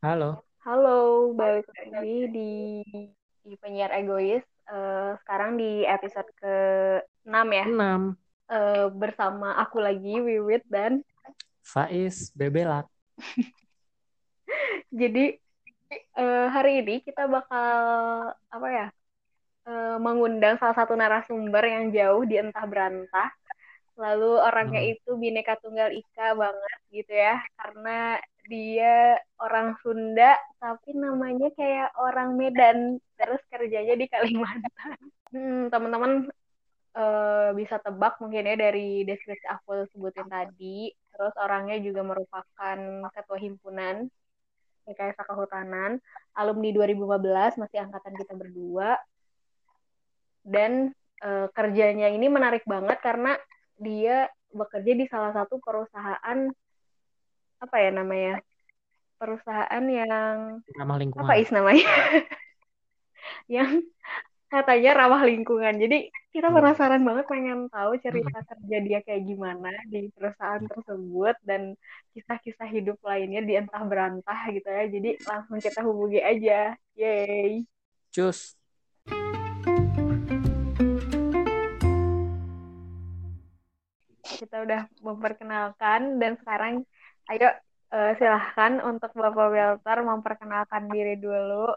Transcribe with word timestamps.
Halo. 0.00 0.40
Halo, 0.64 1.28
balik 1.36 1.68
lagi 1.76 2.24
di, 2.32 2.52
di 3.44 3.52
penyiar 3.60 3.92
egois. 3.92 4.40
Uh, 4.64 5.12
sekarang 5.20 5.60
di 5.60 5.84
episode 5.84 6.24
ke-6 6.40 7.36
ya. 7.52 7.66
6. 7.68 8.16
Uh, 8.48 8.88
bersama 8.96 9.60
aku 9.60 9.76
lagi, 9.76 10.24
Wiwit 10.24 10.64
dan 10.72 11.04
Faiz 11.60 12.32
Bebelak. 12.32 12.88
Jadi 15.04 15.36
uh, 16.16 16.48
hari 16.48 16.80
ini 16.80 17.04
kita 17.04 17.28
bakal 17.28 17.76
apa 18.32 18.68
ya? 18.72 18.88
Uh, 19.68 20.00
mengundang 20.00 20.56
salah 20.56 20.80
satu 20.80 20.96
narasumber 20.96 21.60
yang 21.68 21.92
jauh 21.92 22.24
di 22.24 22.40
entah 22.40 22.64
berantah. 22.64 23.28
Lalu 24.00 24.32
orangnya 24.48 24.80
hmm. 24.80 24.92
itu 24.96 25.10
bineka 25.20 25.60
tunggal 25.60 25.92
ika 25.92 26.32
banget 26.32 26.80
gitu 26.88 27.12
ya, 27.12 27.36
karena 27.60 28.16
dia 28.50 29.14
orang 29.38 29.78
Sunda 29.78 30.34
tapi 30.58 30.90
namanya 30.98 31.54
kayak 31.54 31.94
orang 31.94 32.34
Medan 32.34 32.98
terus 33.14 33.40
kerjanya 33.46 33.94
di 33.94 34.06
Kalimantan. 34.10 34.98
Hmm, 35.30 35.70
teman-teman 35.70 36.26
uh, 36.98 37.54
bisa 37.54 37.78
tebak 37.78 38.18
mungkin 38.18 38.50
ya 38.50 38.58
dari 38.58 39.06
deskripsi 39.06 39.46
aku 39.46 39.86
sebutin 39.94 40.26
tadi. 40.26 40.90
Terus 40.90 41.30
orangnya 41.38 41.78
juga 41.78 42.02
merupakan 42.02 42.78
ketua 43.14 43.38
himpunan 43.38 44.10
Rekayasa 44.90 45.22
Kehutanan, 45.22 46.02
alumni 46.34 46.74
2015 46.74 47.62
masih 47.62 47.78
angkatan 47.78 48.14
kita 48.18 48.34
berdua. 48.34 48.98
Dan 50.42 50.90
uh, 51.22 51.46
kerjanya 51.54 52.10
ini 52.10 52.26
menarik 52.26 52.66
banget 52.66 52.98
karena 52.98 53.38
dia 53.78 54.26
bekerja 54.50 54.92
di 54.98 55.06
salah 55.06 55.30
satu 55.30 55.62
perusahaan 55.62 56.50
apa 57.60 57.76
ya 57.76 57.90
namanya 57.92 58.42
perusahaan 59.20 59.84
yang 59.84 60.64
ramah 60.80 60.96
lingkungan. 60.96 61.28
apa 61.28 61.34
is 61.36 61.50
namanya? 61.52 61.84
Yang 63.50 63.84
katanya 64.48 65.04
ramah 65.04 65.22
lingkungan. 65.28 65.76
Jadi 65.76 66.08
kita 66.32 66.48
hmm. 66.48 66.56
penasaran 66.56 67.02
banget 67.04 67.26
pengen 67.28 67.68
tahu 67.68 68.00
cerita 68.00 68.40
hmm. 68.40 68.48
kerja 68.48 68.76
dia 68.80 68.98
kayak 69.04 69.22
gimana 69.28 69.70
di 69.86 70.08
perusahaan 70.16 70.64
tersebut 70.64 71.36
dan 71.44 71.76
kisah-kisah 72.16 72.66
hidup 72.72 72.98
lainnya 73.04 73.44
di 73.44 73.60
entah 73.60 73.84
berantah 73.84 74.40
gitu 74.50 74.66
ya. 74.66 74.88
Jadi 74.88 75.10
langsung 75.28 75.60
kita 75.60 75.84
hubungi 75.84 76.18
aja. 76.24 76.74
Yay 76.96 77.68
cus. 78.10 78.58
Kita 84.40 84.56
udah 84.66 84.88
memperkenalkan 85.04 86.18
dan 86.18 86.34
sekarang 86.40 86.82
ayo 87.30 87.48
uh, 87.92 88.12
silahkan 88.16 88.82
untuk 88.82 89.10
Bapak 89.14 89.48
Welter 89.50 89.98
memperkenalkan 90.02 90.90
diri 90.90 91.18
dulu. 91.18 91.74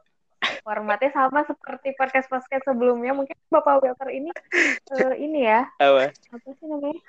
Formatnya 0.64 1.12
sama 1.12 1.48
seperti 1.48 1.96
podcast-podcast 1.96 2.68
sebelumnya. 2.68 3.16
Mungkin 3.16 3.36
Bapak 3.52 3.84
Welter 3.84 4.10
ini 4.12 4.32
uh, 4.96 5.16
ini 5.16 5.46
ya. 5.46 5.68
Apa? 5.80 6.12
Apa 6.12 6.48
sih 6.56 6.66
namanya? 6.68 7.00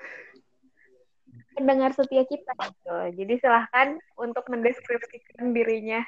Pendengar 1.55 1.91
setia 1.95 2.25
kita. 2.27 2.53
Gitu. 2.55 2.97
Jadi 3.23 3.35
silahkan 3.43 3.89
untuk 4.19 4.47
mendeskripsikan 4.51 5.55
dirinya 5.55 6.03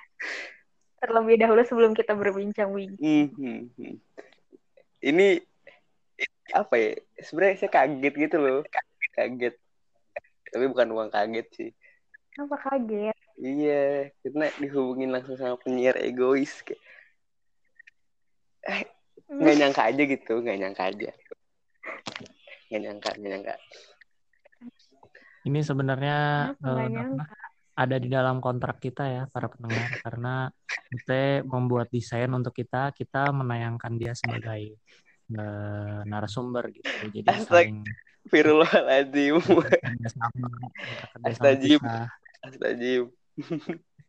terlebih 0.98 1.38
dahulu 1.38 1.62
sebelum 1.62 1.92
kita 1.92 2.16
berbincang-bincang. 2.16 2.98
Mm 3.02 3.26
-hmm. 3.36 3.94
Ini 5.04 5.26
apa 6.56 6.74
ya? 6.78 6.90
Sebenarnya 7.20 7.56
saya 7.62 7.70
kaget 7.70 8.14
gitu 8.16 8.38
loh 8.40 8.60
kaget 9.16 9.54
tapi 10.46 10.64
bukan 10.70 10.88
uang 10.92 11.10
kaget 11.10 11.46
sih 11.56 11.70
apa 12.36 12.56
kaget? 12.60 13.16
Iya 13.36 14.12
karena 14.24 14.46
dihubungin 14.60 15.10
langsung 15.12 15.36
sama 15.36 15.56
penyiar 15.60 15.96
egois 16.00 16.64
kayak 16.64 16.80
eh, 18.66 18.84
nggak 19.28 19.56
nyangka 19.60 19.82
aja 19.88 20.02
gitu 20.04 20.34
nggak 20.40 20.58
nyangka 20.60 20.82
aja. 20.92 21.10
Nggak 22.68 22.80
nyangka 22.80 23.10
nggak 23.16 23.30
nyangka. 23.32 23.54
Ini 25.46 25.60
sebenarnya 25.62 26.18
uh, 26.58 27.22
ada 27.76 27.96
di 28.00 28.08
dalam 28.10 28.42
kontrak 28.42 28.82
kita 28.82 29.04
ya 29.06 29.22
para 29.30 29.46
pendengar 29.46 29.94
karena 30.02 30.50
kita 30.90 31.46
membuat 31.46 31.92
desain 31.92 32.32
untuk 32.34 32.56
kita 32.56 32.90
kita 32.96 33.30
menayangkan 33.30 33.94
dia 33.94 34.16
sebagai 34.16 34.74
uh, 35.36 36.02
narasumber 36.02 36.72
gitu. 36.74 36.90
Jadi 37.22 37.28
saling 37.46 37.84
Firulazim. 38.26 39.38
Astajib. 41.22 41.80
Astajib. 42.46 43.10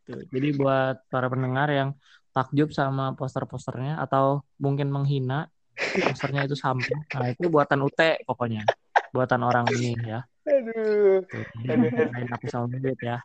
Jadi 0.08 0.48
buat 0.56 1.04
para 1.10 1.26
pendengar 1.28 1.68
yang 1.68 1.98
takjub 2.32 2.70
sama 2.70 3.12
poster-posternya 3.18 3.98
atau 3.98 4.46
mungkin 4.56 4.88
menghina 4.88 5.50
posternya 5.76 6.46
itu 6.46 6.54
sampah. 6.54 7.00
Nah, 7.18 7.28
itu 7.34 7.50
buatan 7.50 7.82
UT 7.82 8.00
pokoknya. 8.24 8.62
Buatan 9.10 9.42
orang 9.42 9.66
ini 9.74 9.98
ya. 10.06 10.22
Aduh. 10.48 11.26
Lain 11.66 12.28
aku 12.32 12.46
sama 12.48 12.70
duit 12.72 12.96
ya. 13.02 13.20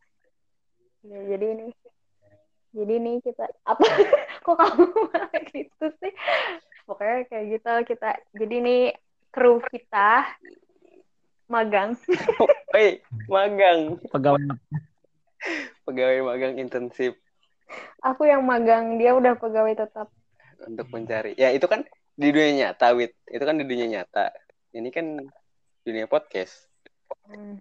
ya. 1.06 1.20
Jadi 1.30 1.46
ini 1.46 1.68
jadi 2.74 2.94
nih 2.98 3.22
kita 3.22 3.46
apa 3.70 3.86
kok 4.46 4.58
kamu 4.58 4.86
malah 5.14 5.30
gitu 5.46 5.86
sih 6.02 6.14
pokoknya 6.90 7.30
kayak 7.30 7.46
gitu 7.54 7.74
kita 7.94 8.18
jadi 8.34 8.56
nih 8.66 8.84
kru 9.30 9.62
kita 9.70 10.26
magang. 11.54 11.94
Hei, 12.74 13.02
magang. 13.34 14.02
Pegawai. 14.10 14.42
Pegawai 15.88 16.20
magang 16.24 16.56
intensif. 16.60 17.18
Aku 18.04 18.28
yang 18.28 18.44
magang, 18.44 19.00
dia 19.02 19.16
udah 19.16 19.36
pegawai 19.40 19.74
tetap. 19.76 20.12
Untuk 20.64 20.88
mencari. 20.94 21.36
Ya, 21.36 21.52
itu 21.52 21.66
kan 21.68 21.84
di 22.16 22.30
dunia 22.30 22.52
nyata, 22.70 22.94
Wit. 22.94 23.18
Itu 23.28 23.44
kan 23.44 23.58
di 23.60 23.66
dunia 23.66 23.88
nyata. 23.90 24.32
Ini 24.72 24.90
kan 24.94 25.20
dunia 25.84 26.06
podcast. 26.08 26.70
Hmm. 27.28 27.60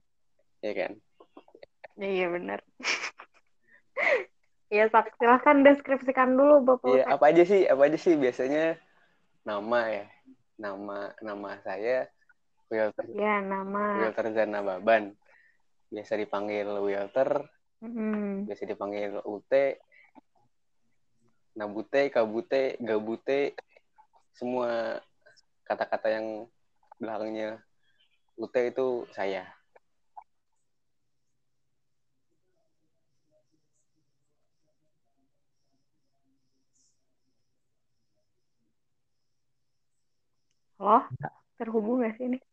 Ya 0.63 0.73
kan? 0.75 0.93
Ya, 1.99 2.09
iya, 2.09 2.27
benar. 2.31 2.61
Iya, 4.73 4.89
silahkan 4.89 5.61
deskripsikan 5.61 6.33
dulu 6.33 6.65
Bapak. 6.65 6.97
Iya, 6.97 7.05
apa 7.13 7.29
aja 7.29 7.45
sih? 7.45 7.69
Apa 7.69 7.93
aja 7.93 7.99
sih 8.01 8.17
biasanya 8.17 8.81
nama 9.45 9.85
ya? 9.85 10.09
Nama 10.57 11.13
nama 11.21 11.61
saya 11.61 12.09
Wilter. 12.73 13.05
Ya, 13.13 13.45
nama. 13.45 14.01
Wilter 14.01 14.33
Zana 14.33 14.65
Baban. 14.65 15.13
Biasa 15.93 16.17
dipanggil 16.17 16.65
Wilter. 16.65 17.53
Mm-hmm. 17.83 18.47
Biasa 18.47 18.63
dipanggil 18.63 19.19
UT. 19.27 19.53
Nabute, 21.59 22.15
kabute, 22.15 22.79
gabute. 22.79 23.59
Semua 24.39 25.03
kata-kata 25.67 26.15
yang 26.15 26.47
belakangnya 27.03 27.59
UT 28.39 28.55
itu 28.55 29.03
saya. 29.11 29.51
Halo? 40.79 41.11
Terhubung 41.59 42.03
gak 42.07 42.15
sih 42.19 42.31
ini? 42.31 42.52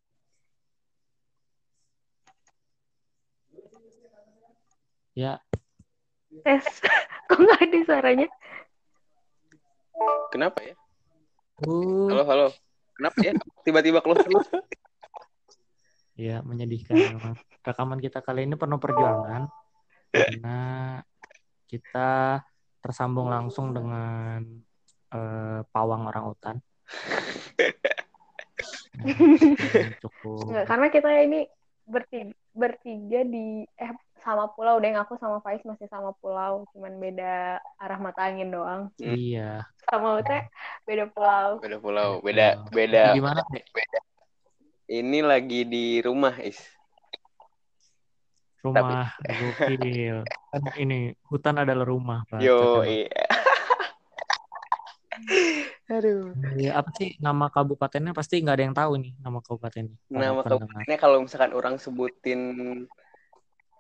Ya. 5.18 5.42
Tes. 6.46 6.66
Kok 7.30 7.40
nggak 7.40 7.62
ada 7.66 7.80
suaranya? 7.86 8.28
Kenapa 10.30 10.60
ya? 10.64 10.76
Uh. 11.66 12.08
Halo, 12.14 12.24
halo. 12.26 12.48
Kenapa 12.94 13.18
ya? 13.24 13.34
Tiba-tiba 13.66 14.00
close 14.06 14.24
terus. 14.26 14.48
Iya, 16.20 16.44
menyedihkan 16.44 16.96
memang. 17.00 17.36
Rekaman 17.64 18.00
kita 18.04 18.20
kali 18.20 18.44
ini 18.44 18.60
penuh 18.60 18.76
perjuangan 18.76 19.48
karena 20.10 20.60
kita 21.70 22.42
tersambung 22.82 23.30
langsung 23.30 23.72
dengan 23.72 24.42
uh, 25.16 25.62
pawang 25.70 26.10
orang 26.10 26.26
hutan. 26.28 26.56
cukup. 30.04 30.44
Nggak, 30.50 30.66
karena 30.68 30.88
kita 30.92 31.10
ini 31.24 31.42
bertiga, 31.88 32.36
bertiga 32.52 33.20
di 33.24 33.64
eh 33.64 33.94
sama 34.24 34.52
pulau 34.54 34.78
deh 34.80 34.92
aku 34.96 35.16
sama 35.18 35.40
Faiz 35.40 35.62
masih 35.64 35.88
sama 35.88 36.12
pulau 36.20 36.68
cuman 36.76 37.00
beda 37.00 37.60
arah 37.80 38.00
mata 38.00 38.28
angin 38.28 38.52
doang. 38.52 38.92
Iya. 39.00 39.66
Sama 39.88 40.20
Ute 40.20 40.48
beda 40.84 41.10
pulau. 41.12 41.60
Beda 41.64 41.78
pulau 41.80 42.10
beda 42.22 42.68
beda 42.72 43.16
gimana 43.16 43.42
beda. 43.52 44.00
Ini 44.90 45.20
lagi 45.22 45.70
di 45.70 46.02
rumah 46.02 46.36
is. 46.42 46.58
Rumah 48.66 49.16
gokil. 49.22 50.26
Kan 50.52 50.64
ini 50.76 51.16
hutan 51.30 51.62
adalah 51.62 51.86
rumah 51.88 52.26
Pak. 52.28 52.42
yo 52.44 52.84
iya. 52.84 53.08
Aduh. 55.90 56.38
Ya, 56.54 56.78
apa 56.78 56.94
sih 56.96 57.18
nama 57.18 57.50
kabupatennya? 57.50 58.14
Pasti 58.14 58.38
nggak 58.42 58.56
ada 58.56 58.66
yang 58.66 58.78
tahu 58.78 58.92
nih 59.02 59.14
nama 59.22 59.42
kabupatennya. 59.42 59.98
Nama 60.10 60.42
kabupatennya 60.46 60.98
kalau 61.02 61.26
misalkan 61.26 61.52
orang 61.58 61.82
sebutin 61.82 62.40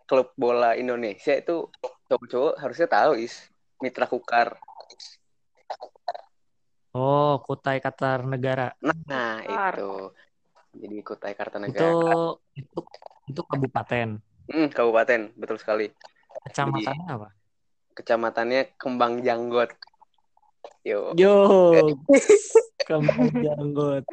klub 0.09 0.33
bola 0.33 0.73
Indonesia 0.73 1.37
itu 1.37 1.69
cowok-cowok 2.09 2.53
harusnya 2.57 2.89
tahu 2.89 3.21
is 3.21 3.37
Mitra 3.77 4.09
Kukar. 4.09 4.57
Oh, 6.89 7.37
Kutai 7.45 7.77
Kartanegara. 7.77 8.73
Nah, 8.81 9.45
Kukar. 9.45 9.73
itu. 9.77 9.91
Jadi 10.73 10.97
Kutai 11.05 11.31
Itu 11.31 11.37
Kartanegara. 11.37 11.93
itu 12.57 12.79
itu 13.29 13.41
kabupaten. 13.45 14.07
Hmm, 14.49 14.67
kabupaten, 14.73 15.29
betul 15.37 15.61
sekali. 15.61 15.93
Kecamatannya 16.49 17.05
apa? 17.07 17.29
Kecamatannya 17.93 18.73
Kembang 18.81 19.21
Janggot. 19.21 19.69
Yo. 20.81 21.13
Yo, 21.13 21.35
kembang 22.89 23.29
janggot. 23.29 24.03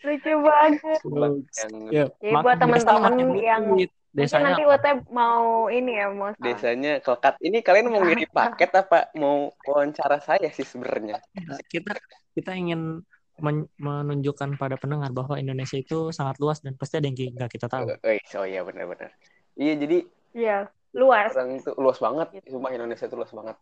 Lucu 0.00 0.32
banget. 0.40 0.98
Kembang. 1.04 1.34
Janggot. 1.52 1.92
Ya, 1.92 2.04
Jadi 2.16 2.32
buat 2.40 2.56
teman-teman 2.56 3.02
makin 3.12 3.28
yang- 3.36 3.68
duit. 4.14 4.30
Mungkin 4.30 4.30
desanya 4.30 4.46
nanti 4.54 4.62
apa? 4.62 4.74
Ute 4.78 4.90
mau 5.10 5.66
ini 5.66 5.92
ya 5.98 6.06
mau 6.14 6.30
salah. 6.30 6.44
Desanya 6.46 6.92
Kelkat. 7.02 7.34
Ini 7.42 7.58
kalian 7.66 7.86
mau 7.90 8.00
ngirim 8.00 8.30
paket 8.30 8.70
apa 8.78 8.98
mau 9.18 9.50
wawancara 9.66 10.18
saya 10.22 10.48
sih 10.54 10.62
sebenarnya? 10.62 11.18
kita 11.66 11.98
kita 12.38 12.54
ingin 12.54 13.02
men- 13.42 13.70
menunjukkan 13.76 14.54
pada 14.54 14.78
pendengar 14.78 15.10
bahwa 15.10 15.34
Indonesia 15.34 15.74
itu 15.74 16.14
sangat 16.14 16.38
luas 16.38 16.62
dan 16.62 16.78
pasti 16.78 17.02
ada 17.02 17.10
yang 17.10 17.18
nggak 17.18 17.50
kita 17.50 17.66
tahu. 17.66 17.90
Oh 18.38 18.46
iya 18.46 18.62
benar-benar. 18.62 19.10
Iya, 19.58 19.74
jadi 19.78 19.98
Iya, 20.34 20.66
luas. 20.98 21.30
orang 21.30 21.62
itu 21.62 21.70
luas 21.78 21.98
banget. 22.02 22.26
Gitu. 22.38 22.58
Sumpah 22.58 22.74
Indonesia 22.74 23.06
itu 23.06 23.14
luas 23.14 23.30
banget. 23.30 23.56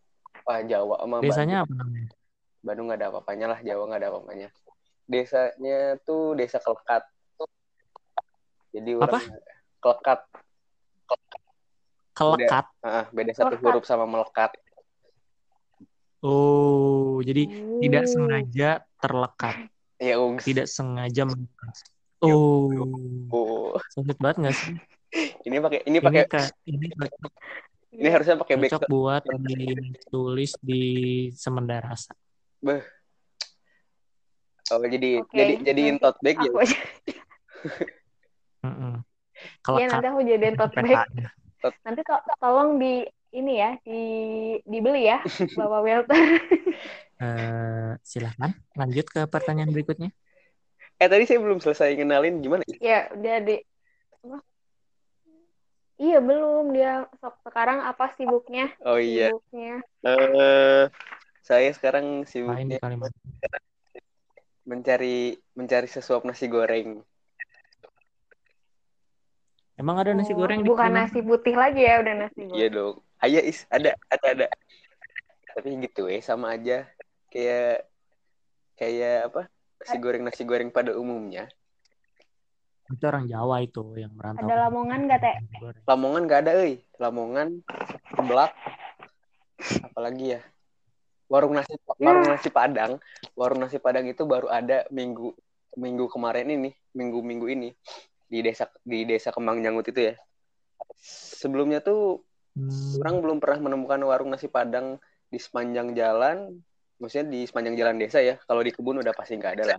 Wah, 0.49 0.61
Jawa 0.65 0.97
sama 1.05 1.17
Desanya 1.21 1.69
apa 1.69 1.73
namanya? 1.77 2.09
Bandung 2.65 2.87
nggak 2.89 2.99
ada 3.05 3.09
apa-apanya 3.13 3.47
lah, 3.53 3.59
Jawa 3.61 3.83
nggak 3.93 4.01
ada 4.01 4.09
apa-apanya. 4.09 4.49
Desanya 5.05 6.01
tuh 6.01 6.33
desa 6.33 6.57
Kelkat. 6.65 7.05
Jadi 8.73 8.91
Apa? 8.97 9.05
orang 9.05 9.21
Kelkat, 9.21 9.41
Kelekat. 9.83 10.21
Ah, 12.83 13.07
beda 13.11 13.33
satu 13.35 13.55
Kelkat. 13.57 13.63
huruf 13.63 13.85
sama 13.87 14.05
melekat. 14.07 14.51
Oh, 16.23 17.19
jadi 17.27 17.51
tidak 17.83 18.05
Hmm. 18.07 18.13
sengaja 18.15 18.71
terlekat, 19.03 19.55
Ya, 19.99 20.15
Ungs. 20.23 20.47
tidak 20.47 20.67
sengaja 20.71 21.23
melekat. 21.27 21.75
Oh, 22.23 22.71
Oh, 23.27 23.75
sulit 23.91 24.15
banget 24.23 24.37
nggak 24.39 24.55
sih? 24.55 24.75
ini 25.51 25.57
pakai 25.59 25.83
ini 25.83 25.99
Ini 25.99 26.07
pakai 26.07 26.25
ka- 26.31 26.55
ini 26.63 26.87
cocok, 26.95 27.33
ini 27.99 28.09
harusnya 28.09 28.37
pakai 28.39 28.55
back 28.55 28.71
cocok 28.71 28.83
buat 28.87 29.23
ditulis 29.27 30.53
di 30.63 30.83
Semendarasa. 31.35 32.15
Oh, 34.73 34.79
jadi 34.87 35.21
Oke, 35.27 35.35
jadi 35.35 35.53
jadiin 35.67 35.97
tote 35.99 36.23
bag 36.23 36.39
ya. 36.39 36.55
Aku 38.63 39.03
Iya, 39.43 39.87
Kelekat. 39.87 39.91
nanti 39.91 40.07
aku 40.09 40.21
jadiin 40.27 40.57
tote 40.59 40.77
bag. 40.83 41.09
Nanti 41.87 42.01
to- 42.03 42.25
tolong 42.43 42.71
di 42.83 43.07
ini 43.33 43.53
ya, 43.59 43.71
di 43.87 44.03
dibeli 44.67 45.09
ya, 45.09 45.23
Bapak 45.59 45.81
Welter. 45.83 46.23
Eh, 47.23 47.95
silahkan 48.03 48.51
lanjut 48.75 49.07
ke 49.07 49.23
pertanyaan 49.31 49.71
berikutnya. 49.71 50.11
Eh 50.99 51.07
tadi 51.07 51.23
saya 51.23 51.39
belum 51.39 51.63
selesai 51.63 51.95
kenalin 51.95 52.43
gimana? 52.43 52.67
ya? 52.67 52.75
ya, 52.83 53.01
udah 53.15 53.37
di? 53.47 53.57
Iya, 56.03 56.19
belum 56.19 56.75
dia 56.75 57.07
sok 57.23 57.47
sekarang 57.47 57.79
apa 57.87 58.11
sibuknya? 58.19 58.75
Oh 58.83 58.99
iya. 58.99 59.31
Sibuknya. 59.31 59.75
Eh 60.03 60.91
saya 61.47 61.71
sekarang 61.71 62.27
sibuknya 62.27 62.83
Kalimantan. 62.83 63.23
mencari 64.67 65.39
mencari 65.55 65.87
sesuap 65.87 66.27
nasi 66.27 66.51
goreng. 66.51 67.07
Emang 69.81 69.97
ada 69.97 70.13
nasi 70.13 70.37
Oh, 70.37 70.45
goreng 70.45 70.61
di 70.61 70.69
bukan 70.69 70.93
Kalimantan? 70.93 71.09
nasi 71.09 71.19
putih 71.25 71.55
lagi 71.57 71.81
ya, 71.81 72.05
udah 72.05 72.15
nasi 72.27 72.41
goreng. 72.45 72.59
Iya 72.61 72.69
dong. 72.69 72.95
Aya 73.23 73.41
is 73.41 73.65
ada 73.73 73.97
ada 74.13 74.27
ada. 74.37 74.47
Tapi 75.53 75.69
gitu 75.85 76.09
eh 76.09 76.21
sama 76.21 76.53
aja 76.53 76.85
kayak 77.33 77.89
kayak 78.77 79.33
apa? 79.33 79.43
Nasi 79.81 79.97
goreng 79.97 80.23
nasi 80.29 80.43
goreng 80.45 80.69
pada 80.69 80.93
umumnya. 80.93 81.49
Itu 82.93 83.09
orang 83.09 83.25
Jawa 83.25 83.65
itu 83.65 83.81
yang 83.97 84.13
merantau. 84.13 84.45
Ada 84.45 84.69
Lamongan 84.69 85.01
nggak, 85.09 85.21
Teh? 85.25 85.37
Lamongan 85.89 86.23
gak 86.29 86.41
ada 86.45 86.53
euy. 86.61 86.85
Lamongan 87.01 87.49
Belak 88.29 88.53
apalagi 89.89 90.37
ya? 90.37 90.41
Warung 91.33 91.57
nasi 91.57 91.73
warung 91.97 92.29
nasi 92.29 92.53
Padang. 92.53 93.01
Warung 93.33 93.65
nasi 93.65 93.81
Padang 93.81 94.05
itu 94.05 94.29
baru 94.29 94.53
ada 94.53 94.85
minggu 94.93 95.33
minggu 95.81 96.05
kemarin 96.13 96.53
ini, 96.53 96.77
minggu-minggu 96.93 97.49
ini 97.49 97.73
di 98.33 98.41
desa 98.41 98.65
di 98.81 99.05
desa 99.05 99.29
Kembang 99.29 99.61
Janggut 99.61 99.85
itu 99.93 100.09
ya. 100.09 100.15
Sebelumnya 101.37 101.85
tuh 101.85 102.25
Hmm, 102.53 103.01
orang 103.01 103.17
belum 103.25 103.39
pernah 103.41 103.65
menemukan 103.65 104.01
warung 104.05 104.29
nasi 104.29 104.45
Padang 104.45 105.01
di 105.33 105.41
sepanjang 105.41 105.97
jalan. 105.97 106.61
Maksudnya 107.01 107.33
di 107.33 107.41
sepanjang 107.49 107.75
jalan 107.81 107.97
desa 107.97 108.21
ya. 108.21 108.37
Kalau 108.45 108.61
di 108.61 108.71
kebun 108.71 109.01
udah 109.01 109.17
pasti 109.17 109.41
nggak 109.41 109.55
ada 109.57 109.65
lah. 109.75 109.79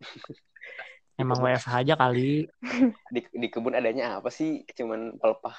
emang 1.20 1.42
WFH 1.42 1.72
aja 1.82 1.94
kali. 1.98 2.46
Di, 3.14 3.24
di 3.32 3.48
kebun 3.48 3.72
adanya 3.72 4.20
apa 4.20 4.28
sih? 4.28 4.62
Cuman 4.68 5.16
pelepah 5.16 5.56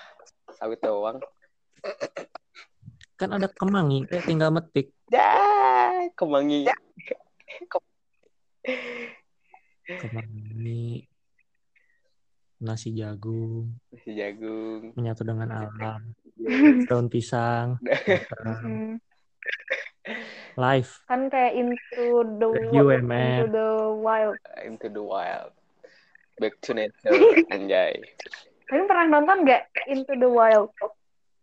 sawit 0.53 0.79
doang. 0.85 1.17
Kan 3.17 3.33
ada 3.33 3.49
kemangi, 3.49 4.05
kayak 4.05 4.29
tinggal 4.29 4.53
metik. 4.53 4.93
Ya, 5.09 5.33
kemangi. 6.13 6.69
Kemangi, 9.89 11.09
nasi 12.57 12.89
jagung, 12.91 13.77
Nasi 13.89 14.11
jagung. 14.11 14.91
menyatu 14.93 15.21
dengan 15.21 15.49
alam, 15.49 16.01
daun 16.89 17.07
pisang, 17.07 17.77
Hmm. 18.41 18.97
live. 20.55 20.91
Kan 21.05 21.27
kayak 21.27 21.53
into 21.53 22.05
the 22.37 22.47
UMR. 22.71 23.11
into 23.11 23.45
the 23.51 23.67
wild. 23.93 24.37
Into 24.59 24.87
the 24.87 25.03
wild. 25.03 25.51
Back 26.37 26.57
to 26.63 26.73
nature, 26.73 27.13
anjay. 27.53 27.97
Kalian 28.65 28.85
pernah 28.85 29.05
nonton 29.09 29.37
nggak 29.41 29.63
Into 29.87 30.13
the 30.13 30.27
Wild? 30.27 30.69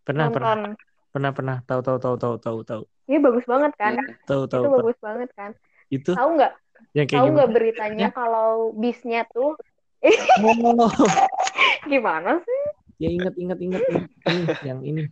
Pernah, 0.05 0.29
pernah, 0.29 0.55
nonton. 0.55 0.77
pernah, 1.09 1.31
pernah. 1.33 1.57
Tahu, 1.65 1.81
tahu, 1.81 1.97
tahu, 1.99 2.17
tahu, 2.17 2.35
tahu, 2.37 2.59
tahu. 2.63 2.83
Ini 3.05 3.17
bagus 3.19 3.45
banget 3.45 3.73
kan? 3.75 3.97
Tahu, 4.29 4.45
tahu. 4.45 4.61
itu 4.61 4.69
tahu. 4.69 4.77
bagus 4.79 4.99
banget 5.01 5.29
kan? 5.33 5.51
Itu 5.89 6.11
Tahu 6.13 6.29
nggak? 6.37 6.53
yang 6.93 7.07
kayak 7.09 7.17
Tahu 7.17 7.27
nggak 7.33 7.51
beritanya 7.51 8.09
kalau 8.13 8.51
bisnya 8.73 9.25
tuh 9.27 9.57
Oh, 10.05 10.93
gimana 11.91 12.37
sih? 12.41 12.61
ya 12.97 13.09
ingat, 13.11 13.35
ingat, 13.35 13.59
ingat. 13.59 13.83
ingat. 13.89 14.05
Ini, 14.29 14.43
yang 14.63 14.81
ini. 14.85 15.03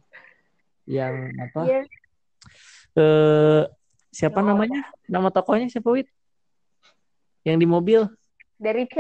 Yang 0.85 1.15
apa? 1.41 1.61
Iya. 1.65 1.81
Eh, 2.93 3.63
siapa 4.09 4.39
Oh. 4.41 4.47
namanya? 4.47 4.85
Nama 5.09 5.29
tokohnya 5.29 5.67
siapa, 5.67 5.89
Wit? 5.91 6.09
Yang 7.43 7.57
di 7.59 7.67
mobil? 7.67 8.01
Dari 8.57 8.85
C. 8.87 8.97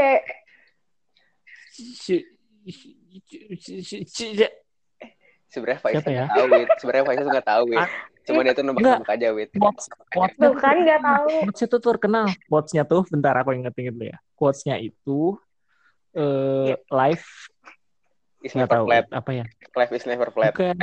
Sebenarnya 5.53 5.81
Faisal 5.85 6.01
Siapa 6.01 6.11
ya? 6.11 6.25
nggak 6.25 6.33
tahu, 6.33 6.47
Wit. 6.49 6.69
Sebenarnya 6.81 7.05
Faisal 7.05 7.27
nggak 7.29 7.47
tahu, 7.47 7.63
Wit. 7.69 7.81
Ah. 7.85 7.91
Cuma 8.23 8.39
dia 8.47 8.55
tuh 8.55 8.63
nebak-nebak 8.65 9.11
aja, 9.13 9.29
Wit. 9.35 9.51
Quotes, 9.53 9.87
quotes 10.09 10.37
Tuh 10.39 10.55
kan 10.57 10.77
nggak 10.79 11.01
tahu. 11.03 11.29
Quotes-nya 11.45 11.67
tuh 11.69 11.81
terkenal. 11.83 12.27
Quotes-nya 12.49 12.83
tuh, 12.87 13.03
bentar 13.11 13.35
aku 13.37 13.51
inget-inget 13.53 13.93
dulu 13.93 14.07
ya. 14.09 14.19
Quotes-nya 14.39 14.77
itu 14.81 15.37
eh 16.12 16.76
life 16.88 17.49
Is 18.42 18.52
nggak 18.52 18.66
never 18.66 18.75
tahu 18.75 18.85
flat. 18.90 19.07
apa 19.11 19.31
ya? 19.33 19.45
Life 19.73 19.92
is 19.95 20.04
never 20.04 20.28
flat. 20.28 20.52
Bukan. 20.52 20.76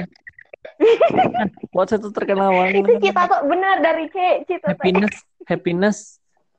Quotes-nya 1.71 1.99
tuh 1.99 2.11
terkenal 2.11 2.51
Itu 2.67 2.83
banget. 2.83 3.03
cita 3.03 3.21
tuh 3.27 3.41
benar 3.47 3.75
dari 3.79 4.05
C. 4.09 4.17
Cita 4.47 4.71
tuh. 4.71 4.79
Happiness, 4.79 5.15
happiness, 5.45 5.97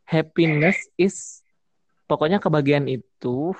happiness 0.04 0.76
is 0.96 1.40
pokoknya 2.04 2.36
kebahagiaan 2.36 2.84
itu 2.86 3.56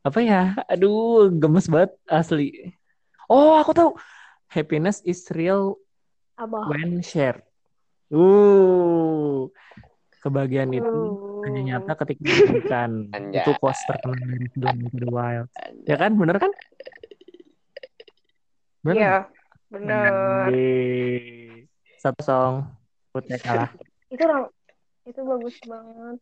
apa 0.00 0.18
ya? 0.22 0.42
Aduh, 0.70 1.28
gemes 1.32 1.66
banget 1.66 1.92
asli. 2.06 2.72
Oh, 3.26 3.58
aku 3.58 3.74
tahu. 3.74 3.90
Happiness 4.46 5.02
is 5.02 5.26
real 5.34 5.76
Apa? 6.34 6.70
when 6.70 7.02
shared. 7.02 7.42
Uh, 8.06 9.50
kebahagiaan 10.26 10.74
itu 10.74 10.98
hanya 11.46 11.60
nyata 11.78 11.94
ketika 12.02 12.26
diberikan. 12.26 12.90
Itu 13.30 13.54
quotes 13.62 13.78
terkenal 13.86 14.18
dari 14.18 14.46
film 14.50 14.76
Into 14.82 14.98
the 14.98 15.10
Wild. 15.10 15.46
Anjay. 15.54 15.86
Ya 15.86 15.96
kan, 15.96 16.12
bener 16.18 16.36
kan? 16.42 16.52
Bener. 18.82 18.98
Iya, 18.98 19.14
benar. 19.70 20.10
Yeay. 20.50 21.66
Satu 22.02 22.20
song. 22.26 22.54
Putnya 23.14 23.38
kalah. 23.38 23.70
Itu 24.10 24.26
itu 25.06 25.20
bagus 25.22 25.56
banget. 25.62 26.18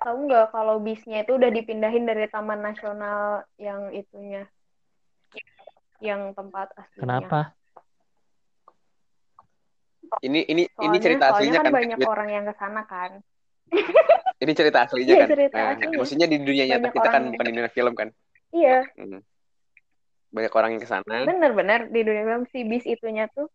Tahu 0.00 0.16
nggak 0.28 0.52
kalau 0.52 0.80
bisnya 0.80 1.24
itu 1.24 1.36
udah 1.36 1.52
dipindahin 1.52 2.08
dari 2.08 2.24
Taman 2.28 2.60
Nasional 2.64 3.44
yang 3.60 3.92
itunya, 3.92 4.48
yang 6.00 6.32
tempat 6.32 6.72
aslinya. 6.76 7.00
Kenapa? 7.04 7.40
Ini 10.20 10.40
ini 10.50 10.62
ini 10.66 10.66
Soalnya, 10.76 11.00
cerita 11.00 11.24
soalnya 11.30 11.52
aslinya 11.52 11.58
kan 11.58 11.64
kan, 11.66 11.72
banyak 11.78 11.98
Wit. 12.00 12.08
orang 12.10 12.28
yang 12.34 12.44
ke 12.50 12.54
sana 12.58 12.82
kan. 12.84 13.10
Ini 14.42 14.52
cerita 14.56 14.78
aslinya 14.88 15.14
Iya, 15.14 15.20
kan. 15.22 15.28
cerita 15.30 15.56
Nah, 15.56 15.66
aslinya. 15.76 15.96
maksudnya 16.00 16.26
di 16.26 16.36
dunia 16.40 16.64
nyata 16.66 16.80
Banyak 16.80 16.94
kita 16.96 17.08
kan 17.12 17.22
bukan 17.28 17.44
di 17.44 17.52
dunia 17.52 17.72
film 17.72 17.94
kan. 17.94 18.08
Iya, 18.50 18.78
Hmm. 18.96 19.20
banyak 20.30 20.52
orang 20.54 20.70
yang 20.74 20.82
ke 20.82 20.88
sana. 20.88 21.14
Bener-bener 21.26 21.80
di 21.90 22.00
dunia 22.06 22.22
film 22.26 22.44
si 22.50 22.58
bis 22.66 22.84
itunya 22.86 23.26
tuh 23.34 23.46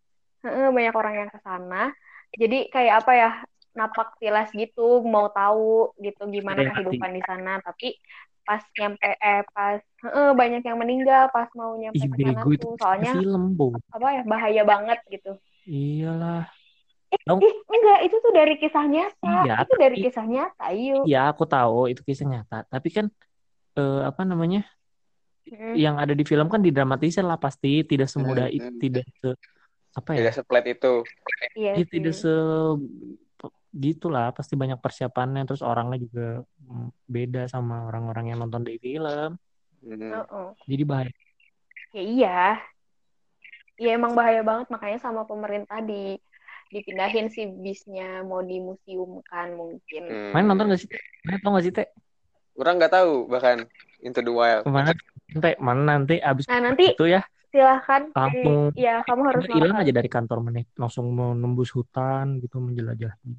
heeh, 0.46 0.68
banyak 0.70 0.94
orang 0.96 1.14
yang 1.26 1.30
ke 1.34 1.40
sana. 1.42 1.90
Jadi 2.36 2.58
kayak 2.72 2.94
apa 3.04 3.14
ya? 3.16 3.32
napak 3.76 4.16
tilas 4.24 4.48
gitu, 4.56 5.04
mau 5.04 5.28
tahu 5.36 5.92
gitu 6.00 6.24
gimana 6.32 6.64
kehidupan 6.64 7.12
di 7.12 7.20
sana. 7.28 7.60
Tapi 7.60 7.92
pas 8.48 8.64
nyampe 8.80 9.04
eh 9.04 9.44
pas 9.52 9.84
heeh, 9.84 10.30
banyak 10.32 10.64
yang 10.64 10.80
meninggal 10.80 11.28
pas 11.36 11.52
mau 11.60 11.76
nyampe 11.76 12.00
ke 12.08 12.18
sana 12.24 12.42
tuh. 12.56 12.72
Soalnya 12.80 13.12
film, 13.20 13.44
apa 13.92 14.08
ya 14.16 14.22
bahaya 14.24 14.62
banget 14.64 15.00
gitu. 15.12 15.36
Iyalah. 15.66 16.46
Eh, 17.14 17.20
Dong. 17.26 17.40
ih, 17.42 17.56
enggak, 17.70 18.00
itu 18.06 18.16
tuh 18.18 18.34
dari 18.34 18.54
kisah 18.58 18.86
nyata. 18.86 19.34
Iya, 19.46 19.56
itu 19.62 19.74
dari 19.78 19.96
tapi- 19.98 20.06
kisah 20.10 20.26
nyata, 20.26 20.66
yuk. 20.74 21.04
Ya, 21.06 21.22
aku 21.30 21.44
tahu 21.46 21.90
itu 21.90 22.02
kisah 22.02 22.26
nyata. 22.26 22.66
Tapi 22.70 22.90
kan 22.90 23.06
eh, 23.76 24.02
apa 24.08 24.22
namanya? 24.24 24.64
Mm. 25.46 25.78
Yang 25.78 25.96
ada 26.02 26.14
di 26.18 26.24
film 26.26 26.48
kan 26.50 26.58
didramatisir 26.64 27.22
lah 27.22 27.38
pasti, 27.38 27.86
tidak 27.86 28.10
semudah 28.10 28.50
Hmm, 28.50 28.58
itu, 28.58 28.70
hmm. 28.72 28.82
tidak 28.82 29.06
se 29.22 29.30
apa 29.94 30.10
ya? 30.16 30.20
Tidak 30.26 30.34
seplet 30.42 30.66
itu. 30.74 30.94
Iya 31.54 31.72
Ya, 31.78 31.84
sih. 31.86 31.88
tidak 31.94 32.14
se 32.18 32.34
gitulah, 33.76 34.32
pasti 34.32 34.56
banyak 34.56 34.80
persiapannya 34.80 35.44
terus 35.44 35.60
orangnya 35.60 36.00
juga 36.00 36.28
mm, 36.64 36.88
beda 37.06 37.44
sama 37.52 37.86
orang-orang 37.86 38.32
yang 38.32 38.40
nonton 38.42 38.64
di 38.64 38.80
film. 38.80 39.36
Hmm. 39.84 40.00
Heeh. 40.16 40.48
Jadi 40.66 40.84
bahaya. 40.88 41.12
Ya 41.92 42.02
iya. 42.02 42.40
Ya 43.76 43.92
emang 43.94 44.16
bahaya 44.16 44.40
banget 44.40 44.72
makanya 44.72 45.00
sama 45.00 45.28
pemerintah 45.28 45.84
di 45.84 46.16
dipindahin 46.72 47.30
si 47.30 47.46
bisnya 47.46 48.26
mau 48.26 48.42
dimuseumkan 48.42 49.54
mungkin. 49.54 50.04
Hmm. 50.10 50.32
Main 50.34 50.46
nonton 50.48 50.72
gak 50.72 50.82
sih? 50.82 50.90
Teh? 50.90 51.02
Main 51.24 51.40
tau 51.40 51.54
gak 51.54 51.64
sih, 51.64 51.74
Teh? 51.76 51.88
Orang 52.56 52.80
nggak 52.80 52.94
tahu 52.96 53.28
bahkan 53.28 53.68
Into 54.00 54.24
the 54.24 54.32
Wild. 54.32 54.64
Ke 54.64 54.72
mana? 54.72 54.92
Teh, 55.30 55.56
mana 55.60 55.82
nanti 56.00 56.18
abis 56.20 56.48
Nah, 56.48 56.60
nanti 56.64 56.96
itu 56.96 57.06
ya 57.06 57.22
silahkan 57.52 58.12
Langsung- 58.12 58.76
di- 58.76 58.84
ya 58.84 59.00
kamu 59.08 59.22
harus 59.32 59.44
hilang 59.48 59.80
aja 59.80 59.92
dari 59.96 60.10
kantor 60.12 60.44
meneh 60.44 60.68
langsung 60.76 61.08
menembus 61.08 61.72
hutan 61.72 62.44
gitu 62.44 62.60
menjelajahi 62.60 63.32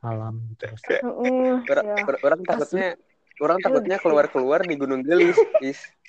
alam 0.00 0.40
gitu 0.56 0.64
Heeh, 0.88 1.60
Orang, 1.68 1.84
ya. 1.84 1.96
or- 2.08 2.20
orang 2.24 2.40
takutnya 2.40 2.88
orang 3.36 3.58
takutnya 3.60 3.96
Udah. 4.00 4.04
keluar-keluar 4.04 4.60
di 4.64 4.74
Gunung 4.80 5.04
Gelis. 5.04 5.36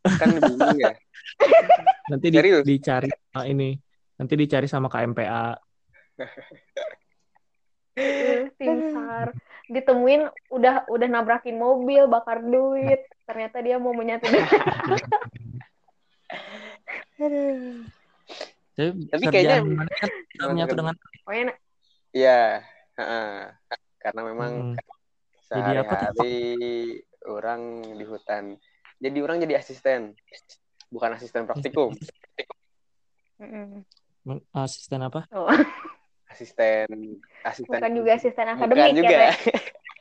Kan 0.00 0.28
bingung 0.34 0.78
ya. 0.78 0.92
nanti 2.10 2.26
di- 2.28 2.36
Serius? 2.36 2.64
dicari 2.64 3.08
ah, 3.32 3.44
ini 3.44 3.76
nanti 4.16 4.34
dicari 4.34 4.66
sama 4.66 4.88
KMPA 4.88 5.56
Heeh, 7.94 8.48
tim 8.56 8.90
SAR 8.90 9.32
ditemuin 9.66 10.22
udah 10.50 10.84
udah 10.86 11.08
nabrakin 11.08 11.54
mobil 11.54 12.04
bakar 12.06 12.40
duit 12.40 13.00
ternyata 13.24 13.60
dia 13.60 13.76
mau 13.76 13.92
menyatu 13.92 14.26
dengan 14.26 14.48
tapi, 18.74 19.06
Tapi 19.06 19.24
kayaknya- 19.28 19.60
mana 19.62 19.92
kan 19.92 20.10
kita 20.26 20.44
menyatu 20.48 20.74
dengan 20.74 20.96
Iya. 22.10 22.64
heeh. 22.96 23.32
Karena 23.98 24.20
memang 24.24 24.52
Hmm. 24.74 24.76
Sehari-hari 25.46 27.02
orang 27.22 27.60
di 27.92 28.04
hutan. 28.04 28.56
Jadi 29.00 29.18
orang 29.18 29.40
jadi 29.40 29.56
asisten. 29.56 30.12
Bukan 30.88 31.10
asisten 31.14 31.44
praktikum. 31.44 31.92
Heeh. 33.40 33.84
asisten 34.52 35.00
apa 35.00 35.24
Oh, 35.32 35.48
Asisten 36.28 37.16
asisten 37.40 37.72
bukan 37.72 37.90
juga 37.96 38.10
asisten 38.14 38.46
Bukan 38.52 38.68
akademik 38.68 38.94
juga. 39.00 39.16
ya 39.16 39.32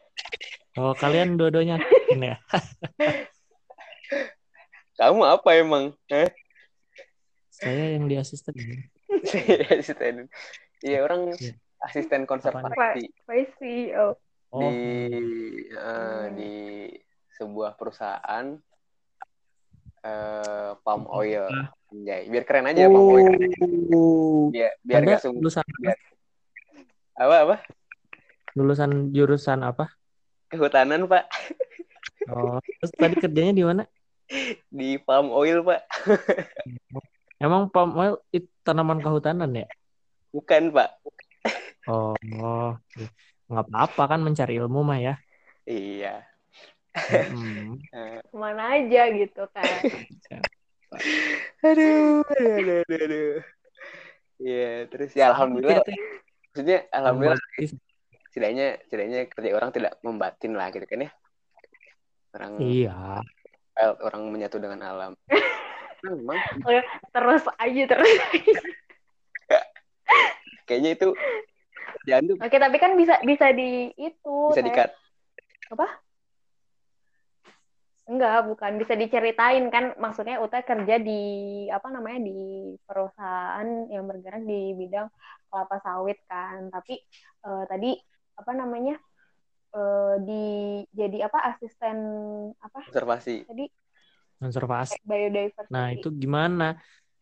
oh 0.83 0.91
kalian 0.93 1.39
dua-duanya 1.39 1.79
ini 2.11 2.35
ya 2.35 2.37
Kamu 4.99 5.23
apa 5.23 5.49
emang? 5.55 5.95
Hah? 6.11 6.27
saya 7.49 7.95
yang 7.95 8.05
di 8.05 8.19
asisten 8.19 8.53
asisten. 9.71 10.27
Iya, 10.83 11.07
orang 11.07 11.33
Iya. 11.39 11.55
asisten 11.87 12.27
konservasi 12.27 13.07
Spicy. 13.23 13.95
Oh. 13.95 14.19
oh 14.51 14.59
di 14.59 14.67
eh, 15.71 15.79
Hmm. 15.79 16.35
di 16.35 16.53
sebuah 17.33 17.75
perusahaan 17.75 18.45
eh 19.99 20.69
palm 20.81 21.03
oil. 21.09 21.45
Anjay, 21.89 22.29
biar 22.29 22.43
keren 22.45 22.69
aja 22.69 22.85
palm 22.85 23.07
oil. 23.09 23.33
oh 23.91 24.53
Biar 24.53 24.71
biar 24.81 24.99
anda 25.01 25.11
gak 25.17 25.21
sungguh. 25.25 25.41
lulusan 25.41 25.65
Apa 27.19 27.35
apa? 27.43 27.55
lulusan 28.57 29.13
jurusan 29.13 29.61
apa 29.61 29.93
Kehutanan, 30.49 31.05
Pak. 31.05 31.29
oh 32.33 32.57
terus 32.81 32.91
tadi 32.97 33.15
kerjanya 33.17 33.53
di 33.53 33.63
mana 33.63 33.83
Di 34.69 34.97
palm 34.97 35.29
oil, 35.29 35.61
Pak. 35.61 35.81
emang 37.37 37.69
palm 37.69 37.93
oil 37.93 38.17
itu 38.29 38.49
tanaman 38.61 38.99
kehutanan 38.99 39.53
ya 39.53 39.67
Bukan, 40.29 40.69
Pak. 40.73 40.89
oh, 41.89 42.13
oh. 42.37 42.71
nggak 43.49 43.65
apa-apa 43.65 44.03
kan 44.13 44.19
mencari 44.21 44.57
ilmu 44.57 44.81
mah 44.81 44.99
ya 45.01 45.15
Iya. 45.65 46.25
Hmm. 46.95 47.77
Ke 48.29 48.35
mana 48.37 48.77
aja 48.77 49.01
gitu 49.13 49.43
kan. 49.53 49.81
Aduh, 51.59 52.25
aduh, 52.25 52.53
aduh, 52.57 52.77
aduh, 52.81 52.99
aduh. 53.05 53.37
Iya, 54.39 54.87
terus 54.89 55.11
ya 55.13 55.29
alhamdulillah. 55.29 55.83
Maksudnya 56.49 56.87
alhamdulillah 56.89 57.39
setidaknya 58.31 58.67
setidaknya 58.87 59.19
kerja 59.29 59.49
orang 59.53 59.69
tidak 59.75 59.93
membatin 60.01 60.55
lah 60.55 60.71
gitu 60.71 60.87
kan 60.87 61.05
ya. 61.05 61.11
Orang 62.33 62.53
Iya. 62.63 63.21
orang 64.01 64.21
menyatu 64.33 64.57
dengan 64.57 64.81
alam. 64.85 65.11
Nah, 65.99 66.15
memang 66.15 66.39
Terus 67.11 67.43
aja 67.59 67.83
terus. 67.91 68.11
kayaknya 70.63 70.95
itu 70.95 71.11
tuh 71.11 72.37
Oke, 72.39 72.55
tapi 72.55 72.77
kan 72.79 72.95
bisa 72.95 73.19
bisa 73.27 73.51
di 73.51 73.91
itu. 73.99 74.37
bisa 74.47 74.63
Teh. 74.63 74.71
dikat. 74.71 74.89
Enggak, 78.09 78.49
bukan 78.49 78.71
bisa 78.81 78.93
diceritain 78.97 79.69
kan 79.69 79.93
maksudnya 80.01 80.41
Uta 80.41 80.65
kerja 80.65 80.97
di 80.97 81.21
apa 81.69 81.87
namanya 81.93 82.19
di 82.25 82.73
perusahaan 82.83 83.67
yang 83.93 84.09
bergerak 84.09 84.41
di 84.49 84.73
bidang 84.73 85.07
kelapa 85.49 85.77
sawit 85.85 86.17
kan. 86.25 86.73
Tapi 86.73 86.93
eh, 87.45 87.63
tadi 87.69 87.89
apa 88.39 88.51
namanya? 88.57 88.97
eh, 89.69 90.15
di 90.25 90.43
jadi 90.89 91.29
apa 91.29 91.53
asisten 91.53 91.97
apa 92.57 92.79
Observasi. 92.89 93.45
tadi 93.45 93.65
konservasi 94.41 94.97
biodiversity 95.05 95.69
nah 95.69 95.93
itu 95.93 96.09
gimana 96.09 96.79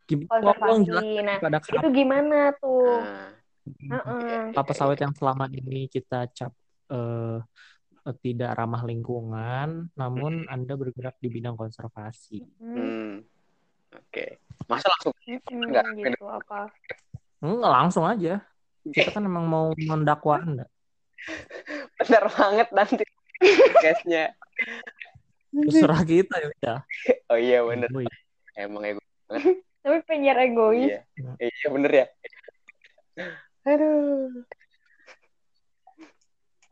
konservasi. 0.08 1.20
Nah, 1.28 1.40
itu 1.44 1.88
gimana 1.92 2.56
tuh? 2.64 3.04
Nah, 3.92 4.00
Heeh. 4.00 4.56
kelapa 4.56 4.72
sawit 4.72 5.00
yang 5.04 5.12
selama 5.12 5.52
ini 5.52 5.92
kita 5.92 6.32
cap 6.32 6.56
eh, 6.88 7.38
tidak 8.16 8.56
ramah 8.56 8.84
lingkungan, 8.88 9.92
namun 9.96 10.48
Anda 10.48 10.78
bergerak 10.80 11.20
di 11.20 11.28
bidang 11.28 11.60
konservasi. 11.60 12.44
Hmm, 12.62 12.76
hmm. 12.76 13.12
Oke. 13.96 14.40
Masa 14.68 14.88
langsung 14.92 15.14
mm-mm, 15.26 15.64
Enggak. 15.68 15.84
gitu 15.96 16.26
apa? 16.28 16.70
Enggak 17.40 17.72
langsung 17.72 18.04
aja. 18.04 18.44
Kita 18.88 19.12
kan 19.16 19.24
emang 19.24 19.46
mau 19.48 19.72
mendakwa 19.76 20.40
Anda. 20.40 20.66
benar 22.00 22.24
banget 22.32 22.68
nanti 22.72 23.04
case-nya. 23.84 24.32
Terserah 25.52 26.02
kita 26.06 26.36
ya 26.40 26.48
udah. 26.52 26.80
Oh 27.32 27.36
iya 27.36 27.60
bener. 27.64 27.92
Boy. 27.92 28.08
Emang 28.56 28.84
ego. 28.88 29.04
Tapi 29.84 29.98
penyiar 30.08 30.40
egois. 30.40 30.88
Iya. 30.88 31.02
Iya 31.44 31.68
bener 31.72 31.92
ya. 31.92 32.06
Aduh. 33.68 34.32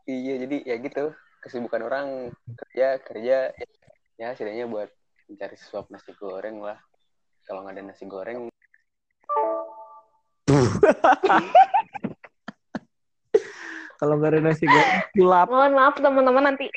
Iya 0.06 0.34
jadi 0.46 0.56
ya 0.64 0.76
gitu 0.80 1.04
kesibukan 1.42 1.82
orang 1.86 2.06
kerja 2.66 2.98
kerja 3.02 3.52
ya 4.16 4.28
setidaknya 4.32 4.66
buat 4.68 4.88
mencari 5.28 5.56
sesuap 5.58 5.90
nasi 5.90 6.14
goreng 6.16 6.62
lah. 6.62 6.78
Kalau 7.46 7.62
nggak 7.62 7.78
ada 7.78 7.84
nasi 7.86 8.04
goreng 8.06 8.48
Kalau 13.96 14.20
nggak 14.20 14.32
ada 14.36 14.40
nasi 14.44 14.68
goreng, 14.68 15.00
sulap. 15.16 15.48
Mohon 15.48 15.72
maaf 15.72 15.96
teman-teman 15.96 16.52
nanti. 16.52 16.68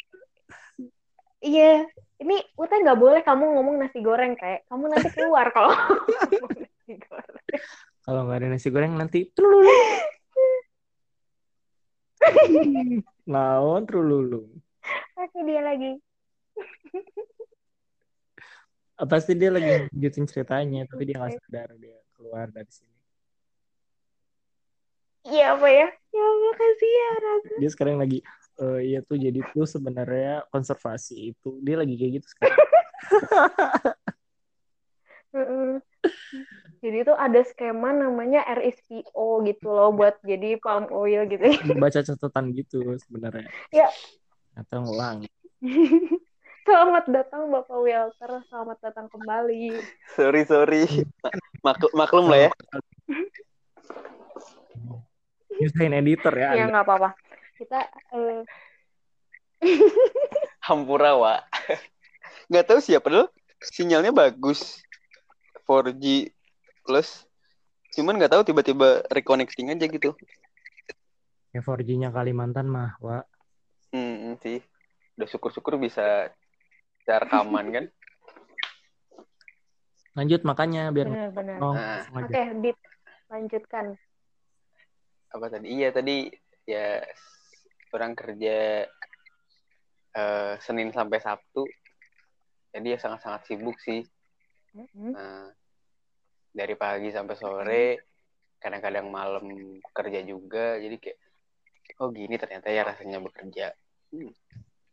Iya, 1.43 1.83
ini 2.23 2.39
Uta 2.55 2.79
nggak 2.79 2.99
boleh 2.99 3.21
kamu 3.23 3.59
ngomong 3.59 3.75
nasi 3.79 3.99
goreng 3.99 4.35
kayak 4.39 4.63
kamu 4.71 4.87
nanti 4.87 5.07
keluar 5.11 5.51
kalau 5.55 5.71
ngomong 5.75 6.63
nasi 6.63 6.93
goreng. 6.95 7.43
Kalau 8.07 8.21
nggak 8.25 8.39
ada 8.39 8.47
nasi 8.47 8.67
goreng 8.71 8.95
nanti. 8.95 9.27
Naon 13.29 13.85
trululu. 13.85 14.41
Oke 15.13 15.39
dia 15.45 15.61
lagi. 15.61 16.01
Pasti 18.97 19.37
dia 19.37 19.53
lagi 19.53 19.85
lanjutin 19.93 20.25
ceritanya, 20.25 20.89
tapi 20.89 21.05
dia 21.05 21.21
nggak 21.21 21.37
sadar 21.37 21.69
dia 21.77 21.93
keluar 22.17 22.49
dari 22.49 22.73
sini. 22.73 22.97
Iya 25.29 25.53
apa 25.53 25.69
ya? 25.69 25.93
Ya 25.93 26.25
makasih 26.25 26.89
ya 26.89 27.09
Raga. 27.21 27.53
Dia 27.61 27.69
sekarang 27.69 28.01
lagi 28.01 28.25
eh 28.59 28.91
iya 28.91 28.99
tuh 29.05 29.15
jadi 29.15 29.39
tuh 29.55 29.63
sebenarnya 29.69 30.43
konservasi 30.49 31.31
itu 31.31 31.61
dia 31.61 31.77
lagi 31.77 31.93
kayak 32.01 32.11
gitu 32.19 32.27
sekarang. 32.33 32.57
Jadi 36.79 36.97
itu 37.03 37.11
ada 37.11 37.41
skema 37.43 37.91
namanya 37.91 38.47
RSPO 38.47 39.43
gitu 39.43 39.67
loh 39.67 39.91
buat 39.91 40.15
jadi 40.23 40.55
palm 40.63 40.87
oil 40.95 41.27
gitu. 41.27 41.43
Baca 41.75 41.99
catatan 41.99 42.55
gitu 42.55 42.79
sebenarnya. 43.03 43.51
Ya. 43.75 43.91
Atau 44.55 44.87
ngulang. 44.87 45.27
Selamat 46.69 47.05
datang 47.09 47.49
Bapak 47.49 47.81
Wilter, 47.81 48.45
selamat 48.45 48.77
datang 48.77 49.09
kembali. 49.09 49.81
Sorry 50.13 50.45
sorry, 50.45 50.85
maklum, 51.65 51.91
maklum 51.97 52.25
lah 52.29 52.45
ya. 52.45 52.51
Nyusahin 55.57 55.97
editor 55.97 56.29
ya. 56.37 56.53
Ya 56.53 56.69
nggak 56.69 56.85
apa-apa. 56.85 57.17
Kita 57.57 57.79
uh... 58.13 58.45
Hampura 60.69 61.17
wa. 61.17 61.35
Nggak 62.53 62.65
tahu 62.69 62.79
siapa 62.85 63.07
dulu. 63.09 63.25
Sinyalnya 63.65 64.13
bagus. 64.13 64.77
4G 65.65 66.29
plus. 66.89 67.29
Cuman 67.93 68.17
nggak 68.17 68.33
tahu 68.33 68.41
tiba-tiba 68.49 69.05
reconnecting 69.13 69.69
aja 69.69 69.85
gitu. 69.85 70.17
Ya 71.53 71.61
4G-nya 71.61 72.09
Kalimantan 72.09 72.65
mah, 72.65 72.97
wa. 72.97 73.21
Hmm, 73.93 74.33
sih. 74.41 74.57
Udah 75.21 75.29
syukur-syukur 75.29 75.77
bisa 75.77 76.33
cara 77.05 77.29
rekaman 77.29 77.69
kan. 77.69 77.85
Lanjut 80.17 80.41
makanya 80.41 80.89
biar 80.89 81.13
benar-benar. 81.13 81.57
Oh, 81.61 81.77
nah. 81.77 82.01
Oke, 82.09 82.33
okay, 82.33 82.57
Dit. 82.57 82.77
Lanjutkan. 83.29 83.93
Apa 85.29 85.45
tadi? 85.53 85.69
Iya, 85.69 85.93
tadi 85.93 86.33
ya 86.65 87.05
orang 87.93 88.17
kerja 88.17 88.89
uh, 90.17 90.57
Senin 90.57 90.89
sampai 90.89 91.21
Sabtu. 91.21 91.69
Jadi 92.73 92.93
ya 92.93 92.97
sangat-sangat 92.97 93.45
sibuk 93.45 93.77
sih. 93.81 94.01
Mm-hmm. 94.73 95.11
Nah, 95.13 95.53
dari 96.59 96.75
pagi 96.75 97.07
sampai 97.15 97.35
sore, 97.39 97.85
kadang-kadang 98.59 99.07
malam 99.07 99.47
kerja 99.95 100.19
juga. 100.27 100.75
Jadi 100.75 100.99
kayak, 100.99 101.17
oh 102.03 102.11
gini 102.11 102.35
ternyata 102.35 102.67
ya 102.67 102.83
rasanya 102.83 103.23
bekerja. 103.23 103.71
Hmm. 104.11 104.35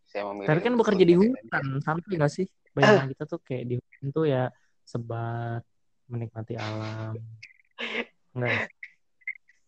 Saya 0.07 0.31
memilih. 0.31 0.47
Tapi 0.47 0.61
kan 0.63 0.75
bekerja 0.79 1.05
di 1.05 1.17
hutan, 1.19 1.65
santai 1.83 2.15
nggak 2.15 2.31
sih? 2.31 2.47
Banyak 2.71 3.19
kita 3.19 3.25
tuh 3.27 3.43
kayak 3.43 3.65
di 3.67 3.75
hutan 3.83 4.07
tuh 4.15 4.25
ya 4.31 4.55
sebat, 4.87 5.67
menikmati 6.07 6.55
alam. 6.55 7.19
Enggak. 8.31 8.71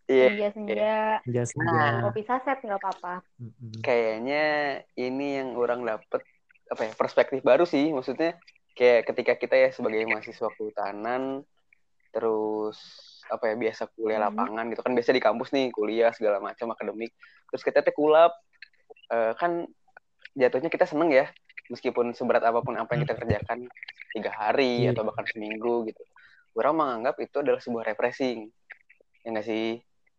Iya. 0.08 0.26
Senja 0.32 0.48
senja. 0.54 0.96
Senja 1.26 1.42
senja. 1.44 1.68
Nah, 1.68 2.00
kopi 2.08 2.22
saset 2.24 2.58
nggak 2.64 2.80
apa-apa. 2.80 3.20
Kayaknya 3.84 4.44
ini 4.96 5.42
yang 5.42 5.52
orang 5.58 5.84
dapet 5.84 6.22
apa 6.70 6.82
ya 6.86 6.92
perspektif 6.96 7.44
baru 7.44 7.68
sih. 7.68 7.92
Maksudnya 7.92 8.38
kayak 8.78 9.10
ketika 9.12 9.32
kita 9.36 9.56
ya 9.58 9.68
sebagai 9.74 10.06
mahasiswa 10.08 10.48
kehutanan 10.54 11.42
terus 12.12 12.78
apa 13.28 13.52
ya 13.52 13.54
biasa 13.60 13.92
kuliah 13.92 14.18
hmm. 14.20 14.28
lapangan 14.32 14.64
gitu 14.72 14.80
kan 14.80 14.92
biasa 14.96 15.10
di 15.12 15.22
kampus 15.22 15.48
nih 15.52 15.68
kuliah 15.70 16.10
segala 16.16 16.40
macam 16.40 16.72
akademik 16.72 17.12
terus 17.52 17.62
kita 17.62 17.84
teh 17.84 17.92
kulap 17.92 18.32
uh, 19.12 19.36
kan 19.36 19.68
jatuhnya 20.32 20.72
kita 20.72 20.88
seneng 20.88 21.12
ya 21.12 21.28
meskipun 21.68 22.16
seberat 22.16 22.40
apa 22.44 22.64
pun 22.64 22.76
apa 22.80 22.96
yang 22.96 23.04
kita 23.04 23.14
kerjakan 23.16 23.68
tiga 24.16 24.32
hari 24.32 24.88
yeah. 24.88 24.96
atau 24.96 25.04
bahkan 25.04 25.28
seminggu 25.28 25.84
gitu 25.84 26.00
orang 26.56 26.74
menganggap 26.74 27.20
itu 27.20 27.36
adalah 27.44 27.60
sebuah 27.60 27.84
refreshing 27.92 28.48
ya 29.22 29.28
nggak 29.36 29.46
sih 29.46 29.78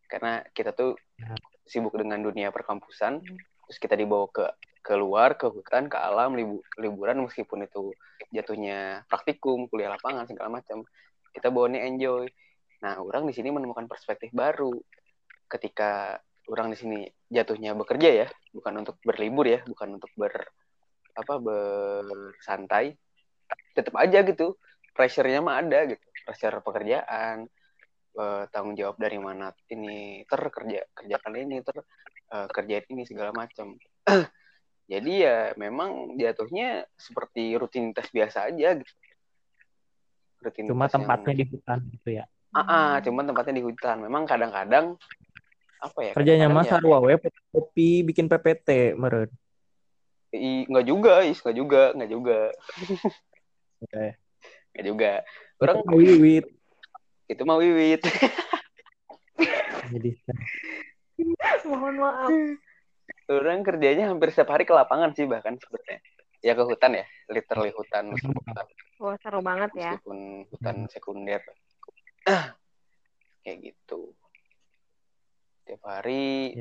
karena 0.10 0.46
kita 0.53 0.74
tuh 0.74 0.93
ya. 1.17 1.34
sibuk 1.65 1.93
dengan 1.98 2.22
dunia 2.22 2.53
perkampusan 2.53 3.22
hmm. 3.22 3.38
terus 3.65 3.77
kita 3.81 3.98
dibawa 3.98 4.29
ke 4.29 4.46
keluar 4.79 5.36
ke 5.36 5.46
hutan 5.46 5.91
ke 5.91 5.98
alam 6.00 6.34
libu, 6.34 6.63
liburan 6.79 7.22
meskipun 7.25 7.67
itu 7.67 7.93
jatuhnya 8.31 9.03
praktikum 9.12 9.67
kuliah 9.67 9.91
lapangan 9.91 10.25
segala 10.25 10.62
macam 10.62 10.88
kita 11.36 11.54
bawanya 11.54 11.86
enjoy. 11.86 12.28
Nah 12.84 13.00
orang 13.00 13.28
di 13.30 13.34
sini 13.36 13.54
menemukan 13.54 13.86
perspektif 13.86 14.30
baru. 14.34 14.74
Ketika 15.50 16.18
orang 16.50 16.74
di 16.74 16.78
sini 16.78 17.00
jatuhnya 17.30 17.78
bekerja 17.78 18.26
ya 18.26 18.28
bukan 18.54 18.82
untuk 18.82 18.98
berlibur 19.06 19.46
ya 19.46 19.62
bukan 19.65 20.02
untuk 20.02 20.10
ber 20.18 20.34
apa 21.13 21.34
bersantai 21.42 22.96
tetap 23.74 23.96
aja 23.98 24.22
gitu. 24.26 24.56
Pressure-nya 24.94 25.39
mah 25.39 25.62
ada 25.63 25.96
gitu. 25.96 26.06
Pressure 26.26 26.60
pekerjaan 26.60 27.48
uh, 28.20 28.44
tanggung 28.50 28.76
jawab 28.76 28.98
dari 28.98 29.20
mana 29.22 29.54
ini 29.72 30.24
ter 30.26 30.42
kerja 30.50 30.80
kerjakan 30.96 31.34
ini 31.39 31.58
ter 31.62 31.78
uh, 32.34 32.48
kerjain 32.50 32.86
ini 32.92 33.04
segala 33.08 33.32
macam 33.36 33.80
jadi 34.92 35.12
ya 35.13 35.38
memang 35.56 36.18
jatuhnya 36.18 36.88
seperti 37.00 37.56
rutinitas 37.56 38.10
biasa 38.10 38.50
aja 38.50 38.80
gitu 38.80 38.94
rutinitas 40.39 40.71
cuma 40.71 40.86
tempatnya 40.88 41.34
yang... 41.36 41.41
di 41.41 41.45
hutan 41.52 41.80
gitu 41.93 42.10
ya. 42.21 42.25
Ah, 42.56 42.62
ah 42.65 42.91
cuma 43.04 43.21
tempatnya 43.23 43.56
di 43.60 43.63
hutan. 43.65 43.95
Memang 44.02 44.23
kadang-kadang 44.25 44.95
apa 45.80 45.99
ya 46.04 46.12
kerjanya 46.12 46.52
mas 46.52 46.67
ya, 46.67 46.84
wae 46.84 47.15
kopi 47.56 48.04
bikin 48.04 48.28
PPT 48.28 48.99
meren. 48.99 49.32
I, 50.36 50.67
nggak 50.67 50.86
juga 50.86 51.23
is 51.23 51.39
nggak 51.39 51.58
juga 51.58 51.82
nggak 51.95 52.12
juga. 52.12 52.39
Okay. 53.80 54.19
nggak 54.75 54.86
juga. 54.86 55.12
Orang 55.63 55.88
wiwit. 55.88 56.52
Itu 57.30 57.45
mah 57.45 57.62
Wiwit. 57.62 58.02
Jadi 59.93 60.12
mohon 61.69 61.95
maaf. 62.02 62.34
Orang 63.30 63.62
kerjanya 63.62 64.10
hampir 64.10 64.34
setiap 64.34 64.58
hari 64.58 64.65
ke 64.65 64.73
lapangan 64.73 65.13
sih 65.13 65.30
bahkan 65.30 65.54
sebenarnya. 65.62 66.02
Ya 66.39 66.56
ke 66.56 66.63
hutan 66.63 66.95
ya, 66.95 67.06
literally 67.28 67.71
hutan. 67.75 68.15
hutan. 68.15 68.65
Wah, 68.99 69.15
seru 69.19 69.39
banget 69.43 69.71
ya. 69.75 69.91
Meskipun 69.95 70.47
hutan 70.47 70.78
sekunder. 70.88 71.41
Kayak 73.43 73.58
gitu. 73.71 74.15
Setiap 75.63 75.82
hari. 75.84 76.56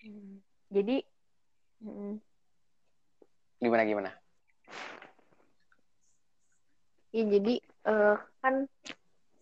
Hmm. 0.00 0.40
Jadi 0.72 1.04
gimana 3.62 3.84
gimana? 3.86 4.10
Ya 7.12 7.22
jadi 7.28 7.54
uh, 7.84 8.16
kan 8.40 8.66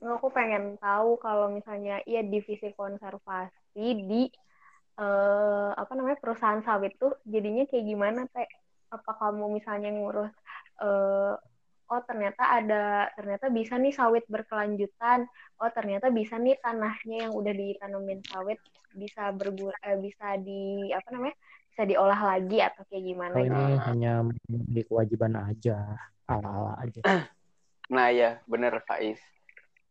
aku 0.02 0.28
pengen 0.35 0.76
tahu 0.83 1.16
kalau 1.22 1.54
misalnya 1.54 2.02
iya 2.04 2.20
divisi 2.26 2.74
konservasi 2.74 3.87
di 4.04 4.26
uh, 4.98 5.70
apa 5.72 5.92
namanya 5.94 6.18
perusahaan 6.18 6.61
sawit 6.66 6.98
tuh 7.00 7.14
jadinya 7.24 7.64
kayak 7.70 7.87
gimana 7.87 8.20
teh 8.35 8.48
apa 8.90 9.11
kamu 9.18 9.59
misalnya 9.59 9.90
ngurus 9.94 10.35
uh, 10.83 11.35
oh 11.90 12.03
ternyata 12.07 12.42
ada 12.46 13.11
ternyata 13.18 13.50
bisa 13.50 13.74
nih 13.79 13.94
sawit 13.94 14.22
berkelanjutan 14.26 15.26
oh 15.59 15.70
ternyata 15.74 16.11
bisa 16.11 16.38
nih 16.38 16.59
tanahnya 16.62 17.31
yang 17.31 17.33
udah 17.35 17.50
ditanamin 17.55 18.22
sawit 18.26 18.59
bisa 18.94 19.31
berguna 19.35 19.74
eh, 19.87 19.98
bisa 19.98 20.38
di 20.38 20.90
apa 20.90 21.09
namanya 21.14 21.37
bisa 21.70 21.83
diolah 21.87 22.20
lagi 22.37 22.59
atau 22.59 22.83
kayak 22.90 23.05
gimana 23.07 23.35
oh, 23.35 23.42
ini 23.46 23.62
gitu. 23.62 23.83
hanya 23.87 24.12
di 24.46 24.83
kewajiban 24.87 25.35
aja 25.38 25.79
ala-ala 26.26 26.74
aja 26.83 27.03
nah 27.94 28.11
ya 28.11 28.38
bener 28.46 28.83
Faiz 28.87 29.18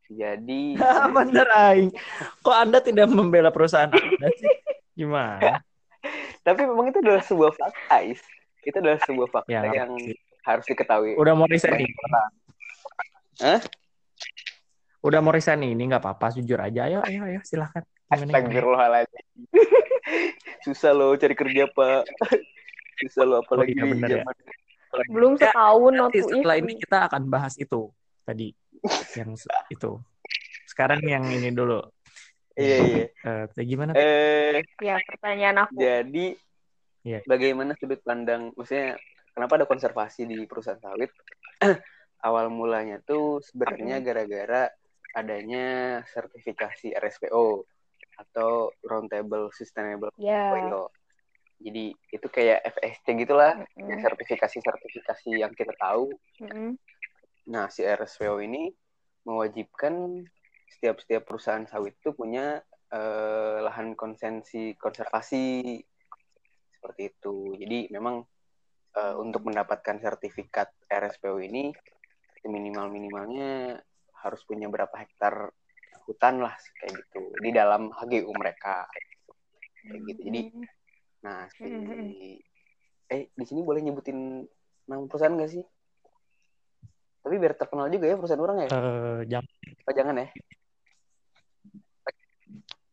jadi 0.09 0.73
bener 1.17 1.47
aing. 1.53 1.93
Kok 2.41 2.57
Anda 2.57 2.81
tidak 2.81 3.13
membela 3.13 3.53
perusahaan 3.53 3.93
Anda 3.93 4.27
sih? 4.33 4.49
Gimana? 4.99 5.62
Tapi 6.41 6.62
memang 6.65 6.89
itu 6.89 6.99
adalah 7.05 7.21
sebuah 7.21 7.53
fakta, 7.53 8.01
Is. 8.01 8.21
Itu 8.63 8.77
adalah 8.79 8.99
sebuah 9.03 9.27
fakta 9.31 9.51
ya, 9.51 9.61
yang 9.71 9.91
sih. 9.99 10.15
harus 10.43 10.65
diketahui. 10.67 11.15
Udah 11.15 11.33
mau 11.35 11.47
resign 11.47 11.83
nih. 11.83 11.91
Hah? 13.39 13.61
Udah 14.99 15.19
mau 15.23 15.31
resign 15.31 15.63
nih, 15.63 15.71
ini 15.75 15.83
nggak 15.87 16.03
apa-apa, 16.03 16.35
jujur 16.35 16.59
aja. 16.59 16.91
Ayo, 16.91 16.99
ayo, 17.07 17.21
ayo, 17.23 17.39
silahkan. 17.47 17.83
Astagfirullahaladzim. 18.11 19.25
Susah 20.65 20.91
loh 20.91 21.15
cari 21.15 21.35
kerja, 21.37 21.71
Pak. 21.71 22.03
Susah 23.05 23.23
loh, 23.23 23.39
apalagi 23.39 23.79
oh, 23.79 23.85
iya, 23.85 23.93
bener, 23.95 24.09
ya. 24.11 24.23
Belum 25.07 25.37
setahun 25.37 25.93
ya, 25.93 26.01
waktu 26.03 26.19
setelah 26.25 26.57
ini 26.57 26.73
kita 26.81 26.97
akan 27.07 27.21
bahas 27.29 27.53
itu 27.61 27.93
tadi 28.25 28.51
yang 29.13 29.37
itu. 29.69 29.91
Sekarang 30.65 30.99
yang 31.05 31.23
ini 31.29 31.53
dulu. 31.53 31.79
Iya 32.59 32.77
iya. 32.83 33.05
Uh, 33.23 33.63
gimana? 33.63 33.95
Eh, 33.95 34.59
ya 34.83 34.99
pertanyaan 35.07 35.63
aku. 35.63 35.79
Jadi, 35.79 36.35
yeah. 37.03 37.21
bagaimana 37.25 37.75
sudut 37.77 38.01
pandang, 38.03 38.51
maksudnya 38.55 38.95
kenapa 39.33 39.59
ada 39.62 39.65
konservasi 39.69 40.27
di 40.27 40.43
perusahaan 40.49 40.79
sawit? 40.79 41.12
Awal 42.27 42.51
mulanya 42.51 42.99
tuh 42.99 43.39
sebenarnya 43.39 44.03
gara-gara 44.03 44.67
adanya 45.15 45.99
sertifikasi 46.12 46.91
RSPO 46.91 47.63
atau 48.19 48.75
Roundtable 48.83 49.49
Sustainable 49.55 50.12
yeah. 50.19 50.51
Oil. 50.51 50.91
Jadi 51.59 51.91
itu 51.91 52.27
kayak 52.31 52.63
FSC 52.75 53.19
gitulah, 53.19 53.55
mm 53.75 53.83
-hmm. 53.83 53.99
sertifikasi-sertifikasi 53.99 55.29
yang 55.35 55.51
kita 55.55 55.75
tahu. 55.75 56.12
Mm 56.39 56.47
-hmm. 56.47 56.69
Nah, 57.51 57.67
si 57.67 57.83
RSPO 57.83 58.39
ini 58.43 58.71
mewajibkan 59.27 60.23
setiap-setiap 60.69 61.27
perusahaan 61.27 61.67
sawit 61.67 61.99
itu 61.99 62.15
punya 62.15 62.63
eh, 62.93 63.57
lahan 63.59 63.97
konsensi 63.99 64.77
konservasi 64.79 65.75
seperti 66.79 67.11
itu. 67.11 67.59
Jadi 67.59 67.91
memang 67.91 68.23
eh, 68.95 69.15
untuk 69.19 69.43
mendapatkan 69.43 69.99
sertifikat 69.99 70.71
RSPO 70.87 71.43
ini 71.43 71.75
minimal 72.47 72.87
minimalnya 72.87 73.75
harus 74.23 74.41
punya 74.47 74.71
berapa 74.71 74.95
hektar 74.95 75.51
hutan 76.07 76.39
lah 76.39 76.55
kayak 76.79 77.03
gitu 77.03 77.35
di 77.43 77.51
dalam 77.51 77.91
HGU 77.91 78.31
mereka 78.31 78.87
kayak 79.83 80.01
gitu 80.07 80.21
jadi 80.31 80.41
Hmm. 80.49 80.65
nah 81.19 81.39
si 81.51 81.67
Hmm. 81.67 82.39
eh 83.11 83.27
di 83.35 83.43
sini 83.45 83.59
boleh 83.59 83.83
nyebutin 83.83 84.47
nama 84.87 85.03
perusahaan 85.03 85.35
gak 85.35 85.51
sih 85.51 85.63
tapi 87.19 87.35
biar 87.35 87.59
terkenal 87.59 87.91
juga 87.91 88.07
ya 88.07 88.15
perusahaan 88.15 88.39
orang 88.39 88.57
ya 88.63 88.69
Eh, 88.71 89.19
jangan 89.27 89.51
apa 89.83 89.91
jangan 89.91 90.15
ya 90.15 90.27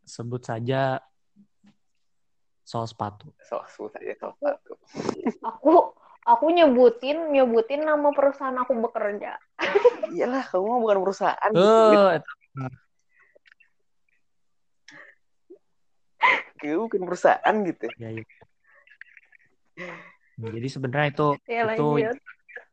sebut 0.07 0.43
saja 0.43 0.99
soal 2.67 2.91
sepatu. 2.91 3.31
so 3.47 3.63
sebut 3.71 3.95
aja 4.03 4.15
salah 4.19 4.37
satu 4.43 4.75
Aku 5.47 5.95
aku 6.27 6.47
nyebutin 6.51 7.31
nyebutin 7.31 7.87
nama 7.87 8.11
perusahaan 8.11 8.59
aku 8.59 8.75
bekerja. 8.83 9.39
iyalah 10.15 10.43
kamu 10.51 10.83
bukan 10.83 10.99
perusahaan 11.07 11.51
Eh, 11.55 12.19
Kamu 16.59 16.91
bukan 16.91 17.03
perusahaan 17.07 17.55
gitu 17.63 17.87
ya, 18.01 18.11
ya. 18.11 18.25
Jadi 20.37 20.69
sebenarnya 20.69 21.09
itu 21.15 21.29
Ya 21.47 21.63
itu 21.71 21.87
lanjut. 21.97 22.19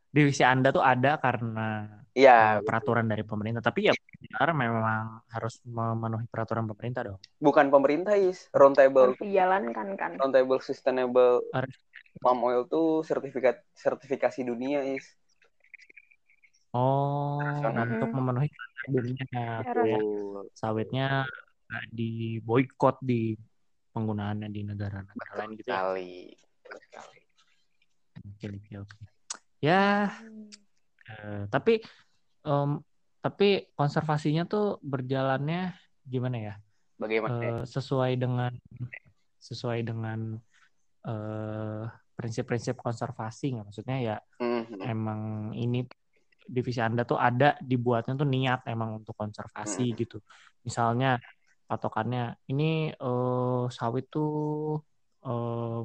divisi 0.09 0.43
Anda 0.43 0.73
tuh 0.73 0.83
ada 0.83 1.21
karena 1.21 2.01
Iya, 2.13 2.61
peraturan 2.61 3.09
dari 3.09 3.25
pemerintah. 3.25 3.61
Tapi 3.65 3.89
ya 3.89 3.93
benar 4.21 4.53
memang 4.53 5.25
harus 5.33 5.57
memenuhi 5.65 6.25
peraturan 6.29 6.69
pemerintah 6.69 7.01
dong. 7.13 7.19
bukan 7.43 7.67
pemerintah 7.73 8.15
is 8.15 8.47
roundtable 8.55 9.13
Harus 9.13 9.19
dijalankan 9.19 9.87
kan. 9.99 10.11
roundtable 10.15 10.61
sustainable 10.63 11.43
Harus. 11.51 11.75
palm 12.23 12.39
oil 12.45 12.63
tuh 12.69 13.03
sertifikat 13.03 13.59
sertifikasi 13.75 14.45
dunia 14.47 14.85
is 14.85 15.03
Oh, 16.73 17.37
Nasional. 17.61 17.85
untuk 17.85 18.09
memenuhi 18.17 18.49
dunia 18.89 19.25
ya. 19.29 19.61
Sawitnya 20.57 21.29
di 21.93 22.41
boykot 22.41 22.97
di 23.05 23.37
penggunaannya 23.93 24.49
di 24.49 24.61
negara-negara 24.65 25.31
lain 25.37 25.53
gitu 25.53 25.69
ya. 25.69 25.85
sekali 25.85 26.33
Betul 26.33 26.77
sekali 26.89 27.19
Oke, 28.23 28.45
oke, 28.49 28.73
oke. 28.89 29.03
Ya, 29.61 30.09
eh, 31.09 31.43
tapi 31.47 31.79
em, 32.43 32.71
tapi 33.23 33.71
konservasinya 33.71 34.43
tuh 34.43 34.77
berjalannya 34.83 35.71
gimana 36.03 36.37
ya? 36.39 36.55
bagaimana 36.99 37.35
ya? 37.39 37.47
Eh, 37.59 37.63
sesuai 37.67 38.13
dengan 38.19 38.51
sesuai 39.39 39.79
dengan 39.83 40.39
eh, 41.03 41.83
prinsip-prinsip 42.15 42.79
konservasi 42.79 43.55
nggak? 43.57 43.65
Maksudnya 43.71 43.97
ya 43.99 44.15
Mhm. 44.39 44.79
emang 44.83 45.21
ini 45.55 45.83
divisi 46.43 46.83
Anda 46.83 47.07
tuh 47.07 47.15
ada 47.15 47.55
dibuatnya 47.63 48.19
tuh 48.19 48.27
niat 48.27 48.67
emang 48.67 48.99
untuk 49.03 49.15
konservasi 49.15 49.91
Hmm. 49.91 49.97
gitu. 49.99 50.17
Misalnya 50.63 51.19
patokannya 51.67 52.35
ini 52.51 52.91
eh, 52.91 53.63
sawit 53.71 54.07
tuh 54.11 54.79
eh, 55.23 55.81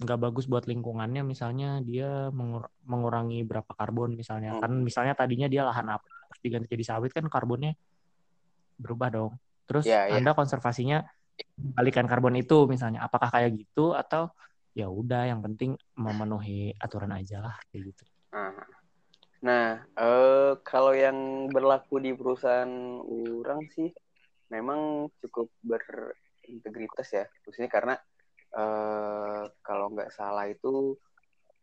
nggak 0.00 0.18
bagus 0.18 0.48
buat 0.48 0.64
lingkungannya 0.64 1.20
misalnya 1.20 1.84
dia 1.84 2.32
mengur- 2.32 2.72
mengurangi 2.88 3.44
berapa 3.44 3.68
karbon 3.76 4.16
misalnya. 4.16 4.56
Hmm. 4.56 4.62
kan 4.64 4.72
misalnya 4.80 5.12
tadinya 5.12 5.44
dia 5.44 5.68
lahan 5.68 5.92
apa 5.92 6.08
terus 6.32 6.40
diganti 6.40 6.66
jadi 6.72 6.84
sawit 6.96 7.12
kan 7.12 7.28
karbonnya 7.28 7.76
berubah 8.80 9.08
dong. 9.12 9.32
Terus 9.68 9.84
Ya, 9.84 10.08
ya. 10.08 10.16
anda 10.16 10.32
konservasinya 10.32 11.04
balikan 11.76 12.08
karbon 12.08 12.40
itu 12.40 12.64
misalnya. 12.64 13.04
Apakah 13.04 13.28
kayak 13.28 13.60
gitu 13.60 13.92
atau 13.92 14.32
ya 14.72 14.88
udah 14.88 15.28
yang 15.28 15.44
penting 15.44 15.76
memenuhi 15.98 16.72
aturan 16.80 17.12
aja 17.12 17.44
lah 17.44 17.54
kayak 17.68 17.92
gitu. 17.92 18.04
Nah, 18.32 18.56
nah 19.44 19.66
eh, 19.84 20.52
kalau 20.64 20.96
yang 20.96 21.50
berlaku 21.52 22.00
di 22.00 22.16
perusahaan 22.16 22.70
orang 23.04 23.68
sih 23.76 23.92
memang 24.48 25.12
cukup 25.20 25.52
berintegritas 25.60 27.08
ya, 27.12 27.24
khususnya 27.44 27.68
karena 27.68 27.94
eh, 28.54 29.44
kalau 29.62 29.86
nggak 29.94 30.10
salah 30.10 30.46
itu 30.50 30.98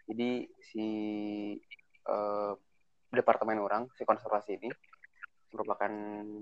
jadi 0.07 0.47
si 0.63 0.87
eh, 2.07 2.53
departemen 3.11 3.59
orang 3.59 3.87
si 3.95 4.03
konservasi 4.07 4.59
ini 4.59 4.69
merupakan 5.51 5.91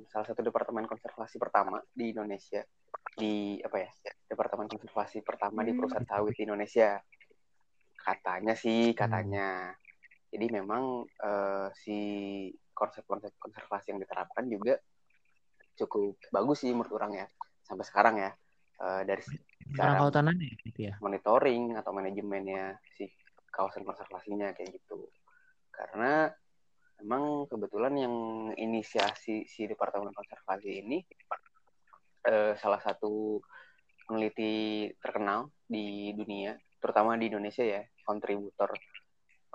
salah 0.10 0.26
satu 0.26 0.42
departemen 0.42 0.90
konservasi 0.90 1.38
pertama 1.38 1.78
di 1.94 2.14
Indonesia. 2.14 2.66
Di 3.16 3.62
apa 3.62 3.78
ya 3.80 3.92
departemen 4.26 4.66
konservasi 4.66 5.22
pertama 5.22 5.62
di 5.62 5.74
Hmm. 5.74 5.80
perusahaan 5.82 6.08
sawit 6.10 6.34
di 6.38 6.44
Indonesia. 6.46 6.98
Katanya 8.02 8.54
sih 8.58 8.94
katanya. 8.94 9.74
Jadi 10.30 10.46
memang 10.52 11.06
eh, 11.06 11.70
si 11.74 12.00
konsep-konsep 12.76 13.34
konservasi 13.40 13.96
yang 13.96 14.04
diterapkan 14.04 14.46
juga 14.52 14.76
cukup 15.80 16.20
bagus 16.32 16.64
sih 16.64 16.72
menurut 16.72 16.92
orang 16.96 17.24
ya 17.24 17.28
sampai 17.64 17.86
sekarang 17.88 18.16
ya 18.20 18.32
Eh, 18.76 19.02
dari 19.08 19.24
cara 19.72 20.04
ya 20.04 20.54
gitu 20.68 20.80
ya? 20.92 20.94
monitoring 21.00 21.80
atau 21.80 21.96
manajemennya 21.96 22.76
si 23.00 23.08
kawasan 23.48 23.88
konservasinya 23.88 24.52
kayak 24.52 24.76
gitu. 24.76 25.08
Karena 25.72 26.28
memang 27.00 27.48
kebetulan 27.48 27.96
yang 27.96 28.16
inisiasi 28.56 29.48
si 29.48 29.62
departemen 29.64 30.12
konservasi 30.12 30.84
ini 30.84 31.00
eh, 32.28 32.54
salah 32.60 32.84
satu 32.84 33.40
peneliti 34.06 34.92
terkenal 35.00 35.50
di 35.66 36.12
dunia 36.14 36.54
terutama 36.78 37.18
di 37.18 37.32
Indonesia 37.32 37.64
ya 37.64 37.82
kontributor 38.04 38.76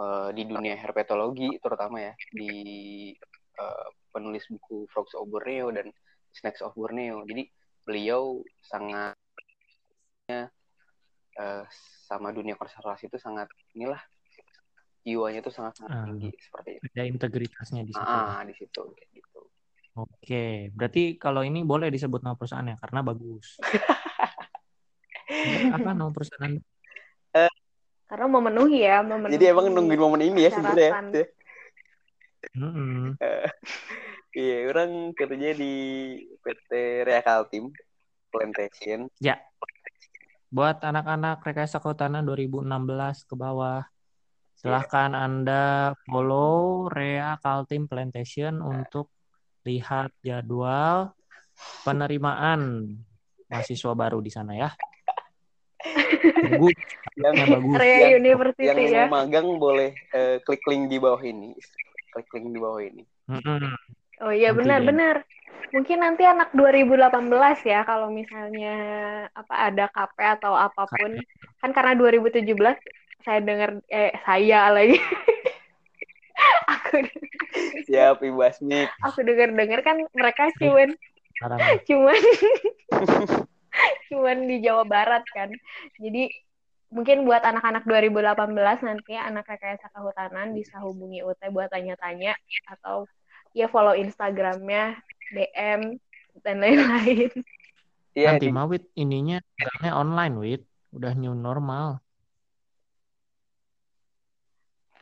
eh, 0.00 0.30
di 0.32 0.42
dunia 0.48 0.80
herpetologi 0.80 1.60
terutama 1.60 2.00
ya 2.00 2.12
di 2.32 2.52
eh, 3.60 3.88
penulis 4.10 4.48
buku 4.48 4.88
Frogs 4.88 5.12
of 5.12 5.28
Borneo 5.28 5.68
dan 5.70 5.92
Snakes 6.32 6.64
of 6.64 6.72
Borneo. 6.72 7.22
Jadi 7.28 7.59
beliau 7.84 8.44
sangat 8.60 9.16
eh, 10.30 10.46
sama 12.06 12.30
dunia 12.30 12.54
konservasi 12.54 13.08
itu 13.08 13.18
sangat 13.18 13.48
inilah 13.74 13.98
jiwanya 15.00 15.40
itu 15.40 15.50
sangat 15.50 15.80
sangat 15.80 15.96
Ah. 15.96 16.04
tinggi 16.06 16.28
seperti 16.38 16.70
itu. 16.76 16.84
ada 16.92 17.02
integritasnya 17.08 17.82
di 17.88 17.92
situ 17.96 18.04
ya. 18.04 18.36
Ah, 18.36 18.42
di 18.44 18.54
situ 18.54 18.82
kayak 18.94 19.10
gitu. 19.16 19.40
Oke, 19.98 20.70
berarti 20.76 21.18
kalau 21.18 21.42
ini 21.42 21.64
boleh 21.66 21.90
disebut 21.90 22.22
nama 22.22 22.36
perusahaannya 22.38 22.78
karena 22.78 23.00
bagus. 23.02 23.58
Apa 25.74 25.90
nama 25.96 26.12
perusahaan 26.12 26.46
Anda? 26.46 26.62
Karena 28.10 28.26
memenuhi 28.26 28.82
ya, 28.82 29.02
memenuhi. 29.06 29.38
Jadi 29.38 29.44
emang 29.50 29.70
nungguin 29.70 30.00
momen 30.02 30.20
ini 30.26 30.46
ya 30.46 30.50
sebenarnya. 30.50 30.90
ya. 31.14 31.26
Mm-mm. 32.58 33.14
Iya, 34.30 34.70
orang 34.70 35.10
kerja 35.18 35.50
di 35.58 35.74
PT 36.38 36.70
Rea 37.02 37.18
Kaltim 37.18 37.74
Plantation. 38.30 39.10
Buat 40.50 40.82
anak-anak 40.86 41.42
rekayasa 41.42 41.82
kehutanan 41.82 42.22
2016 42.22 43.26
ke 43.26 43.34
bawah, 43.34 43.82
silahkan 44.54 45.14
Anda 45.18 45.94
follow 46.06 46.86
Rea 46.90 47.38
Kaltim 47.42 47.90
Plantation 47.90 48.62
untuk 48.62 49.10
lihat 49.66 50.14
jadwal 50.22 51.10
penerimaan 51.82 52.86
mahasiswa 53.50 53.92
baru 53.98 54.22
di 54.22 54.30
sana 54.30 54.54
ya. 54.54 54.70
Bagus, 56.46 56.74
Yang, 57.18 57.34
yang 57.34 57.48
bagus. 57.50 57.76
Area 57.82 57.98
Yang- 57.98 58.14
University 58.22 58.64
yang 58.70 58.78
ya. 58.78 59.04
mau 59.10 59.26
magang 59.26 59.48
boleh 59.58 59.90
eh, 60.14 60.38
klik 60.46 60.62
link 60.70 60.86
di 60.86 61.02
bawah 61.02 61.22
ini. 61.26 61.50
Klik 62.14 62.30
link 62.30 62.46
di 62.54 62.58
bawah 62.62 62.82
ini. 62.82 63.02
Mm-mm. 63.26 63.74
Oh 64.20 64.32
iya 64.32 64.52
benar-benar. 64.52 65.24
Mungkin 65.70 66.02
nanti 66.02 66.26
anak 66.26 66.52
2018 66.52 67.62
ya 67.62 67.86
kalau 67.86 68.10
misalnya 68.10 68.74
apa 69.32 69.54
ada 69.70 69.84
KP 69.88 70.16
atau 70.40 70.52
apa 70.52 70.84
pun. 70.84 71.16
Kan 71.60 71.70
karena 71.72 71.96
2017 71.96 72.44
saya 73.24 73.40
dengar 73.40 73.80
eh 73.88 74.12
saya 74.24 74.68
lagi. 74.72 74.96
aku 76.72 77.04
Siap, 77.88 78.22
Ibu 78.22 78.40
Asmi. 78.40 78.86
aku 79.02 79.20
dengar-dengar 79.26 79.80
kan 79.84 79.96
mereka 80.14 80.48
cuman 80.56 80.94
cuman 81.88 82.20
cuman 84.08 84.36
di 84.44 84.56
Jawa 84.60 84.84
Barat 84.84 85.24
kan. 85.32 85.48
Jadi 85.96 86.28
mungkin 86.90 87.22
buat 87.22 87.40
anak-anak 87.46 87.86
2018 87.86 88.82
nanti 88.82 89.14
anak 89.14 89.46
rekayasa 89.46 89.86
kehutanan 89.94 90.52
bisa 90.52 90.82
hubungi 90.82 91.22
UT 91.22 91.38
buat 91.54 91.70
tanya-tanya 91.70 92.34
atau 92.66 93.06
ya 93.56 93.66
follow 93.66 93.94
Instagramnya, 93.94 94.98
DM 95.34 95.98
dan 96.42 96.56
lain-lain. 96.62 97.30
Iya, 98.14 98.34
nanti 98.34 98.50
mah 98.50 98.66
Wit 98.66 98.90
ininya 98.98 99.38
magangnya 99.58 99.92
online 99.94 100.34
Wit, 100.38 100.62
udah 100.90 101.12
new 101.14 101.34
normal. 101.34 102.02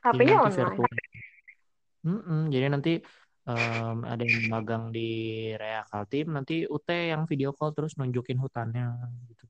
HP-nya 0.05 0.37
online. 0.41 0.57
virtual. 0.57 0.93
Mm-mm, 2.07 2.41
jadi 2.49 2.67
nanti 2.73 2.93
em, 3.49 3.97
ada 4.05 4.23
yang 4.23 4.45
magang 4.53 4.85
di 4.93 5.09
Rea 5.57 5.83
Kaltim, 5.89 6.37
nanti 6.37 6.65
UT 6.69 6.89
yang 6.89 7.25
video 7.25 7.53
call 7.57 7.73
terus 7.73 7.97
nunjukin 7.97 8.39
hutannya 8.39 8.93
gitu. 9.33 9.45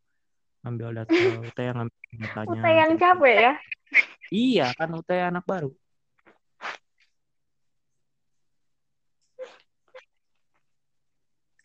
Ambil 0.67 1.03
data 1.03 1.13
UT 1.15 1.59
yang 1.59 1.77
ngambil 1.83 1.99
datanya. 2.19 2.61
UT 2.63 2.67
yang 2.67 2.93
capek 2.99 3.35
ya. 3.37 3.53
Iya, 4.29 4.67
kan 4.75 4.91
UT 4.95 5.11
anak 5.11 5.45
baru. 5.47 5.71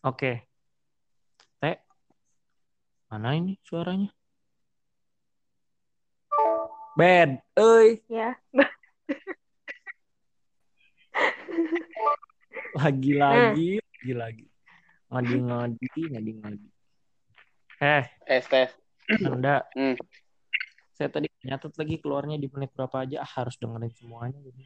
Oke. 0.04 0.44
Teh. 1.63 1.80
Mana 3.08 3.39
ini 3.39 3.56
suaranya? 3.63 4.12
Bad. 7.00 7.39
Euy. 7.56 8.04
Ya. 8.12 8.36
Lagi-lagi, 12.74 13.80
lagi-lagi. 13.80 14.46
Ngadi-ngadi, 15.08 16.02
ngadi-ngadi. 16.12 16.68
Eh, 17.80 18.04
Eh, 18.28 18.42
Steph. 18.44 18.76
Anda. 19.24 19.63
Hmm. 19.78 19.96
Saya 20.94 21.10
tadi 21.10 21.32
nyatet 21.48 21.74
lagi 21.80 21.96
keluarnya 22.02 22.36
di 22.42 22.50
menit 22.50 22.76
berapa 22.76 23.08
aja. 23.08 23.22
Ah, 23.24 23.32
harus 23.39 23.56
dengerin 23.62 23.94
semuanya. 23.94 24.39
Jadi. 24.42 24.62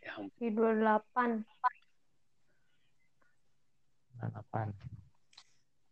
Ya. 0.00 0.14
Di 0.38 0.48
28. 0.48 1.44
8. 4.20 4.72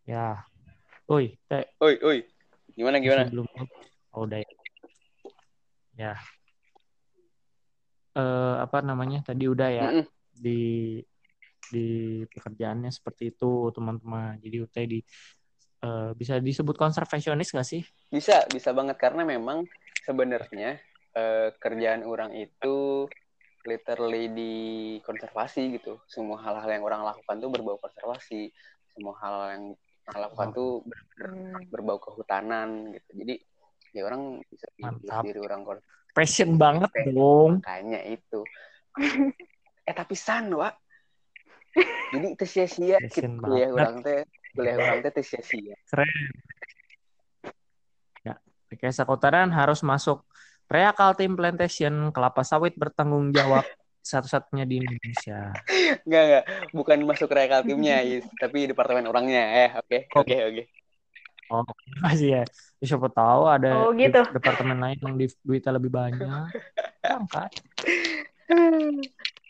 Ya. 0.09 0.45
Oi, 1.09 1.37
teh. 1.49 1.65
Oi, 1.81 1.95
oi. 2.01 2.19
Gimana 2.73 2.97
gimana? 3.01 3.29
Belum. 3.29 3.47
Oh, 4.15 4.25
udah 4.25 4.41
ya. 4.41 4.51
Ya. 5.95 6.15
Eh, 8.15 8.57
apa 8.63 8.79
namanya? 8.81 9.21
Tadi 9.27 9.45
udah 9.51 9.69
ya 9.71 9.85
Mm-mm. 9.91 10.05
di 10.33 10.61
di 11.73 11.87
pekerjaannya 12.31 12.93
seperti 12.93 13.35
itu, 13.35 13.73
teman-teman. 13.75 14.39
Jadi 14.39 14.57
UT 14.63 14.77
di 14.87 15.01
eh, 15.83 16.11
bisa 16.15 16.39
disebut 16.41 16.77
konservasionis 16.79 17.51
nggak 17.53 17.69
sih? 17.69 17.83
Bisa, 18.09 18.47
bisa 18.49 18.71
banget 18.71 18.97
karena 18.97 19.27
memang 19.27 19.67
sebenarnya 20.07 20.79
eh, 21.17 21.49
kerjaan 21.59 22.07
orang 22.07 22.33
itu 22.37 23.09
literally 23.65 24.29
di 24.29 24.53
konservasi 25.01 25.81
gitu. 25.81 25.99
Semua 26.05 26.37
hal-hal 26.45 26.69
yang 26.69 26.85
orang 26.85 27.03
lakukan 27.03 27.41
tuh 27.41 27.51
berbau 27.51 27.81
konservasi. 27.81 28.53
Semua 28.93 29.17
hal 29.25 29.35
yang 29.57 29.65
orang 30.13 30.21
lakukan 30.29 30.49
tuh 30.53 30.71
benar-benar 30.85 31.31
Hmm. 31.35 31.65
berbau 31.73 31.99
kehutanan 31.99 32.93
gitu. 32.93 33.11
Jadi 33.25 33.35
ya 33.97 34.03
orang 34.05 34.45
bisa 34.51 34.67
diri 35.25 35.41
orang 35.41 35.65
Passion 36.15 36.55
banget 36.61 36.91
dong. 37.11 37.59
makanya 37.59 38.05
itu. 38.07 38.45
eh 39.89 39.95
tapi 39.95 40.15
san, 40.15 40.47
Wak. 40.55 40.79
Jadi 42.15 42.27
itu 42.39 42.45
sia-sia 42.47 43.03
gitu 43.03 43.27
kuliah 43.43 43.75
orang 43.75 43.99
teh, 44.07 44.23
kuliah 44.55 44.79
orang 44.79 45.03
teh 45.03 45.25
sia-sia. 45.27 45.75
Keren. 45.91 46.11
Ya, 48.23 48.39
Rekayasa 48.71 49.03
Kehutanan 49.03 49.51
harus 49.51 49.83
masuk 49.83 50.23
Reakal 50.69 51.13
Team 51.15 51.37
Plantation 51.37 52.11
kelapa 52.11 52.41
sawit 52.43 52.75
bertanggung 52.75 53.31
jawab 53.31 53.63
satu-satunya 54.05 54.65
di 54.69 54.85
Indonesia. 54.85 55.53
Enggak, 56.05 56.23
enggak. 56.25 56.45
Bukan 56.73 56.99
masuk 57.09 57.33
rekal 57.33 57.65
timnya, 57.65 58.05
Is. 58.05 58.25
tapi 58.37 58.69
departemen 58.69 59.09
orangnya. 59.09 59.45
Eh, 59.65 59.71
oke. 59.77 59.99
Oke, 60.13 60.37
oke. 60.45 60.63
Oh, 61.53 61.65
masih 62.01 62.41
ya. 62.41 62.43
Ya, 62.81 62.85
Siapa 62.85 63.09
tahu 63.13 63.49
ada 63.49 63.85
Oh, 63.85 63.93
gitu. 63.97 64.21
di- 64.21 64.33
departemen 64.37 64.77
lain 64.81 64.99
yang 65.01 65.15
di, 65.17 65.27
duitnya 65.41 65.73
lebih 65.77 65.93
banyak. 65.93 66.49
Angkat. 67.05 67.51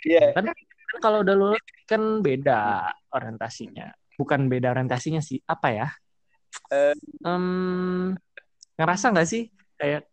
Iya. 0.07 0.35
Kan, 0.35 0.50
kan 0.55 0.98
kalau 1.03 1.22
udah 1.27 1.35
lulus 1.35 1.62
kan 1.87 2.22
beda 2.22 2.90
orientasinya. 3.11 3.90
Bukan 4.14 4.46
beda 4.46 4.70
orientasinya 4.70 5.18
sih. 5.18 5.42
Apa 5.46 5.68
ya? 5.70 5.88
Eh. 6.70 6.94
Em, 7.27 8.14
ngerasa 8.79 9.11
nggak 9.11 9.27
sih 9.27 9.50
kayak 9.79 10.07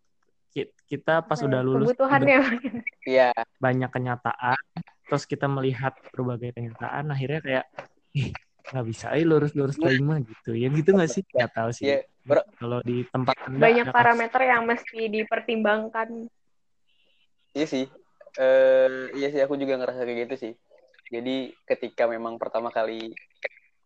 kita 0.92 1.24
pas 1.24 1.40
ya, 1.40 1.48
udah 1.48 1.62
lulus 1.64 1.88
Kebutuhannya. 1.96 2.40
Iya. 3.08 3.32
banyak 3.58 3.90
kenyataan, 3.90 4.62
terus 5.08 5.24
kita 5.24 5.48
melihat 5.48 5.96
berbagai 6.12 6.52
kenyataan, 6.54 7.10
akhirnya 7.10 7.40
kayak, 7.42 7.66
ih 8.14 8.36
nggak 8.70 8.86
bisa, 8.86 9.06
eh 9.16 9.24
lurus 9.26 9.56
lurus 9.58 9.80
lima 9.80 10.20
gitu, 10.22 10.52
ya 10.54 10.68
gitu 10.70 10.92
nggak 10.94 11.10
sih? 11.10 11.24
Nggak 11.32 11.52
tahu 11.56 11.70
sih. 11.74 11.86
Iya, 11.88 11.98
bro. 12.22 12.44
Kalau 12.60 12.80
di 12.86 13.08
tempat 13.10 13.36
anda 13.48 13.58
Banyak 13.58 13.88
ada- 13.90 13.96
parameter 13.96 14.42
yang 14.46 14.64
mesti 14.70 15.00
dipertimbangkan. 15.10 16.30
Iya 17.58 17.66
sih. 17.68 17.86
Eh, 18.38 19.12
iya 19.18 19.28
sih 19.34 19.42
aku 19.44 19.58
juga 19.60 19.76
ngerasa 19.82 20.06
kayak 20.06 20.20
gitu 20.30 20.36
sih. 20.40 20.54
Jadi 21.12 21.52
ketika 21.68 22.08
memang 22.08 22.40
pertama 22.40 22.72
kali 22.72 23.12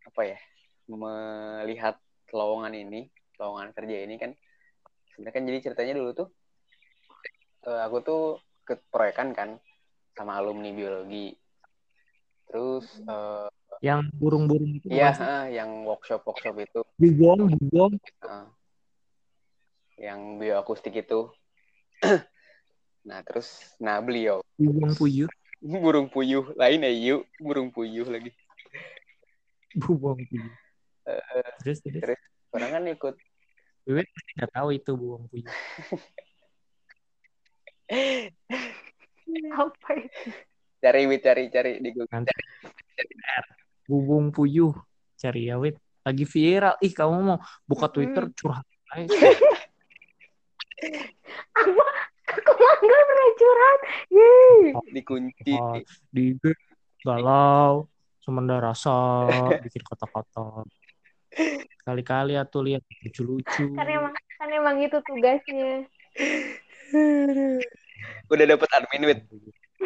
apa 0.05 0.21
ya 0.21 0.37
melihat 0.85 1.97
lowongan 2.29 2.73
ini, 2.77 3.09
lowongan 3.41 3.73
kerja 3.73 4.05
ini 4.05 4.21
kan 4.21 4.35
sebenarnya 5.15 5.33
kan 5.33 5.43
jadi 5.47 5.59
ceritanya 5.65 5.93
dulu 5.97 6.11
tuh 6.13 6.27
eh, 7.65 7.81
aku 7.85 7.97
tuh 8.05 8.23
ke 8.65 8.77
proyekan 8.89 9.33
kan 9.33 9.49
sama 10.15 10.37
alumni 10.39 10.71
biologi. 10.71 11.33
Terus 12.49 12.85
eh, 13.05 13.47
yang 13.83 14.07
burung-burung 14.15 14.79
itu 14.79 14.87
iya 14.89 15.11
eh, 15.17 15.59
yang 15.59 15.83
workshop-workshop 15.83 16.55
itu. 16.61 16.81
Bugong, 16.95 17.51
bugong, 17.57 17.93
eh, 17.99 18.47
yang 19.99 20.37
bioakustik 20.39 20.95
itu. 20.95 21.29
nah, 23.09 23.19
terus 23.25 23.75
nah 23.81 23.99
beliau. 23.99 24.39
Bugong 24.55 24.93
puyuh, 24.95 25.29
burung 25.83 26.07
puyuh. 26.07 26.53
Lain 26.55 26.85
ya 26.85 26.91
yuk. 26.93 27.27
Burung 27.41 27.69
puyuh 27.73 28.07
lagi. 28.07 28.31
Bugong 29.75 30.21
puyuh. 30.29 30.53
Eh, 31.05 31.21
Terus 31.61 31.85
terus? 31.85 32.01
terus 32.01 32.21
orang 32.49 32.69
kan 32.71 32.83
ikut. 32.89 33.15
Nggak 33.85 34.49
tahu 34.53 34.69
itu 34.73 34.91
bugong 34.97 35.29
puyuh. 35.29 35.49
Apa 39.59 39.89
itu? 39.99 40.29
cari 40.85 41.09
wit 41.09 41.21
cari 41.25 41.49
cari 41.49 41.81
di 41.81 41.89
Google 41.89 42.13
Nanti 42.13 42.29
bubung 43.89 44.29
puyuh, 44.33 44.73
cari 45.17 45.49
ya 45.49 45.57
wit. 45.61 45.77
Lagi 46.05 46.25
viral, 46.25 46.77
ih 46.85 46.93
kamu 46.93 47.17
mau 47.21 47.37
buka. 47.65 47.89
Twitter 47.89 48.29
curhat 48.37 48.65
aja. 48.93 49.09
Aku, 51.57 51.71
nggak 52.85 53.03
pernah 53.09 53.29
curhat. 53.37 53.79
Yeay. 54.13 54.77
dikunci 54.93 55.53
Oh, 55.57 55.81
di 56.13 56.37
galau 57.05 57.89
semenda 58.21 58.57
rasa 58.57 58.93
bikin 59.65 59.85
kata-kata 59.85 60.65
kali-kali 61.85 62.33
atuh 62.33 62.65
lihat 62.65 62.81
lucu-lucu 63.05 63.69
Kan 63.77 63.85
emang, 63.85 64.13
kan 64.41 64.49
emang 64.49 64.81
itu 64.81 64.97
tugasnya. 65.05 65.85
Udah 68.27 68.45
dapet 68.45 68.69
admin 68.71 69.03
wit 69.05 69.19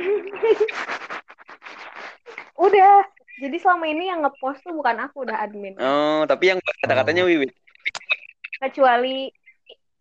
Udah. 2.60 3.08
Jadi 3.40 3.56
selama 3.56 3.88
ini 3.88 4.12
yang 4.12 4.20
ngepost 4.20 4.60
tuh 4.62 4.76
bukan 4.76 5.00
aku, 5.00 5.24
udah 5.24 5.40
admin. 5.40 5.80
oh 5.80 6.28
tapi 6.28 6.52
yang 6.52 6.60
kata-katanya 6.60 7.24
wiwit 7.24 7.56
Kecuali, 8.60 9.32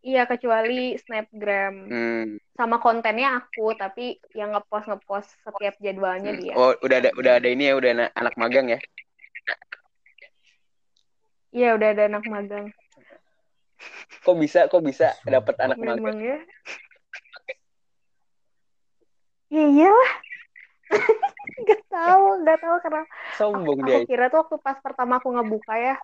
iya 0.03 0.27
kecuali 0.27 0.99
Snapgram. 0.99 1.75
hmm. 1.87 2.25
Sama 2.59 2.83
kontennya 2.83 3.39
aku, 3.39 3.71
tapi 3.73 4.19
yang 4.35 4.51
ngepost-ngepost 4.51 5.31
setiap 5.39 5.79
jadwalnya 5.79 6.35
dia. 6.35 6.59
oh 6.59 6.75
udah 6.83 6.97
ada 6.99 7.11
udah 7.15 7.39
ada 7.39 7.47
ini 7.47 7.71
ya 7.71 7.79
udah 7.79 7.91
ana- 7.95 8.13
anak 8.13 8.35
magang 8.35 8.67
ya 8.69 8.79
Iya, 11.49 11.79
udah 11.79 11.89
ada 11.89 12.03
anak 12.05 12.25
magang. 12.27 12.67
kok 14.21 14.37
bisa 14.37 14.67
kok 14.67 14.83
bisa 14.83 15.15
dapet 15.25 15.55
anak 15.63 15.79
magang 15.79 16.03
Memang 16.03 16.19
ya. 16.19 16.39
Ya 19.49 19.65
iyalah. 19.65 20.13
Gak 21.69 21.83
tahu, 21.91 22.47
gak 22.47 22.59
tahu 22.63 22.77
kenapa. 22.81 23.09
sombong 23.35 23.83
Aku 23.83 23.87
dia 23.91 23.99
kira 24.07 24.31
tuh 24.31 24.47
waktu 24.47 24.57
pas 24.63 24.79
pertama 24.79 25.19
aku 25.19 25.35
ngebuka 25.35 25.75
ya. 25.75 25.97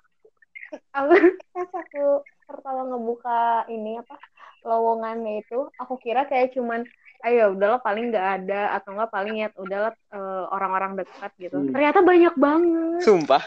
Aku 0.91 1.15
pas 1.55 1.71
aku 1.71 2.27
pertama 2.45 2.83
ngebuka 2.91 3.65
ini 3.71 4.03
apa 4.03 4.19
lowongannya 4.67 5.47
itu, 5.47 5.71
aku 5.79 5.95
kira 6.03 6.27
kayak 6.27 6.57
cuman 6.59 6.83
ayo 7.25 7.55
udahlah 7.55 7.79
paling 7.81 8.11
nggak 8.11 8.29
ada 8.43 8.75
atau 8.77 8.99
nggak 8.99 9.13
paling 9.15 9.47
ya 9.47 9.49
udahlah 9.55 9.95
eh, 9.95 10.45
orang-orang 10.51 11.07
dekat 11.07 11.31
gitu. 11.39 11.57
Hmm. 11.63 11.71
Ternyata 11.71 12.03
banyak 12.03 12.35
banget. 12.35 13.01
sumpah 13.07 13.45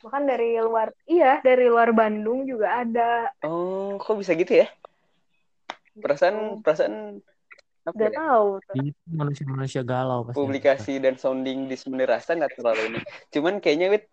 Bahkan 0.00 0.24
dari 0.24 0.56
luar 0.60 0.96
iya, 1.04 1.44
dari 1.44 1.68
luar 1.68 1.92
Bandung 1.92 2.48
juga 2.48 2.80
ada. 2.80 3.28
oh 3.44 4.00
kok 4.00 4.16
bisa 4.16 4.32
gitu 4.32 4.64
ya 4.64 4.68
perasaan 5.94 6.60
perasaan 6.60 7.22
apa 7.84 7.96
Gak 8.00 8.16
tahu 8.16 8.48
tuh. 8.64 8.74
Ini 8.80 8.90
manusia-manusia 9.12 9.82
galau 9.84 10.24
pasti 10.24 10.36
publikasi 10.40 10.92
dan 11.04 11.20
sounding 11.20 11.68
di 11.68 11.76
Semendir 11.76 12.08
Rasa 12.08 12.32
nggak 12.32 12.56
terlalu 12.56 12.82
ini. 12.96 13.00
Cuman 13.28 13.60
kayaknya 13.60 13.92
wit 13.92 14.04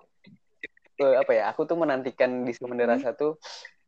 eh, 1.00 1.16
apa 1.16 1.32
ya? 1.32 1.44
Aku 1.56 1.64
tuh 1.64 1.80
menantikan 1.80 2.44
di 2.44 2.52
Semendir 2.52 2.92
Rasa 2.92 3.16
tuh 3.16 3.40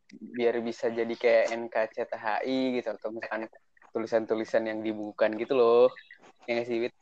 biar 0.08 0.56
bisa 0.64 0.88
jadi 0.88 1.12
kayak 1.12 1.52
NKCTHI 1.52 2.80
gitu 2.80 2.88
atau 2.96 3.12
misalkan 3.12 3.44
tulisan-tulisan 3.92 4.64
yang 4.64 4.80
dibukukan 4.80 5.36
gitu 5.36 5.52
loh. 5.52 5.92
Yang 6.48 6.54
nggak 6.56 6.68
sih 6.68 6.76
wit? 6.88 6.94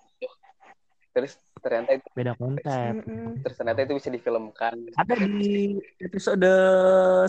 Terus 1.13 1.33
ternyata 1.63 1.91
itu 1.95 2.07
beda 2.11 2.35
konsep 2.35 2.93
Mm-mm. 3.07 3.39
terus 3.39 3.55
ternyata 3.55 3.81
itu 3.87 3.95
bisa 3.95 4.11
difilmkan. 4.11 4.75
ada 4.99 5.15
di 5.15 5.79
episode 6.03 6.53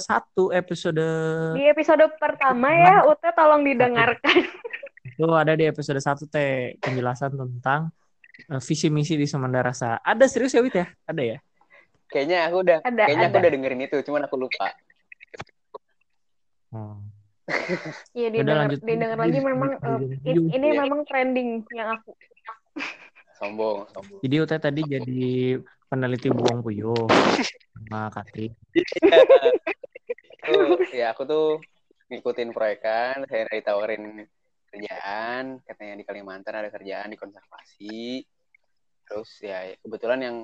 satu 0.02 0.50
episode 0.50 1.06
Di 1.54 1.70
episode 1.70 2.02
pertama 2.18 2.74
ya, 2.74 3.06
Ute 3.06 3.30
tolong 3.38 3.62
didengarkan. 3.62 4.42
itu 5.04 5.24
ada 5.36 5.54
di 5.54 5.68
episode 5.68 6.00
satu 6.00 6.24
teh 6.26 6.80
penjelasan 6.80 7.36
tentang 7.36 7.92
eh, 8.48 8.62
visi 8.64 8.88
misi 8.88 9.20
di 9.20 9.28
Semanda 9.28 9.60
Rasa. 9.60 10.00
Ada 10.00 10.26
serius 10.32 10.56
ya 10.56 10.64
Wit 10.64 10.76
ya? 10.80 10.88
Ada 11.04 11.22
ya? 11.22 11.38
Kayaknya 12.08 12.40
aku 12.48 12.58
udah 12.64 12.78
Ada, 12.82 13.04
kayaknya 13.10 13.28
aku 13.28 13.36
ada. 13.36 13.42
udah 13.44 13.52
dengerin 13.52 13.82
itu, 13.84 13.98
cuman 14.08 14.22
aku 14.26 14.36
lupa. 14.40 14.68
Hmm. 16.72 17.00
Iya 18.14 18.30
Udah, 18.30 18.40
didengar, 18.40 18.58
lanjut. 18.70 18.80
didengar 18.86 19.18
lagi 19.20 19.40
memang 19.42 19.70
eh, 19.76 20.00
i- 20.32 20.48
ini 20.56 20.68
Iya. 20.72 20.80
memang 20.86 21.00
trending 21.04 21.50
yang 21.74 21.90
aku. 22.00 22.14
Sombong, 23.36 23.90
sombong. 23.92 24.20
Jadi 24.24 24.36
Ute 24.40 24.56
tadi 24.62 24.82
jadi 24.88 25.24
peneliti 25.90 26.30
buang 26.32 26.64
puyuh 26.64 27.10
sama 27.76 28.08
Kati. 28.14 28.48
Tuh, 30.44 30.76
ya 30.92 31.12
aku 31.16 31.24
tuh 31.24 31.46
ngikutin 32.12 32.52
proyekan, 32.52 33.24
saya 33.32 33.48
ditawarin 33.48 34.28
kerjaan, 34.74 35.62
katanya 35.62 35.94
di 35.96 36.06
Kalimantan 36.06 36.54
ada 36.58 36.70
kerjaan 36.74 37.14
di 37.14 37.18
konservasi. 37.18 38.26
Terus 39.06 39.30
ya 39.40 39.78
kebetulan 39.78 40.20
yang 40.20 40.36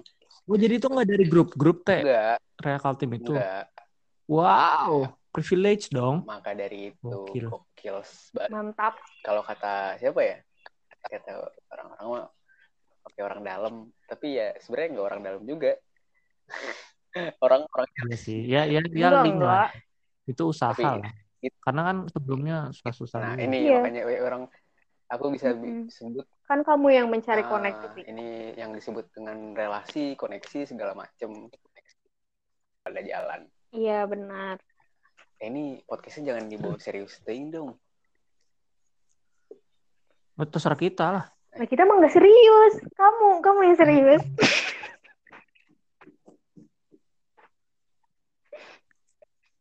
Oh 0.45 0.53
jadi 0.53 0.77
itu 0.77 0.85
nggak 0.85 1.09
dari 1.09 1.25
grup-grup 1.25 1.81
teh 1.81 2.05
enggak, 2.05 2.37
Real 2.61 2.93
Team 2.95 3.11
itu? 3.17 3.33
enggak, 3.33 3.65
Wow, 4.29 5.09
privilege 5.33 5.89
dong. 5.89 6.21
maka 6.21 6.53
dari 6.53 6.93
itu 6.93 7.09
Gokil. 7.49 7.97
Mantap. 8.53 9.01
Kalau 9.25 9.41
kata 9.41 9.97
siapa 9.97 10.21
ya? 10.21 10.37
Kata 11.01 11.49
orang-orang 11.73 12.05
mah 12.13 12.25
pakai 13.09 13.21
orang 13.25 13.41
dalam, 13.41 13.73
tapi 14.05 14.37
ya 14.37 14.53
sebenarnya 14.61 14.89
nggak 14.93 15.07
orang 15.09 15.21
dalam 15.25 15.41
juga. 15.49 15.73
Orang-orang 17.41 17.89
Iya 18.05 18.17
sih. 18.17 18.39
Ya 18.45 18.61
ya 18.69 18.85
ya 18.85 19.09
link 19.25 19.41
lah. 19.41 19.73
Itu 20.29 20.53
usaha 20.53 20.77
Tapi- 20.77 20.85
lah. 20.85 21.13
Karena 21.39 21.81
kan 21.87 21.97
sebelumnya 22.11 22.57
susah-susah 22.75 23.19
Nah, 23.23 23.35
ini 23.39 23.71
Iya. 23.71 23.79
makanya 23.79 24.01
we, 24.03 24.15
orang 24.19 24.43
aku 25.07 25.25
bisa 25.31 25.55
bi- 25.55 25.71
Mm-mm. 25.71 25.87
sebut 25.87 26.25
Kan 26.49 26.65
kamu 26.65 26.87
yang 26.91 27.07
mencari 27.13 27.45
ah, 27.45 27.49
koneksi. 27.49 28.09
Ini 28.09 28.57
yang 28.57 28.73
disebut 28.73 29.13
dengan 29.13 29.53
relasi, 29.53 30.17
koneksi 30.17 30.65
segala 30.65 30.97
macam 30.97 31.47
pada 32.81 32.99
jalan. 33.05 33.45
Iya 33.69 34.09
benar. 34.09 34.57
Eh, 35.37 35.47
ini 35.47 35.77
podcastnya 35.85 36.33
jangan 36.33 36.49
dibawa 36.49 36.75
serius 36.81 37.21
ting 37.21 37.53
dong. 37.53 37.77
Oh, 40.35 40.47
terserah 40.49 40.79
kita 40.79 41.05
lah. 41.13 41.25
Nah 41.53 41.67
kita 41.69 41.85
mah 41.85 42.01
nggak 42.01 42.13
serius. 42.17 42.73
Kamu, 42.97 43.45
kamu 43.45 43.59
yang 43.69 43.77
serius. 43.77 44.23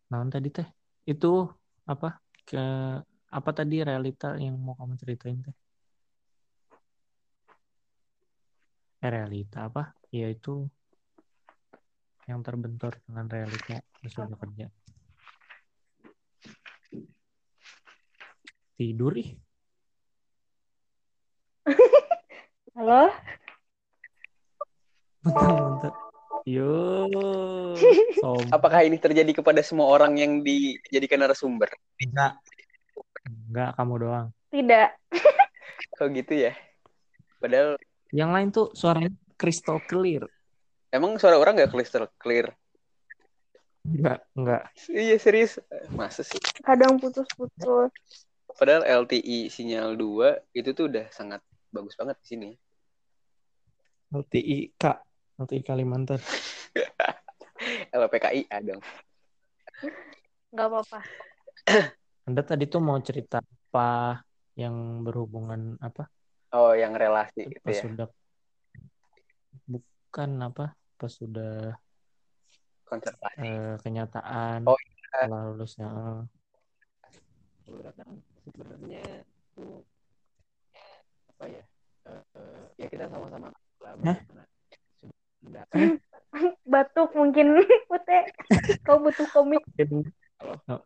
Nah, 0.08 0.24
tadi 0.32 0.48
teh 0.48 0.64
itu 1.04 1.44
apa 1.88 2.20
ke 2.44 2.60
apa 3.28 3.50
tadi 3.56 3.80
realita 3.80 4.36
yang 4.36 4.60
mau 4.60 4.76
kamu 4.76 5.00
ceritain 5.00 5.40
teh? 5.40 5.56
Eh, 9.00 9.08
realita 9.08 9.72
apa? 9.72 9.96
Yaitu 10.12 10.68
yang 12.28 12.44
terbentur 12.44 12.92
dengan 13.08 13.24
realita 13.24 13.80
sesudah 14.04 14.36
kerja. 14.36 14.68
Tidur 18.76 19.12
ih. 19.16 19.32
Halo? 22.76 23.08
Bentar-bentar. 25.24 26.07
Yo. 26.48 27.04
Som. 28.24 28.40
Apakah 28.48 28.80
ini 28.88 28.96
terjadi 28.96 29.28
kepada 29.36 29.60
semua 29.60 29.92
orang 29.92 30.16
yang 30.16 30.40
dijadikan 30.40 31.20
narasumber? 31.20 31.68
Enggak. 32.00 32.40
Enggak 33.28 33.70
kamu 33.76 33.94
doang. 34.00 34.26
Tidak. 34.48 34.88
Kok 36.00 36.08
gitu 36.24 36.48
ya? 36.48 36.56
Padahal 37.36 37.76
Yang 38.08 38.30
lain 38.32 38.48
tuh 38.48 38.66
suaranya 38.72 39.12
crystal 39.36 39.76
clear. 39.84 40.24
emang 40.88 41.20
suara 41.20 41.36
orang 41.36 41.60
nggak 41.60 41.68
crystal 41.68 42.08
clear. 42.16 42.48
Enggak, 43.84 44.24
enggak. 44.32 44.72
Iya 44.88 45.20
serius. 45.20 45.60
Masa 45.92 46.24
sih? 46.24 46.40
Kadang 46.64 46.96
putus-putus. 46.96 47.92
Padahal 48.56 48.88
LTE 49.04 49.52
sinyal 49.52 50.00
2 50.00 50.56
itu 50.56 50.72
tuh 50.72 50.88
udah 50.88 51.12
sangat 51.12 51.44
bagus 51.68 51.92
banget 51.92 52.16
di 52.24 52.26
sini. 52.26 52.50
LTI 54.16 54.72
Kak. 54.80 55.07
LTI 55.38 55.62
Kalimantan. 55.62 56.18
LPKI 57.94 58.50
ada 58.50 58.74
dong. 58.74 58.82
Nggak 60.50 60.66
apa-apa. 60.66 61.00
Anda 62.28 62.42
tadi 62.42 62.66
tuh 62.66 62.82
mau 62.82 62.98
cerita 62.98 63.38
apa 63.38 64.20
yang 64.58 65.06
berhubungan 65.06 65.78
apa? 65.78 66.10
Oh, 66.50 66.74
yang 66.74 66.96
relasi 66.98 67.46
gitu 67.46 67.62
Pas 67.62 67.76
ya. 67.78 67.82
sudah 67.86 68.06
bukan 69.68 70.30
apa? 70.42 70.74
Pas 70.98 71.12
sudah 71.12 71.78
Konservasi. 72.88 73.36
eh, 73.38 73.76
kenyataan 73.84 74.64
Oh, 74.66 74.74
iya. 74.74 75.28
lulusnya. 75.28 75.88
sebenarnya 78.48 79.04
tuh 79.52 79.84
apa 81.36 81.44
ya? 81.46 81.62
Eh, 82.08 82.64
ya 82.80 82.86
kita 82.88 83.06
sama-sama 83.12 83.52
Hah? 84.08 84.18
Batuk 86.72 87.10
mungkin. 87.16 87.60
Ute. 87.94 88.18
Kau 88.84 89.00
butuh 89.00 89.26
komik. 89.32 89.62
Mungkin, 89.76 90.12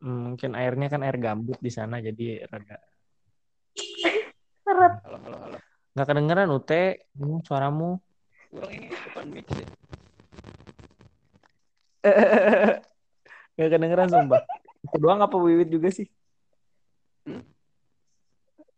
mungkin 0.00 0.50
airnya 0.56 0.88
kan 0.88 1.04
air 1.04 1.16
gambut 1.20 1.60
di 1.60 1.68
sana 1.68 2.00
jadi 2.00 2.48
rada 2.48 2.80
Seret. 4.62 4.94
halo 5.04 5.18
halo 5.28 5.36
halo. 5.44 5.58
nggak 5.92 6.06
kedengeran 6.08 6.48
Ute 6.54 6.82
Hmm, 7.18 7.44
suaramu. 7.44 8.00
Ulang 8.56 8.72
ini 8.76 8.88
depan 8.88 9.26
mic 9.28 9.44
deh. 9.52 9.68
Nggak 13.58 13.68
kedengeran 13.68 14.08
sumpah. 14.08 14.42
Itu 14.82 14.96
doang 14.98 15.20
apa 15.20 15.36
Wiwit 15.36 15.68
juga 15.68 15.92
sih? 15.92 16.08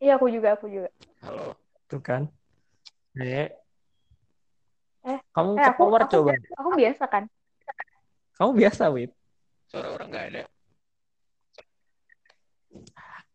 Iya 0.03 0.20
aku 0.20 0.29
juga, 0.29 0.59
aku 0.59 0.66
juga. 0.68 0.88
Halo. 1.25 1.57
Tuh 1.88 2.01
kan. 2.03 2.29
Eh. 3.16 3.63
Eh, 5.05 5.19
Kamu 5.31 5.51
Eh, 5.61 5.67
aku, 5.69 5.81
power 5.85 6.01
aku, 6.09 6.12
coba. 6.17 6.33
aku 6.57 6.71
biasa 6.75 7.05
kan. 7.07 7.25
Kamu 8.35 8.51
biasa, 8.57 8.88
Wit. 8.88 9.12
Suara 9.69 9.88
orang 9.93 10.09
nggak 10.09 10.27
ada. 10.33 10.43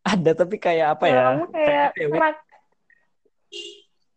Ada 0.02 0.32
tapi 0.34 0.56
kayak 0.58 0.98
apa 0.98 1.06
Suara 1.06 1.14
ya? 1.14 1.26
Kamu 1.30 1.46
kayak 1.54 1.88
Kayak 1.94 2.10
serak. 2.10 2.36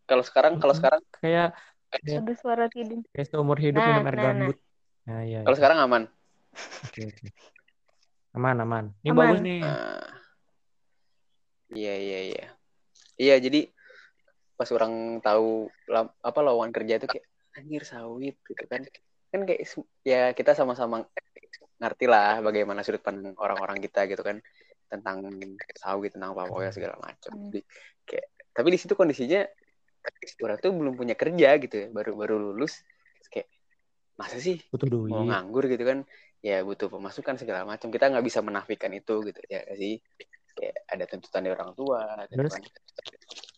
Kalau 0.02 0.24
sekarang 0.26 0.52
kalau 0.60 0.74
sekarang 0.76 1.00
Kayak 1.20 1.48
Iya. 1.92 2.24
Ada 2.24 2.34
suara 2.40 2.64
tidur. 2.72 3.04
kayak 3.12 3.28
seumur 3.28 3.60
hidup 3.60 3.76
Nah, 3.76 3.88
minum 3.92 4.08
air 4.08 4.16
nah, 4.16 4.24
gambut. 4.24 4.56
Nah, 5.04 5.20
iya. 5.28 5.40
kalau 5.44 5.56
sekarang 5.60 5.78
aman. 5.84 6.02
Oke, 6.88 7.00
oke. 7.04 7.26
Aman, 8.32 8.56
aman. 8.64 8.84
Ini 9.04 9.12
Aman. 9.12 9.20
bagus 9.28 9.40
nih. 9.44 9.60
Ah. 9.60 10.08
Iya 11.68 11.94
iya 12.00 12.18
iya. 12.32 12.44
Iya 13.20 13.34
jadi 13.44 13.60
pas 14.56 14.72
orang 14.72 15.20
tahu 15.20 15.68
lam- 15.84 16.16
apa 16.16 16.38
lowongan 16.40 16.72
kerja 16.72 16.96
itu 16.96 17.06
kayak 17.12 17.26
anjir 17.58 17.82
sawit 17.84 18.36
gitu 18.44 18.64
kan. 18.68 18.82
Kan 19.32 19.40
kayak 19.48 19.64
ya 20.04 20.32
kita 20.36 20.52
sama-sama 20.52 21.08
ngerti 21.82 22.06
lah 22.06 22.38
bagaimana 22.44 22.86
sudut 22.86 23.02
pandang 23.02 23.34
orang-orang 23.34 23.82
kita 23.82 24.06
gitu 24.06 24.22
kan 24.22 24.38
tentang 24.86 25.24
sawit 25.74 26.12
tentang 26.14 26.36
oil 26.36 26.70
segala 26.70 27.00
macam. 27.00 27.32
Hmm. 27.32 27.48
Jadi 27.50 27.60
kayak 28.06 28.26
tapi 28.52 28.68
di 28.68 28.78
situ 28.78 28.92
kondisinya 28.92 29.42
orang 30.42 30.58
tuh 30.58 30.70
belum 30.74 30.94
punya 30.98 31.14
kerja 31.14 31.56
gitu 31.62 31.74
ya 31.78 31.86
baru 31.94 32.18
baru 32.18 32.34
lulus 32.50 32.82
kayak 33.30 33.48
masa 34.18 34.36
sih 34.42 34.58
Butuh 34.68 34.88
duit. 34.90 35.10
mau 35.14 35.24
nganggur 35.24 35.70
gitu 35.70 35.84
kan 35.86 35.98
ya 36.42 36.60
butuh 36.66 36.90
pemasukan 36.90 37.38
segala 37.38 37.62
macam 37.62 37.88
kita 37.88 38.10
nggak 38.10 38.26
bisa 38.26 38.42
menafikan 38.42 38.90
itu 38.90 39.22
gitu 39.30 39.40
ya 39.46 39.62
sih 39.78 40.02
kayak 40.52 40.84
ada 40.90 41.04
tuntutan 41.06 41.46
dari 41.46 41.54
orang 41.54 41.72
tua 41.72 42.26
gitu 42.28 42.44
Terus? 42.44 42.52
kan. 42.58 42.62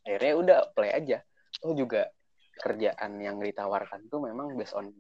akhirnya 0.05 0.33
udah 0.37 0.59
play 0.77 0.93
aja 0.93 1.19
oh 1.65 1.73
juga 1.73 2.13
kerjaan 2.63 3.19
yang 3.19 3.43
ditawarkan 3.43 4.07
tuh 4.07 4.23
memang 4.23 4.55
based 4.55 4.77
on 4.79 4.91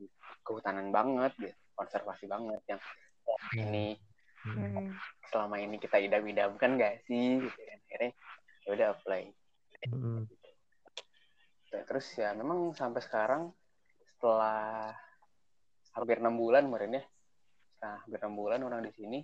kehutanan 0.42 0.90
banget 0.90 1.32
gitu 1.38 1.56
konservasi 1.74 2.26
banget 2.30 2.62
yang 2.70 2.80
oh, 3.26 3.38
ini 3.58 3.98
Hmm. 4.44 4.60
Hmm. 4.60 4.92
selama 5.32 5.56
ini 5.56 5.80
kita 5.80 5.96
idam-idamkan 5.96 6.76
gak 6.76 7.00
sih 7.08 7.40
gitu 7.40 7.60
kan 7.64 7.78
akhirnya 7.88 8.12
ya 8.60 8.68
udah 8.76 8.88
apply 8.92 9.22
Mm-mm. 9.88 10.28
Ya, 11.72 11.80
terus 11.88 12.06
ya 12.12 12.36
memang 12.36 12.76
sampai 12.76 13.00
sekarang 13.00 13.56
setelah 14.04 14.92
hampir 15.96 16.20
enam 16.20 16.36
bulan 16.36 16.68
kemarin 16.68 17.00
ya 17.00 17.04
nah, 17.80 17.96
hampir 18.04 18.20
enam 18.20 18.36
bulan 18.36 18.60
orang 18.68 18.84
di 18.84 18.92
sini 18.92 19.18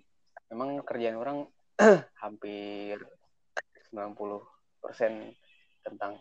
memang 0.49 0.81
kerjaan 0.89 1.21
orang 1.21 1.45
hampir 2.25 2.97
90% 3.93 4.17
tentang 5.85 6.17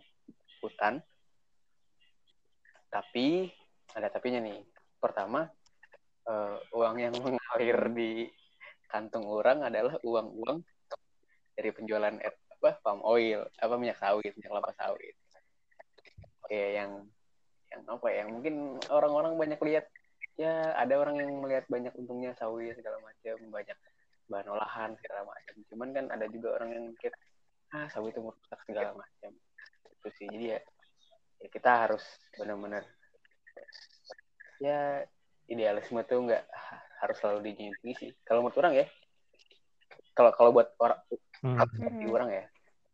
hutan 0.59 0.99
tapi 2.89 3.49
ada 3.93 4.09
tapinya 4.09 4.41
nih. 4.43 4.59
Pertama 4.99 5.47
eh, 6.27 6.57
uang 6.75 6.95
yang 6.99 7.15
mengalir 7.17 7.79
di 7.93 8.27
kantung 8.89 9.29
orang 9.29 9.63
adalah 9.63 9.95
uang-uang 10.01 10.65
dari 11.53 11.69
penjualan 11.71 12.13
eh, 12.19 12.35
apa 12.59 12.75
palm 12.83 12.99
oil 13.07 13.47
apa 13.55 13.73
minyak 13.79 14.01
sawit 14.01 14.35
minyak 14.35 14.51
kelapa 14.51 14.71
sawit. 14.75 15.15
Kayak 16.49 16.71
yang 16.75 16.91
yang 17.69 17.81
apa 17.85 18.07
ya 18.09 18.17
yang 18.25 18.29
mungkin 18.35 18.55
orang-orang 18.89 19.33
banyak 19.37 19.61
lihat. 19.63 19.85
Ya 20.39 20.71
ada 20.71 20.95
orang 20.95 21.19
yang 21.19 21.31
melihat 21.43 21.67
banyak 21.67 21.91
untungnya 21.99 22.31
sawit 22.39 22.71
segala 22.79 22.95
macam 23.03 23.35
banyak 23.51 23.75
bahan 24.29 24.47
olahan 24.47 24.89
segala 25.01 25.25
macam 25.25 25.55
cuman 25.73 25.89
kan 25.89 26.05
ada 26.13 26.29
juga 26.29 26.61
orang 26.61 26.69
yang 26.69 26.85
mikir 26.93 27.11
ah 27.73 27.89
sawit 27.89 28.13
itu 28.13 28.21
merusak 28.21 28.59
segala 28.65 28.93
macam 28.93 29.31
itu 29.99 30.09
sih. 30.15 30.27
Jadi 30.31 30.45
ya, 30.55 30.59
ya 31.39 31.47
kita 31.47 31.87
harus 31.87 32.03
benar-benar 32.35 32.83
ya 34.59 35.07
idealisme 35.47 36.03
tuh 36.03 36.27
nggak 36.27 36.43
harus 36.99 37.15
selalu 37.17 37.51
dijunjung 37.51 37.95
sih. 37.95 38.11
Kalau 38.27 38.43
menurut 38.43 38.59
orang 38.59 38.73
ya 38.83 38.87
kalau 40.13 40.31
kalau 40.35 40.51
buat 40.51 40.75
orang 40.83 40.99
Hmm. 41.39 41.55
seperti 41.55 42.03
orang 42.11 42.29
ya 42.35 42.43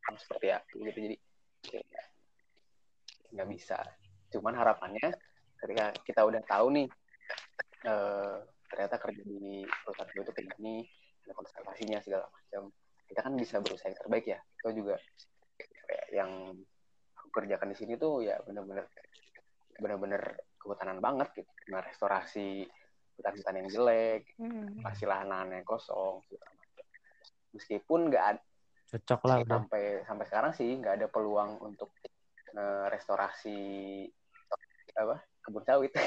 orang 0.05 0.17
seperti 0.21 0.47
aku 0.53 0.85
gitu 0.85 0.99
jadi 1.09 1.17
ya, 1.73 2.03
nggak 3.33 3.49
bisa. 3.49 3.81
Cuman 4.29 4.53
harapannya 4.53 5.09
ketika 5.57 5.89
kita 6.05 6.21
udah 6.21 6.45
tahu 6.45 6.69
nih 6.77 6.87
eh, 7.89 8.37
ternyata 8.69 9.01
kerja 9.01 9.21
di 9.25 9.65
perusahaan 9.65 10.13
itu 10.13 10.29
kayak 10.37 10.47
gini 10.61 10.85
ada 11.25 11.33
konservasinya 11.33 11.97
segala 12.05 12.29
macam 12.29 12.69
kita 13.09 13.19
kan 13.25 13.33
bisa 13.33 13.55
berusaha 13.65 13.89
yang 13.89 13.97
terbaik 13.97 14.25
ya. 14.29 14.39
Itu 14.61 14.69
juga 14.77 14.95
yang 16.13 16.53
kerjakan 17.35 17.67
di 17.69 17.77
sini 17.77 17.99
tuh 17.99 18.23
ya 18.23 18.39
benar-benar 18.41 18.87
benar-benar 19.75 20.21
kehutanan 20.55 21.03
banget 21.03 21.27
gitu 21.35 21.51
nah 21.67 21.83
restorasi 21.83 22.63
hutan-hutan 23.15 23.55
yang 23.59 23.67
jelek 23.69 24.23
Hmm. 24.35 24.79
kasih 24.83 25.07
lahan-lahan 25.07 25.51
yang 25.51 25.63
kosong 25.63 26.19
macam 26.23 26.55
meskipun 27.51 28.11
nggak 28.11 28.25
ada 28.35 28.41
Cocok 28.85 29.21
lah 29.25 29.35
udah. 29.41 29.51
sampai 29.59 29.83
sampai 30.03 30.25
sekarang 30.27 30.51
sih 30.53 30.69
nggak 30.75 30.95
ada 30.99 31.07
peluang 31.07 31.59
untuk 31.59 31.91
eh, 32.51 32.85
restorasi 32.87 33.59
apa 34.95 35.19
kebun 35.43 35.63
sawit 35.63 35.91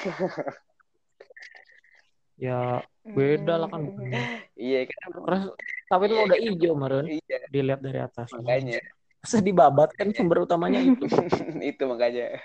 Ya 2.38 2.86
beda 3.02 3.58
lah 3.58 3.66
kan. 3.66 3.90
Hmm. 3.90 4.14
iya 4.54 4.86
kan 4.86 5.10
Terus 5.10 5.42
sawit 5.90 6.10
mah 6.14 6.22
udah 6.30 6.38
hijau 6.38 6.74
meren. 6.78 7.06
iya 7.10 7.38
Dilihat 7.50 7.80
dari 7.82 7.98
atas. 7.98 8.30
makanya 8.30 8.78
Masa 9.18 9.42
dibabat 9.42 9.90
kan 9.98 10.14
sumber 10.14 10.46
utamanya 10.46 10.78
itu. 10.78 11.04
itu 11.74 11.82
makanya 11.84 12.38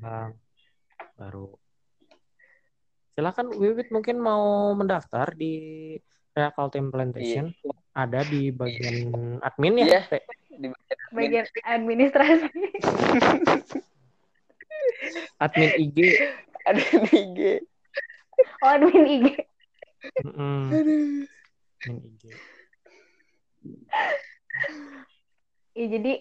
Bang. 0.00 0.32
Baru. 1.18 1.58
Silakan 3.18 3.52
Wiwit 3.58 3.90
mungkin 3.90 4.22
mau 4.22 4.70
mendaftar 4.78 5.34
di 5.34 5.52
Real 6.32 6.68
Team 6.70 6.94
Plantation. 6.94 7.50
iya 7.50 7.74
Ada 7.90 8.22
di 8.24 8.54
bagian 8.54 9.42
admin 9.42 9.82
ya. 9.82 9.86
Iya. 9.86 10.00
Teh? 10.06 10.22
di 10.60 10.68
Bagian 11.10 11.46
administrasi. 11.66 12.48
Admin 15.40 15.70
IG. 15.80 15.98
ada 16.68 16.80
di 16.80 17.16
IG 17.16 17.40
Oh, 18.60 18.68
admin 18.72 19.04
IG. 19.08 19.26
Mm-mm. 20.24 20.60
Admin 21.84 21.96
IG. 22.04 22.24
Ya, 25.70 25.86
jadi 25.86 26.12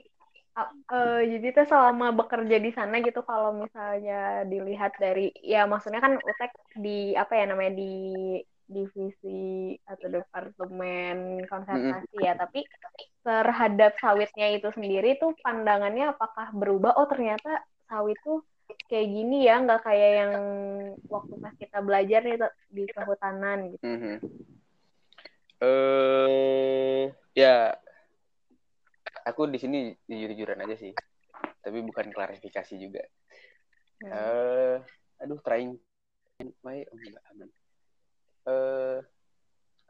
eh, 0.94 1.22
jadi 1.36 1.48
tuh 1.56 1.66
selama 1.66 2.14
bekerja 2.14 2.58
di 2.62 2.72
sana 2.76 3.02
gitu 3.02 3.26
kalau 3.26 3.56
misalnya 3.56 4.46
dilihat 4.46 4.94
dari 5.02 5.34
ya 5.42 5.66
maksudnya 5.66 6.00
kan 6.04 6.22
UTEK 6.22 6.52
di 6.78 7.18
apa 7.18 7.34
ya 7.34 7.46
namanya 7.50 7.74
di 7.80 7.94
divisi 8.70 9.74
atau 9.90 10.08
departemen 10.14 11.42
konservasi 11.50 12.16
ya 12.22 12.38
tapi 12.38 12.62
terhadap 13.26 13.98
sawitnya 13.98 14.54
itu 14.54 14.70
sendiri 14.70 15.18
tuh 15.18 15.34
pandangannya 15.42 16.14
apakah 16.14 16.54
berubah? 16.54 16.94
Oh 17.02 17.10
ternyata 17.10 17.66
sawit 17.90 18.22
tuh 18.22 18.46
kayak 18.86 19.10
gini 19.10 19.50
ya 19.50 19.58
nggak 19.66 19.82
kayak 19.82 20.10
yang 20.22 20.34
waktu 21.10 21.34
pas 21.42 21.54
kita 21.58 21.82
belajar 21.82 22.22
nih 22.22 22.38
di 22.70 22.84
kehutanan 22.94 23.74
gitu. 23.74 23.86
Mhm. 23.86 24.16
Eh 25.60 27.12
ya 27.36 27.76
aku 29.28 29.52
di 29.52 29.60
sini 29.60 29.92
jujur-jujuran 30.08 30.64
aja 30.64 30.76
sih. 30.80 30.94
Tapi 31.60 31.78
bukan 31.84 32.10
klarifikasi 32.16 32.74
juga. 32.80 33.04
Nah, 34.08 34.12
eh 34.16 34.76
aduh 35.20 35.40
trying. 35.44 35.76
Baik 36.64 36.88
oh 36.88 36.98
enggak 36.98 37.24
aman. 37.36 37.50
Eh 38.48 38.98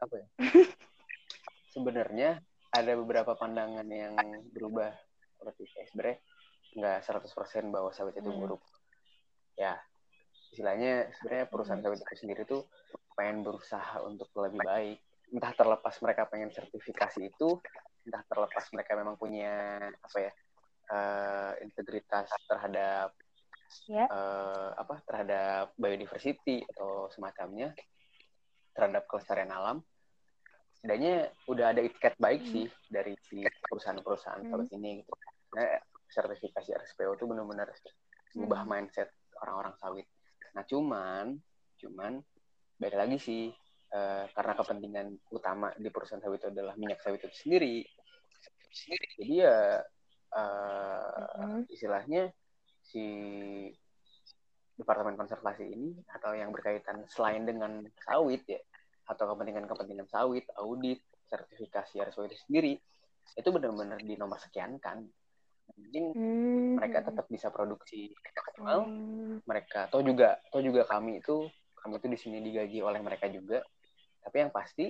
apa 0.02 0.14
ya? 0.18 0.26
Sebenarnya 1.74 2.42
ada 2.74 2.92
beberapa 2.98 3.38
pandangan 3.38 3.86
yang 3.86 4.14
berubah. 4.50 4.90
Seperti 5.38 5.62
saya 5.70 5.86
sebenarnya 5.88 6.18
nggak 6.70 6.98
100% 7.06 7.70
bahwa 7.70 7.90
sawit 7.94 8.18
itu 8.18 8.30
Hmm. 8.30 8.40
buruk. 8.42 8.62
Ya 9.54 9.78
istilahnya 10.50 11.14
sebenarnya 11.14 11.46
perusahaan 11.46 11.78
sawit 11.78 12.02
itu 12.02 12.14
sendiri 12.18 12.42
tuh 12.42 12.66
pengen 13.14 13.46
berusaha 13.46 14.02
untuk 14.02 14.26
lebih 14.34 14.58
baik 14.66 14.98
entah 15.30 15.52
terlepas 15.54 15.94
mereka 16.02 16.26
pengen 16.26 16.50
sertifikasi 16.50 17.20
itu 17.22 17.58
entah 18.06 18.22
terlepas 18.26 18.64
mereka 18.74 18.92
memang 18.98 19.14
punya 19.14 19.78
apa 19.94 20.16
ya 20.18 20.32
eh, 20.90 21.52
integritas 21.64 22.28
terhadap 22.46 23.14
Ya. 23.86 24.10
eh, 24.10 24.70
apa 24.74 24.98
terhadap 25.06 25.78
biodiversity 25.78 26.66
atau 26.74 27.06
semacamnya 27.14 27.70
terhadap 28.74 29.06
kelestarian 29.06 29.54
alam 29.54 29.78
setidaknya 30.74 31.30
udah 31.46 31.70
ada 31.70 31.80
etiket 31.84 32.18
baik 32.18 32.42
Hmm. 32.42 32.50
sih 32.50 32.66
dari 32.90 33.14
si 33.22 33.44
perusahaan-perusahaan 33.68 34.42
Hmm. 34.42 34.66
ini 34.74 35.04
gitu. 35.04 35.12
Nah, 35.54 35.78
sertifikasi 36.10 36.72
RSPO 36.72 37.14
itu 37.14 37.24
benar-benar 37.30 37.70
mengubah 38.34 38.62
Hmm. 38.64 38.70
mindset 38.74 39.08
orang-orang 39.44 39.74
sawit. 39.78 40.06
Nah, 40.56 40.64
cuman 40.66 41.38
cuman 41.78 42.12
balik 42.80 42.96
lagi 42.96 43.16
sih 43.20 43.42
eh, 43.90 44.24
karena 44.30 44.52
kepentingan 44.54 45.06
utama 45.34 45.74
di 45.74 45.90
perusahaan 45.90 46.22
sawit 46.22 46.40
itu 46.42 46.48
adalah 46.50 46.74
minyak 46.78 47.02
sawit 47.02 47.20
itu 47.22 47.34
sendiri. 47.34 47.82
Jadi 49.18 49.34
ya 49.34 49.82
Mhm. 50.30 51.66
istilahnya 51.66 52.30
si 52.86 53.02
departemen 54.78 55.18
konservasi 55.18 55.66
ini 55.66 55.90
atau 56.06 56.32
yang 56.32 56.54
berkaitan 56.54 57.04
selain 57.10 57.42
dengan 57.44 57.82
sawit 58.06 58.46
ya 58.46 58.62
atau 59.10 59.34
kepentingan-kepentingan 59.34 60.06
sawit, 60.06 60.46
audit, 60.54 61.02
sertifikasi 61.26 61.98
RSO 61.98 62.30
itu 62.30 62.38
sendiri 62.46 62.78
itu 63.34 63.48
benar-benar 63.50 63.98
dinomor 64.02 64.38
sekian 64.38 64.78
kan. 64.78 65.06
Hmm. 65.70 66.74
mereka 66.74 66.98
tetap 67.06 67.30
bisa 67.30 67.46
produksi 67.48 68.10
maksimal, 68.10 68.90
Hmm. 68.90 69.38
mereka 69.46 69.86
atau 69.86 70.02
juga 70.02 70.42
atau 70.50 70.60
juga 70.60 70.82
kami 70.82 71.22
itu 71.22 71.46
kami 71.78 71.96
itu 72.02 72.06
di 72.10 72.18
sini 72.18 72.38
digaji 72.42 72.82
oleh 72.82 72.98
mereka 73.00 73.30
juga. 73.30 73.62
Tapi 74.30 74.46
yang 74.46 74.54
pasti 74.54 74.86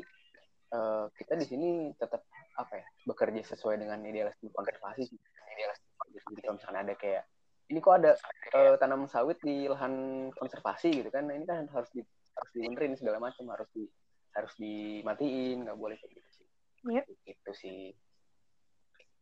eh, 0.71 1.05
kita 1.17 1.33
di 1.41 1.47
sini 1.49 1.69
tetap 1.97 2.29
apa 2.61 2.77
ya 2.77 2.87
bekerja 3.09 3.41
sesuai 3.57 3.81
dengan 3.81 4.05
idealisme 4.05 4.53
konservasi. 4.53 5.09
Jadi 5.09 6.41
kalau 6.45 6.61
misalkan 6.61 6.79
ada 6.85 6.93
kayak 6.93 7.25
ini 7.73 7.79
kok 7.81 7.97
ada 8.05 8.13
eh, 8.53 8.77
tanam 8.77 9.09
sawit 9.09 9.41
di 9.41 9.65
lahan 9.65 10.29
konservasi 10.37 11.01
gitu 11.01 11.09
kan, 11.09 11.25
nah, 11.25 11.35
ini 11.39 11.49
kan 11.49 11.65
harus 11.73 11.89
di 11.97 12.05
harus 12.37 12.51
dibenerin 12.53 12.95
segala 13.01 13.17
macam, 13.17 13.49
harus 13.49 13.71
di 13.73 13.89
harus 14.37 14.53
dimatiin, 14.61 15.65
nggak 15.65 15.79
boleh 15.81 15.97
kayak 15.97 16.13
gitu 16.21 16.29
sih. 16.37 16.47
Yep. 16.91 17.05
Itu 17.25 17.51
sih 17.57 17.79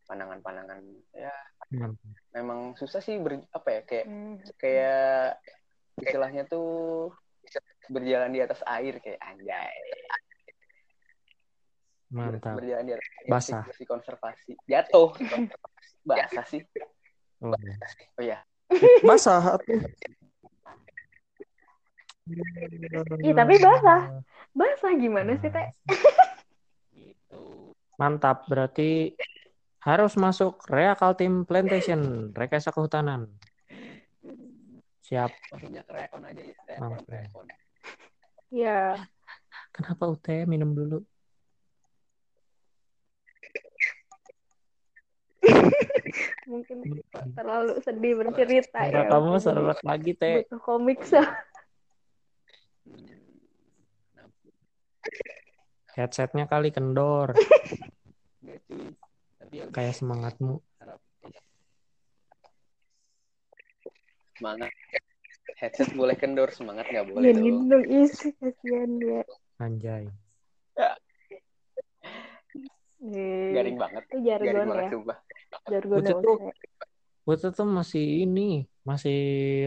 pandangan-pandangan 0.08 0.80
ya 1.12 1.32
Mantap. 1.76 2.00
memang 2.32 2.72
susah 2.80 3.04
sih 3.04 3.20
ber, 3.20 3.44
apa 3.52 3.68
ya 3.68 3.80
kayak 3.84 4.06
Hmm. 4.08 4.40
kayak 4.56 5.36
istilahnya 6.00 6.48
tuh 6.48 7.12
berjalan 7.88 8.30
di 8.30 8.40
atas 8.40 8.60
air 8.64 8.96
kayak 8.98 9.20
anjay 9.20 9.76
Mantap. 12.08 12.56
berjalan 12.56 12.84
di 12.84 12.92
atas 12.96 13.08
air, 13.20 13.28
Basah. 13.28 13.62
si 13.72 13.84
konservasi 13.84 14.52
jatuh 14.64 15.12
basah 16.08 16.44
sih 16.46 16.62
Oh, 17.38 17.54
iya. 17.54 17.78
oh 18.18 18.24
ya 18.24 18.38
Basah 19.00 19.56
atuh. 19.56 19.78
Ih, 23.22 23.32
tapi 23.32 23.56
basah. 23.56 24.20
Basah 24.52 24.92
gimana 24.92 25.38
sih, 25.40 25.48
Teh? 25.48 25.70
Mantap, 27.96 28.44
berarti 28.44 29.16
harus 29.80 30.12
masuk 30.14 30.60
Reakal 30.68 31.16
Team 31.16 31.48
Plantation, 31.48 32.34
rekayasa 32.34 32.68
kehutanan. 32.68 33.32
Siap. 35.00 35.32
maksudnya 35.48 35.80
rekon 35.88 36.20
aja 36.20 36.42
ya 36.44 36.54
Ya. 38.48 38.96
Kenapa 39.76 40.08
UT 40.08 40.26
minum 40.48 40.72
dulu? 40.72 41.04
Mungkin 46.48 47.04
terlalu 47.36 47.76
sedih 47.84 48.16
bercerita 48.16 48.80
Enggak, 48.80 49.04
ya. 49.04 49.12
kamu 49.12 49.36
serak 49.36 49.80
lagi, 49.84 50.12
Teh. 50.16 50.48
Butuh 50.48 50.60
komik 50.64 51.04
so. 51.04 51.20
Headsetnya 55.92 56.48
kali 56.48 56.72
kendor. 56.72 57.36
Ya 59.52 59.64
kayak 59.72 59.96
semangatmu. 59.96 60.60
Semangat. 64.38 64.72
Headset 65.58 65.90
boleh 65.90 66.14
kendor, 66.14 66.54
semangat 66.54 66.86
nggak 66.86 67.06
boleh 67.10 67.28
Iya 67.28 67.32
dong. 67.34 67.44
gitu 67.44 67.62
dong 67.66 67.84
isi 67.90 68.28
kasihan 68.38 68.90
dia. 69.02 69.22
Anjay. 69.58 70.04
Eh, 72.98 73.50
Garing 73.54 73.74
banget. 73.78 74.02
Itu 74.06 74.16
Garing 74.22 74.46
jargon 74.54 74.68
banget, 74.70 74.84
ya, 74.86 74.90
sumpah. 74.94 75.18
jargon 75.66 75.98
Itu 75.98 76.10
tuh- 77.26 77.54
tuh 77.54 77.66
masih 77.68 78.04
ini, 78.24 78.64
masih 78.86 79.18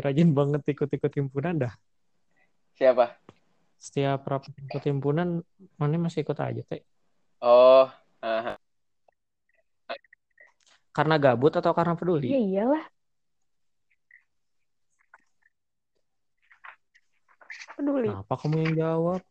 rajin 0.01 0.31
banget 0.31 0.63
ikut-ikut 0.63 1.11
himpunan 1.11 1.67
dah. 1.67 1.73
Siapa? 2.79 3.19
Setiap 3.75 4.23
rapat 4.25 4.55
ikut 4.63 4.83
himpunan, 4.87 5.43
mana 5.75 5.95
masih 5.99 6.23
ikut 6.23 6.37
aja 6.39 6.61
teh. 6.65 6.81
Oh. 7.43 7.85
Karena 10.91 11.15
gabut 11.15 11.55
atau 11.55 11.71
karena 11.71 11.95
Ya 11.95 11.99
peduli? 11.99 12.27
iyalah. 12.31 12.83
Peduli. 17.81 18.13
Kenapa 18.13 18.37
kamu 18.37 18.55
yang 18.61 18.73
jawab? 18.77 19.21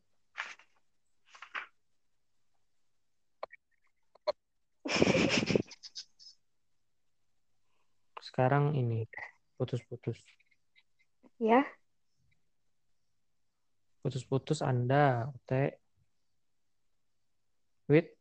Sekarang 8.19 8.75
ini 8.75 9.07
putus-putus. 9.55 10.19
Ya, 11.39 11.63
Putus-putus 14.03 14.67
Anda, 14.67 15.31
Teh. 15.47 15.71
Wait. 17.87 18.19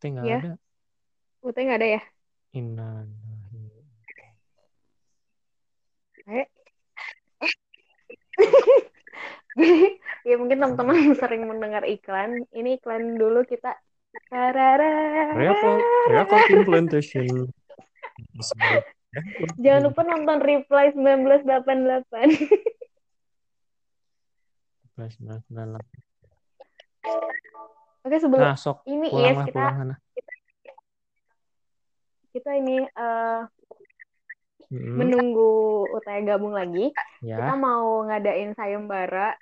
Teh 0.00 0.08
nggak 0.08 0.24
Iya. 0.24 0.38
ada. 0.40 0.52
Ute 1.44 1.60
nggak 1.60 1.76
ada 1.76 1.88
ya? 2.00 2.02
Ya 10.28 10.36
mungkin 10.36 10.60
teman-teman 10.60 10.94
sering 11.20 11.48
mendengar 11.48 11.82
iklan. 11.88 12.44
Ini 12.52 12.78
iklan 12.78 13.16
dulu 13.16 13.42
kita. 13.48 13.74
Implantation. 16.52 17.48
Jangan 19.56 19.80
lupa 19.88 20.00
nonton 20.04 20.38
Reply 20.44 20.92
1988. 20.92 22.68
Oke, 28.04 28.16
sebelum 28.18 28.52
Nah, 28.52 28.56
sok 28.58 28.82
ini 28.84 29.08
lah, 29.10 29.46
kita 29.46 29.62
sana. 29.70 29.94
kita 32.34 32.50
ini 32.58 32.84
eh, 32.84 33.40
Mm-mm, 34.68 34.96
menunggu 35.00 35.50
Utaya 35.96 36.20
gabung 36.24 36.52
lagi. 36.52 36.92
Kita 37.24 37.54
Ya, 37.54 37.56
mau 37.56 38.04
ngadain 38.04 38.52
sayembara. 38.52 39.34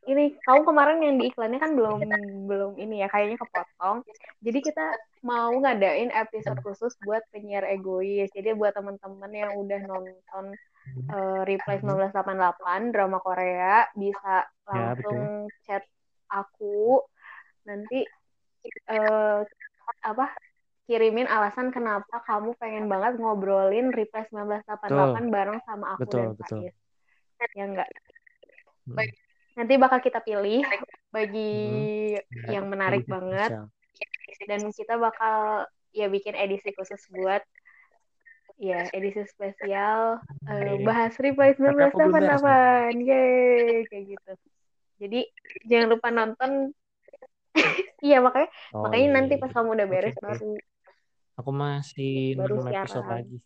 Ini 0.00 0.32
kamu 0.42 0.60
kemarin 0.64 0.98
yang 1.04 1.16
di 1.20 1.28
iklannya 1.28 1.60
kan 1.60 1.76
belum 1.76 2.00
belum 2.48 2.72
ini 2.80 3.04
ya 3.04 3.08
kayaknya 3.12 3.36
kepotong. 3.36 4.02
Jadi 4.42 4.58
kita 4.64 4.84
mau 5.22 5.52
ngadain 5.52 6.10
episode 6.10 6.58
khusus 6.64 6.96
buat 7.04 7.20
penyiar 7.30 7.68
egois. 7.68 8.32
Jadi 8.32 8.56
buat 8.56 8.72
teman-teman 8.74 9.30
yang 9.30 9.52
udah 9.60 9.80
nonton 9.86 10.44
eh, 11.12 11.40
Reply 11.46 11.76
1988 11.84 12.90
drama 12.90 13.18
Korea 13.22 13.86
bisa 13.94 14.48
Ya, 14.70 14.94
langsung 14.96 15.50
chat 15.66 15.82
aku 16.30 17.02
nanti 17.68 18.06
eh, 18.88 19.40
apa 20.00 20.26
kirimin 20.90 21.30
alasan 21.30 21.70
kenapa 21.70 22.18
kamu 22.26 22.58
pengen 22.58 22.90
banget 22.90 23.22
ngobrolin 23.22 23.94
Reply 23.94 24.26
1988 24.34 25.30
bareng 25.30 25.62
sama 25.62 25.94
aku 25.94 26.02
Betul, 26.02 26.18
dan 26.18 26.30
betul. 26.34 26.58
Faiz. 26.66 26.74
Ya 27.54 27.64
enggak? 27.70 27.88
Mm. 28.90 29.06
Nanti 29.54 29.72
bakal 29.78 29.98
kita 30.02 30.18
pilih 30.18 30.66
bagi 31.14 31.54
Ya, 32.42 32.58
yang 32.58 32.66
menarik 32.66 33.06
edisi 33.06 33.12
banget 33.14 33.50
dan 34.50 34.60
kita 34.74 34.94
bakal 34.98 35.66
ya 35.94 36.10
bikin 36.10 36.34
edisi 36.34 36.74
khusus 36.74 37.02
buat 37.14 37.42
ya 38.60 38.90
edisi 38.90 39.24
spesial 39.30 40.20
Oke. 40.46 40.84
bahas 40.84 41.14
Reply 41.16 41.54
Tapi 41.54 41.80
aku 41.86 41.96
belum 41.96 42.12
beres, 42.18 42.42
1988 42.42 43.08
yeay 43.08 43.86
kayak 43.88 44.04
gitu 44.18 44.32
jadi 45.00 45.20
jangan 45.70 45.88
lupa 45.96 46.08
nonton 46.12 46.50
iya 48.06 48.20
makanya 48.20 48.48
Oh, 48.76 48.86
makanya 48.86 49.06
iya, 49.08 49.14
nanti 49.16 49.34
iya, 49.36 49.42
pas 49.42 49.50
iya. 49.50 49.56
kamu 49.58 49.68
udah 49.74 49.86
beres 49.88 50.16
oke. 50.16 50.22
baru 50.22 50.50
Aku 51.40 51.50
masih 51.56 52.36
Baru 52.36 52.60
6 52.60 52.68
episode 52.76 53.08
lagi. 53.08 53.36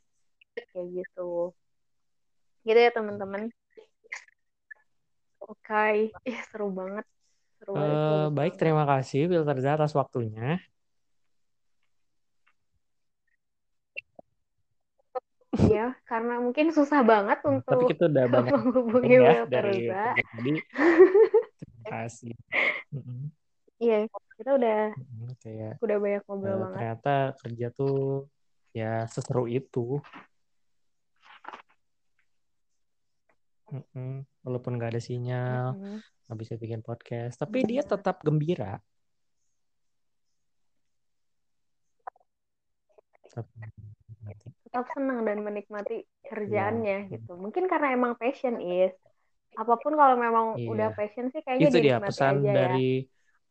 kayak 0.75 0.87
gitu 1.03 1.55
gitu 2.67 2.79
ya 2.79 2.91
teman-teman 2.95 3.51
oke 5.43 5.85
ih 6.27 6.39
seru 6.51 6.71
banget 6.75 7.05
seru 7.59 7.73
banget, 7.75 7.99
seru 7.99 8.15
Eh, 8.15 8.27
baik, 8.35 8.53
banget. 8.55 8.61
terima 8.61 8.85
kasih 8.87 9.21
Filterza 9.31 9.71
atas 9.79 9.93
waktunya. 9.95 10.59
Iya, 15.55 15.95
karena 16.11 16.43
mungkin 16.43 16.75
susah 16.75 17.07
banget 17.07 17.39
Tapi 17.39 17.51
untuk 17.63 17.79
kita 17.95 18.11
udah 18.11 18.25
banyak 18.27 18.53
menghubungi 18.59 19.15
ya 19.15 19.21
Will 19.23 19.47
dari 19.47 19.77
tadi. 19.87 20.55
Terima 21.63 21.83
kasih. 21.87 22.35
Iya, 23.85 23.97
kita 24.41 24.51
udah 24.57 24.79
mm-mm, 24.97 25.29
Kayak 25.45 25.75
udah 25.85 25.97
banyak 26.01 26.23
ngobrol 26.25 26.49
eh, 26.49 26.57
banget. 26.57 26.73
ternyata 26.73 27.15
kerja 27.45 27.67
tuh 27.77 27.97
ya 28.73 29.05
seseru 29.13 29.45
itu. 29.45 30.01
Mm-mm, 33.69 34.25
Walaupun 34.45 34.73
nggak 34.81 34.93
ada 34.97 35.03
sinyal, 35.03 35.77
nggak 36.25 36.39
bisa 36.41 36.55
bikin 36.57 36.81
podcast, 36.81 37.37
tapi 37.37 37.65
dia 37.69 37.85
tetap 37.85 38.25
gembira. 38.25 38.81
Tetap 44.65 44.87
senang 44.97 45.23
dan 45.29 45.45
menikmati 45.45 46.03
kerjaannya 46.27 47.09
Iya. 47.09 47.13
gitu. 47.15 47.37
Mungkin 47.37 47.69
karena 47.69 47.93
emang 47.95 48.17
passion 48.17 48.59
is. 48.59 48.95
Apa 49.55 49.79
pun 49.79 49.95
kalau 49.95 50.19
memang 50.19 50.59
Iya. 50.59 50.71
udah 50.73 50.89
passion 50.99 51.31
sih 51.31 51.45
kayaknya 51.47 51.71
Itu 51.71 51.79
dia 51.79 51.97
pesan 52.03 52.43
aja 52.43 52.53
ya. 52.75 52.75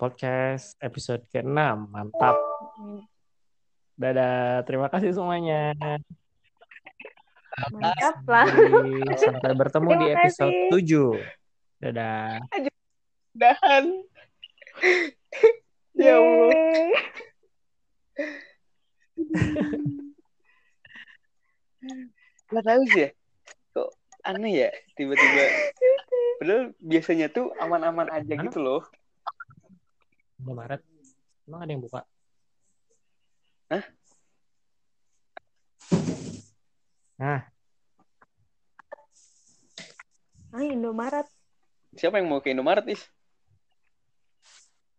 Podcast 0.03 0.75
episode 0.83 1.23
ke-6. 1.31 1.55
Mantap. 1.87 2.35
Dadah. 3.95 4.67
Terima 4.67 4.91
kasih 4.91 5.15
semuanya. 5.15 5.71
Mantap 7.71 8.19
lah. 8.27 8.43
Sampai 9.15 9.55
bertemu 9.55 9.89
di 10.03 10.07
episode 10.11 10.51
kasih. 10.75 11.15
7. 11.79 11.87
Dadah. 11.87 12.35
Dahan. 13.31 13.85
ya 15.95 16.19
Allah. 16.19 16.91
Gak 22.51 22.65
tahu 22.67 22.83
sih 22.91 23.07
ya. 23.07 23.09
Kok 23.71 23.89
aneh 24.27 24.67
ya 24.67 24.69
tiba-tiba. 24.99 25.43
Padahal 26.43 26.63
biasanya 26.83 27.31
tuh 27.31 27.55
aman-aman 27.55 28.11
aja 28.11 28.35
gitu 28.35 28.59
loh. 28.59 28.83
Udah 30.43 30.55
Maret. 30.55 30.81
Emang 31.47 31.59
ada 31.63 31.71
yang 31.71 31.83
buka? 31.83 32.01
Hah? 33.71 33.83
Nah, 37.15 37.41
Ah, 40.53 40.61
Indomaret. 40.61 41.25
Siapa 41.97 42.21
yang 42.21 42.29
mau 42.29 42.37
ke 42.37 42.53
Indomaret, 42.53 42.85
Is? 42.85 43.01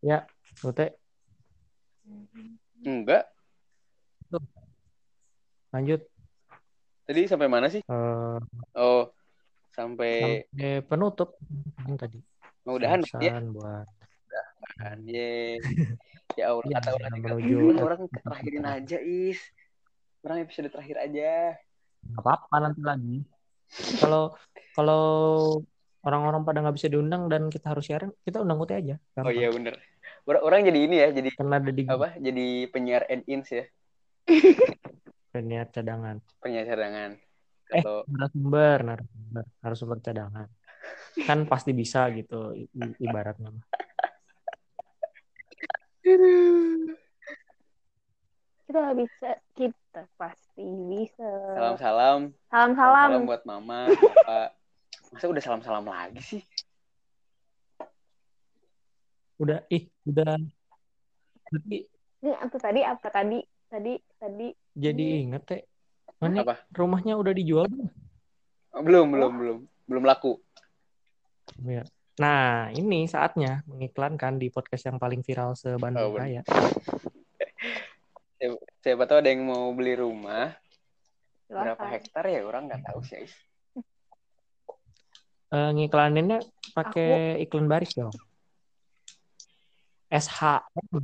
ya, 0.02 0.26
Ute, 0.60 0.98
Enggak. 2.82 3.30
lanjut. 5.70 6.02
Tadi 7.06 7.20
sampai 7.30 7.46
mana 7.46 7.70
sih? 7.70 7.86
Eh, 7.86 8.38
Oh, 8.74 9.14
sampai 9.70 10.42
sampai 10.42 10.82
penutup 10.82 11.38
yang 11.86 11.96
tadi. 11.96 12.18
mudahan 12.66 12.98
ya. 13.22 13.30
Pesan 13.30 13.54
buat 13.54 13.86
Kan, 14.76 14.98
ye. 15.04 15.58
Ya 16.34 16.50
Allah, 16.50 16.66
Ya, 16.66 16.82
kata 16.82 16.98
orang 16.98 17.14
juga. 17.46 17.82
Orang 17.84 18.00
terakhirin 18.10 18.66
aja, 18.66 18.98
Is. 18.98 19.38
Orang 20.26 20.42
episode 20.42 20.66
terakhir 20.66 20.96
aja. 20.98 21.54
Gak 22.10 22.20
apa-apa 22.26 22.56
nanti 22.58 22.80
lagi. 22.82 23.16
Kalau 24.02 24.34
kalau 24.74 25.04
orang-orang 26.02 26.42
pada 26.42 26.58
nggak 26.60 26.76
bisa 26.76 26.88
diundang 26.90 27.30
dan 27.30 27.48
kita 27.48 27.70
harus 27.70 27.86
siaran, 27.86 28.10
kita 28.26 28.42
undang 28.42 28.58
Ute 28.58 28.74
aja. 28.74 28.96
Oh 29.14 29.30
Gampang. 29.30 29.36
iya 29.36 29.48
bener. 29.54 29.74
Orang, 30.26 30.42
orang 30.42 30.60
jadi 30.66 30.80
ini 30.84 30.96
ya, 31.00 31.08
jadi 31.14 31.28
Karena 31.32 31.54
ada 31.62 31.70
di 31.70 31.82
apa? 31.86 32.08
Jadi 32.18 32.46
penyiar 32.68 33.02
add-ins 33.06 33.48
ya, 33.48 33.64
niat 35.38 35.68
cadangan. 35.70 36.16
penyiar 36.40 36.64
cadangan. 36.66 37.10
Eh, 37.70 37.80
Kalau 37.80 38.02
narasumber, 38.08 38.78
narasumber, 38.84 39.44
narasumber 39.62 39.98
cadangan. 40.02 40.48
Kan 41.24 41.46
pasti 41.46 41.70
bisa 41.72 42.10
gitu 42.12 42.52
ibaratnya. 42.98 43.54
Kita 48.64 48.92
bisa, 48.92 49.30
kita 49.56 50.02
pasti 50.20 50.64
bisa. 50.92 51.30
Salam-salam. 51.56 52.20
Salam-salam. 52.52 53.08
Salam 53.08 53.24
buat 53.24 53.42
mama, 53.48 53.88
bapak. 53.88 54.52
Masa 55.16 55.24
udah 55.32 55.42
salam-salam 55.42 55.88
lagi 55.88 56.20
sih? 56.20 56.42
Udah, 59.40 59.64
ih, 59.72 59.88
udah. 60.04 60.36
Tapi 61.48 61.88
Ini 62.20 62.32
apa 62.36 62.56
tadi? 62.60 62.80
Apa 62.84 63.08
tadi? 63.08 63.40
Tadi, 63.68 63.94
tadi. 64.20 64.48
jadi 64.76 65.04
inget 65.24 65.42
teh. 65.48 65.62
Mana 66.20 66.44
Apa? 66.44 66.62
rumahnya 66.76 67.16
udah 67.16 67.32
dijual 67.32 67.64
belum? 67.66 67.88
Oh, 68.76 68.82
belum, 68.84 69.06
belum, 69.08 69.32
belum. 69.40 69.58
Belum 69.88 70.04
laku. 70.04 70.36
Ya. 71.64 71.84
Nah, 72.14 72.70
ini 72.70 73.10
saatnya 73.10 73.66
mengiklankan 73.66 74.38
di 74.38 74.46
podcast 74.46 74.86
yang 74.86 75.02
paling 75.02 75.26
viral 75.26 75.52
Oh, 75.52 75.58
se-Bandung 75.58 76.14
bener. 76.14 76.42
Raya. 76.42 76.42
Siapa, 78.84 79.02
tahu 79.08 79.18
ada 79.18 79.30
yang 79.32 79.42
mau 79.48 79.72
beli 79.74 79.98
rumah. 79.98 80.54
Berapa 81.50 81.74
Silakan. 81.74 81.90
hektar 81.90 82.24
ya? 82.30 82.40
Orang 82.46 82.70
nggak 82.70 82.82
tahu 82.86 83.00
sih. 83.02 83.26
Eh, 85.54 85.70
ngiklaninnya 85.74 86.42
pakai 86.74 87.38
iklan 87.42 87.66
baris 87.66 87.94
dong. 87.94 88.14
SHM 90.10 91.02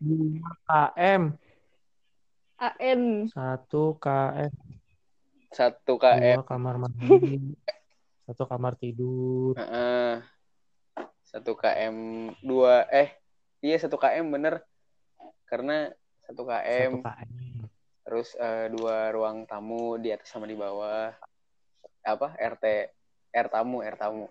2 0.00 0.40
KM 0.68 1.22
AN. 2.60 3.02
1 3.28 4.00
KM 4.00 4.52
Satu 5.50 5.98
KM. 5.98 6.38
dua 6.38 6.46
kamar 6.46 6.74
mandi 6.78 7.10
satu 8.30 8.46
kamar 8.46 8.78
tidur. 8.78 9.58
Heeh. 9.58 10.22
Satu 11.26 11.58
KM 11.58 12.30
dua 12.42 12.86
eh 12.86 13.18
iya 13.58 13.74
satu 13.82 13.98
KM 13.98 14.30
bener. 14.30 14.62
Karena 15.50 15.90
satu 16.22 16.46
satu 16.46 16.54
KM 16.54 16.92
KM 17.02 17.30
terus 18.06 18.34
eh, 18.38 18.70
dua 18.70 19.10
ruang 19.10 19.46
tamu 19.46 19.98
di 19.98 20.14
atas 20.14 20.30
sama 20.30 20.46
di 20.46 20.54
bawah. 20.54 21.10
Apa? 22.06 22.38
RT 22.38 22.64
R 23.34 23.46
tamu 23.50 23.82
R 23.82 23.96
tamu. 23.98 24.30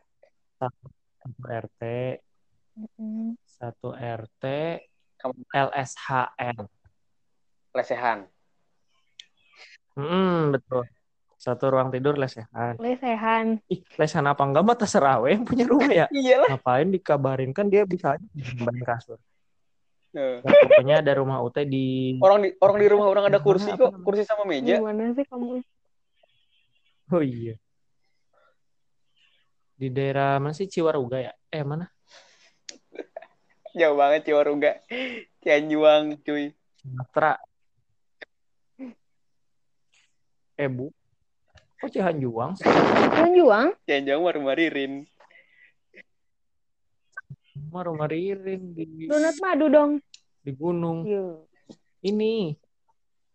Satu 1.20 1.44
RT 1.44 1.84
satu 3.44 3.92
RT 3.92 4.46
LSHM 5.52 6.64
lesehan. 7.76 8.24
Hmm, 10.00 10.56
betul 10.56 10.88
satu 11.40 11.72
ruang 11.72 11.88
tidur 11.88 12.20
lesehan 12.20 12.76
Lesehan. 12.76 13.64
ih 13.72 13.80
lesehan 13.96 14.28
apa 14.28 14.44
enggak? 14.44 14.60
Mah 14.60 14.76
terserah 14.76 15.24
we 15.24 15.40
yang 15.40 15.48
punya 15.48 15.64
rumah 15.64 15.88
ya. 15.88 16.06
Iyalah. 16.20 16.60
Ngapain 16.60 16.92
dikabarin? 16.92 17.56
Kan 17.56 17.72
dia 17.72 17.88
bisa 17.88 18.20
aja 18.20 18.84
kasur. 18.84 19.16
Heeh. 20.12 20.44
Nah, 20.44 20.54
pokoknya 20.68 20.96
ada 21.00 21.12
rumah 21.16 21.40
UT 21.40 21.56
di 21.64 22.20
orang 22.20 22.44
di 22.44 22.50
orang 22.60 22.78
di 22.84 22.88
rumah 22.92 23.08
orang 23.08 23.26
ada 23.32 23.40
kursi 23.40 23.72
kok. 23.72 24.04
kursi 24.04 24.28
sama 24.28 24.44
meja. 24.44 24.84
Gimana 24.84 25.16
sih 25.16 25.24
kamu? 25.24 25.64
oh 27.10 27.24
iya. 27.24 27.56
Di 29.80 29.88
daerah 29.88 30.44
mana 30.44 30.52
sih? 30.52 30.68
Ciwaruga 30.68 31.24
ya? 31.24 31.32
Eh 31.48 31.64
mana? 31.64 31.88
Jauh 33.80 33.96
banget 33.96 34.28
Ciwaruga. 34.28 34.84
Cianjuang 35.40 36.20
cuy. 36.20 36.52
Sumatera. 36.84 37.40
Eh 40.60 40.68
bu 40.68 40.92
kok 41.80 41.90
Cihanjuang 41.90 42.52
sih 42.56 42.68
Kalian 42.68 43.32
juang? 43.34 43.68
Cianjuang 43.84 44.20
mah 44.20 44.34
rumah 44.36 44.54
Ririn. 44.54 44.94
Rumah 47.70 47.84
rumah 47.86 48.08
Ririn 48.08 48.62
di 48.74 49.08
Donat 49.08 49.36
madu 49.40 49.68
dong. 49.68 49.92
di 50.40 50.52
gunung. 50.56 51.04
Yo. 51.04 51.46
ini. 52.02 52.56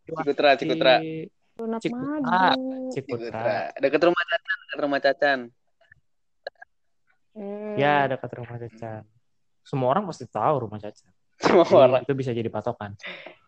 Cikutra 0.04 0.56
Cikutra. 0.56 1.00
Di 1.00 1.28
Donat 1.54 1.80
Cikutra. 1.80 2.08
madu. 2.20 2.92
Cikutra. 2.92 3.28
Cikutra. 3.32 3.80
Deket 3.80 4.00
rumah 4.04 4.24
Cacan 4.24 4.56
deket 4.64 4.78
rumah 4.80 5.00
Cacan. 5.00 5.40
Hmm. 7.34 7.74
ya 7.74 8.06
dekat 8.06 8.30
rumah 8.38 8.62
Caca 8.62 9.02
semua 9.66 9.90
orang 9.90 10.06
pasti 10.06 10.22
tahu 10.30 10.70
rumah 10.70 10.78
Caca 10.78 11.10
semua 11.42 11.66
Jadi, 11.66 11.74
orang. 11.74 12.02
itu 12.06 12.14
bisa 12.14 12.30
jadi 12.30 12.46
patokan. 12.46 12.94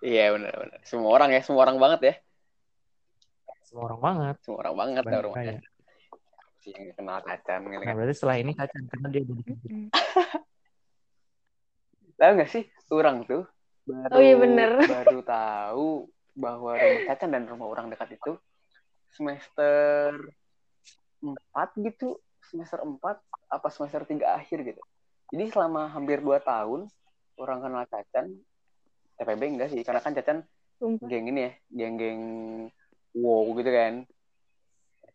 Iya 0.02 0.34
benar 0.34 0.58
benar 0.58 0.80
semua 0.82 1.14
orang 1.14 1.30
ya 1.30 1.40
semua 1.46 1.62
orang 1.62 1.78
banget 1.78 2.00
ya 2.02 2.14
semua 3.66 3.82
orang 3.90 4.00
banget. 4.00 4.36
Semua 4.46 4.58
orang 4.62 4.76
banget 4.78 5.02
Raya. 5.34 5.58
Cacan 5.58 5.62
sih 6.62 6.70
yang 6.74 6.90
kenal 6.94 7.18
Cacan 7.22 7.60
gitu 7.62 7.78
nah 7.78 7.86
kan. 7.86 7.94
berarti 7.94 8.14
setelah 8.14 8.36
ini 8.38 8.52
Caca 8.54 8.78
karena 8.78 9.08
dia 9.10 9.22
jadi 9.22 9.42
tahu 12.18 12.30
nggak 12.38 12.50
sih? 12.50 12.64
Orang 12.88 13.26
tuh 13.26 13.42
baru 13.86 14.12
Oh, 14.14 14.20
iya 14.22 14.36
bener. 14.38 14.70
baru 14.98 15.18
tahu 15.22 15.88
bahwa 16.34 16.72
rumah 16.74 17.02
Cacan 17.06 17.30
dan 17.34 17.44
rumah 17.46 17.66
orang 17.66 17.86
dekat 17.90 18.16
itu 18.16 18.38
semester 19.12 20.14
4 21.22 21.86
gitu. 21.86 22.18
Semester 22.46 22.78
4 22.82 23.02
apa 23.50 23.68
semester 23.70 24.06
3 24.06 24.22
akhir 24.22 24.58
gitu. 24.62 24.82
Jadi 25.34 25.50
selama 25.50 25.90
hampir 25.90 26.22
2 26.22 26.38
tahun 26.38 26.86
orang 27.36 27.58
kenal 27.62 27.84
Cacan 27.90 28.26
TPB 29.18 29.42
enggak 29.54 29.70
sih? 29.74 29.82
Karena 29.82 29.98
kan 29.98 30.14
Cacan 30.14 30.38
Sumpah. 30.76 31.08
geng 31.08 31.32
ini 31.32 31.40
ya 31.40 31.52
geng-geng 31.72 32.20
wow 33.16 33.48
gitu 33.56 33.72
kan. 33.72 34.04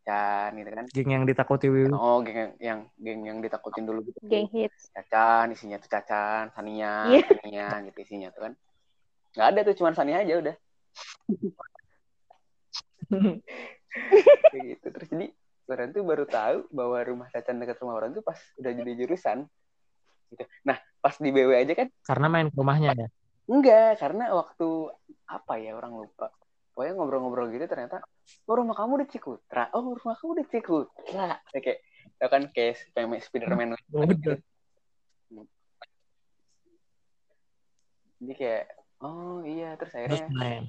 Cacan 0.02 0.58
gitu 0.58 0.72
kan. 0.74 0.86
Geng 0.90 1.10
yang 1.14 1.24
ditakuti 1.30 1.70
Wiwi. 1.70 1.94
Oh 1.94 2.26
geng 2.26 2.34
yang 2.34 2.52
yang 2.58 2.80
geng 2.98 3.22
yang 3.22 3.38
ditakutin 3.38 3.86
dulu 3.86 4.02
gitu. 4.10 4.18
Geng 4.26 4.50
hits. 4.50 4.90
Cacan 4.90 5.54
isinya 5.54 5.78
tuh 5.78 5.90
Cacan 5.94 6.50
Sania 6.58 7.06
Iya. 7.14 7.22
Sania 7.30 7.68
gitu 7.86 7.98
isinya 8.02 8.34
tuh 8.34 8.50
kan. 8.50 8.54
Nggak 9.38 9.48
ada 9.48 9.60
tuh 9.70 9.76
cuma 9.78 9.94
Sania 9.94 10.26
aja 10.26 10.34
udah. 10.42 10.56
Kayak 14.52 14.64
gitu. 14.76 14.88
Terus 14.90 15.08
jadi 15.14 15.28
orang 15.70 15.94
tuh 15.94 16.04
baru 16.04 16.26
tahu 16.26 16.58
bahwa 16.74 16.98
rumah 17.06 17.28
Cacan 17.30 17.62
dekat 17.62 17.78
rumah 17.80 18.02
orang 18.02 18.18
tuh 18.18 18.26
pas 18.26 18.42
udah 18.58 18.72
jadi 18.74 18.92
jurusan. 19.06 19.46
Gitu. 20.34 20.44
Nah 20.66 20.82
pas 20.98 21.14
di 21.18 21.30
BW 21.30 21.62
aja 21.62 21.74
kan 21.78 21.88
karena 22.06 22.28
main 22.30 22.50
ke 22.50 22.58
rumahnya 22.58 22.94
ya? 22.98 23.08
Enggak 23.50 24.02
karena 24.02 24.34
waktu 24.34 24.90
apa 25.30 25.54
ya 25.62 25.78
orang 25.78 25.94
lupa 25.98 26.34
pokoknya 26.72 26.94
ngobrol-ngobrol 26.96 27.48
gitu 27.52 27.66
ternyata 27.68 28.00
oh 28.48 28.56
rumah 28.56 28.76
kamu 28.76 29.04
di 29.04 29.08
Cikutra. 29.12 29.70
Oh 29.76 29.96
rumah 29.96 30.16
kamu 30.16 30.32
di 30.42 30.46
Cikutra. 30.48 31.40
Kayak 31.52 31.64
kayak 31.64 31.80
tau 32.18 32.30
kan 32.32 32.42
kayak 32.50 32.74
Spiderman 32.80 33.20
Spiderman 33.22 33.70
Udah. 33.92 34.38
jadi 38.22 38.34
kayak 38.38 38.64
oh 39.02 39.42
iya. 39.44 39.76
Terus 39.76 39.92
terus 39.94 40.00
akhirnya 40.00 40.28
main. 40.32 40.64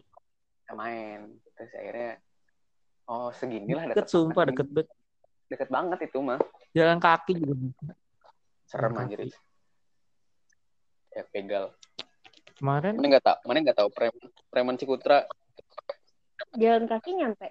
Main. 0.72 1.20
Terus 1.54 1.72
akhirnya 1.76 2.10
oh 3.06 3.28
seginilah 3.30 3.84
deket 3.92 4.08
sumpah 4.10 4.44
deket 4.50 4.68
bet. 4.68 4.88
Deket 5.46 5.68
banget 5.68 5.98
itu 6.08 6.18
mah. 6.18 6.40
Jalan 6.72 6.98
kaki 6.98 7.38
juga. 7.38 7.54
Serem 8.66 8.96
anjir 8.96 9.28
ya 11.12 11.22
pegal. 11.28 11.64
Kemarin 12.56 12.94
mana 12.96 13.06
nggak 13.16 13.24
tahu 13.24 13.38
mana 13.48 13.58
nggak 13.64 13.78
tahu 13.78 13.88
preman 13.92 14.28
preman 14.48 14.76
Cikutra 14.78 15.28
Jalan 16.52 16.84
kaki 16.84 17.16
nyampe. 17.16 17.48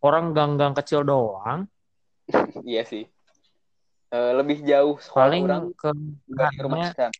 orang 0.00 0.30
gang-gang 0.30 0.74
kecil 0.74 1.02
doang. 1.02 1.66
Iya 2.66 2.82
sih. 2.82 3.06
Eh, 4.06 4.32
lebih 4.34 4.62
jauh 4.62 4.98
paling 5.10 5.46
orang 5.46 5.74
ke 5.74 5.90
dari 6.26 6.56
rumah 6.62 6.90
Cacan 6.90 7.10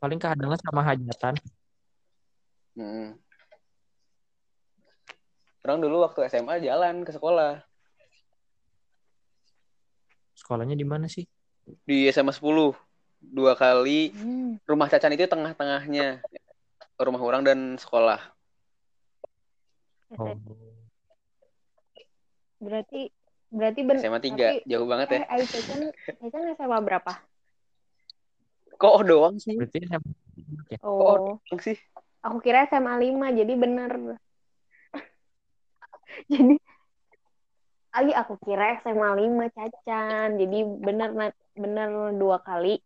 paling 0.00 0.18
kehadangnya 0.20 0.58
sama 0.60 0.80
hajatan. 0.84 1.34
Hmm. 2.76 3.16
Orang 5.64 5.80
dulu 5.80 6.04
waktu 6.04 6.28
SMA 6.28 6.60
jalan 6.60 7.04
ke 7.04 7.12
sekolah. 7.12 7.64
Sekolahnya 10.36 10.76
di 10.76 10.84
mana 10.84 11.08
sih? 11.08 11.24
Di 11.88 12.04
SMA 12.08 12.32
10 12.32 12.76
dua 13.24 13.56
kali 13.56 14.12
Hmm. 14.12 14.60
rumah 14.64 14.88
Cacan 14.88 15.12
itu 15.16 15.24
tengah-tengahnya. 15.24 16.20
Rumah 17.00 17.20
orang 17.20 17.42
dan 17.44 17.58
sekolah 17.80 18.20
oh. 20.18 20.36
Berarti 22.62 23.00
berarti 23.54 23.80
ben 23.86 23.96
SMA 24.02 24.18
3 24.18 24.34
tapi- 24.34 24.62
jauh 24.66 24.86
banget 24.88 25.06
ya 25.14 25.18
Eh, 25.22 25.26
Ayu 25.38 25.44
Cacan, 25.46 25.80
Cacan 26.18 26.42
SMA 26.58 26.78
berapa? 26.82 27.12
kok 28.74 29.06
doang 29.06 29.38
sih 29.38 29.54
berarti 29.54 29.86
SMA 29.86 30.10
ya? 30.74 30.78
Oh, 30.82 31.38
doang 31.38 31.60
sih 31.62 31.78
aku 32.24 32.40
kira 32.40 32.64
SMA 32.66 32.96
5, 32.96 33.36
jadi 33.36 33.52
bener. 33.52 33.92
jadi 36.32 36.56
lagi 37.94 38.12
aku 38.16 38.34
kira 38.42 38.80
SMA 38.80 39.10
5 39.12 39.54
Cacan. 39.54 40.28
Jadi 40.40 40.58
bener 40.80 41.08
bener 41.54 41.88
dua 42.16 42.40
kali 42.42 42.80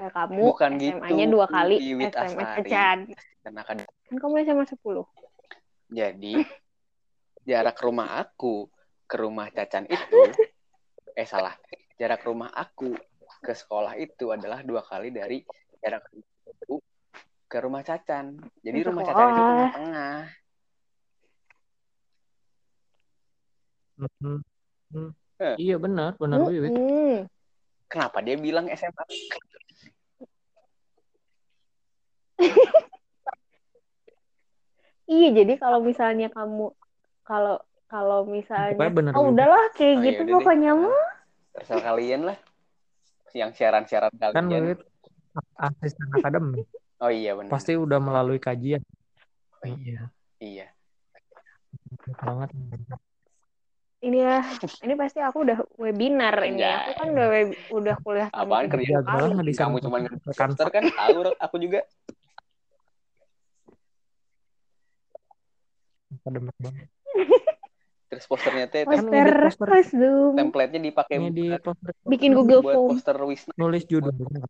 eh, 0.00 0.10
kamu 0.10 0.42
Bukan 0.48 0.80
SMA-nya 0.80 1.24
gitu, 1.28 1.34
dua 1.36 1.46
kali 1.46 1.76
SMA. 2.08 2.42
Cacan. 2.64 2.98
Kan 3.44 4.16
kamu 4.16 4.34
SMA 4.48 4.64
10. 4.64 4.80
Jadi 5.90 6.34
jarak 7.48 7.78
rumah 7.82 8.22
aku 8.22 8.70
ke 9.10 9.16
rumah 9.18 9.50
Cacan 9.50 9.90
itu 9.90 10.22
eh 11.18 11.26
salah 11.26 11.52
jarak 11.98 12.22
rumah 12.22 12.48
aku 12.54 12.94
ke 13.42 13.52
sekolah 13.52 13.98
itu 13.98 14.30
adalah 14.30 14.62
dua 14.62 14.86
kali 14.86 15.10
dari 15.10 15.42
jarak 15.82 16.06
tempuh 16.10 16.80
ke 17.50 17.58
rumah 17.58 17.82
Cacan. 17.82 18.38
Jadi 18.62 18.78
rumah 18.86 19.02
Cacan 19.02 19.26
itu 19.34 19.42
tengah-tengah. 19.42 20.16
Hmm. 24.00 24.40
Hmm. 24.94 25.10
Eh. 25.40 25.56
Iya 25.56 25.76
benar, 25.80 26.14
benar 26.20 26.46
Wiwit. 26.46 26.72
Mm-mm. 26.72 27.26
Kenapa 27.90 28.22
dia 28.22 28.36
bilang 28.38 28.70
SMA? 28.70 29.04
Iya, 35.10 35.28
jadi 35.42 35.58
kalau 35.58 35.82
misalnya 35.82 36.30
kamu 36.30 36.70
kalau 37.26 37.58
kalau 37.90 38.22
misalnya 38.22 38.78
Pokoknya 38.78 38.94
bener 38.94 39.12
oh 39.18 39.24
udahlah 39.34 39.64
kayak 39.74 39.94
Oh, 39.98 40.02
gitu 40.06 40.22
yaudah 40.22 40.26
deh. 40.30 40.34
pokoknya 40.38 40.70
mah. 40.78 41.06
Terserah 41.58 41.82
kalian 41.82 42.20
lah. 42.30 42.38
Yang 43.34 43.50
siaran-siaran 43.58 44.12
Kan 44.14 44.46
kalian. 44.46 44.62
Wiwit 44.70 44.80
asisten 45.58 46.06
akademik. 46.14 46.66
Oh 47.02 47.10
iya 47.10 47.34
benar. 47.34 47.50
Pasti 47.50 47.74
udah 47.74 47.98
melalui 47.98 48.38
kajian. 48.38 48.82
Oh, 49.60 49.66
iya. 49.66 50.06
Iya. 50.38 50.66
Banget. 52.22 52.50
Ini 54.00 54.16
ya, 54.16 54.40
ini 54.80 54.94
pasti 54.96 55.20
aku 55.20 55.44
udah 55.44 55.58
webinar 55.76 56.32
ini. 56.48 56.64
Anjay. 56.64 56.72
Aku 56.72 56.90
kan 56.96 57.06
udah 57.12 57.26
web, 57.28 57.48
udah 57.68 57.94
kuliah 58.00 58.28
Apaan 58.32 58.66
kerja 58.72 59.04
Kamu 59.60 59.76
cuma 59.84 60.00
poster 60.24 60.68
kan 60.72 60.88
tahu 60.88 61.34
aku 61.36 61.56
juga. 61.60 61.84
Akademik 66.20 66.56
banget. 66.56 66.86
Terus 68.10 68.24
posternya 68.26 68.66
teh 68.66 68.82
Kan 68.82 68.90
Poster, 69.00 69.06
ngedit 69.08 69.54
poster. 69.56 69.68
template-nya 70.34 70.80
dipakai 70.84 71.14
Ini 71.16 71.28
di 71.30 71.46
poster 71.56 71.90
bikin 72.04 72.30
Google 72.32 72.60
buat 72.60 72.74
Form. 72.74 72.88
poster 72.92 73.16
Wisna. 73.22 73.52
nulis 73.54 73.82
judulnya. 73.84 74.42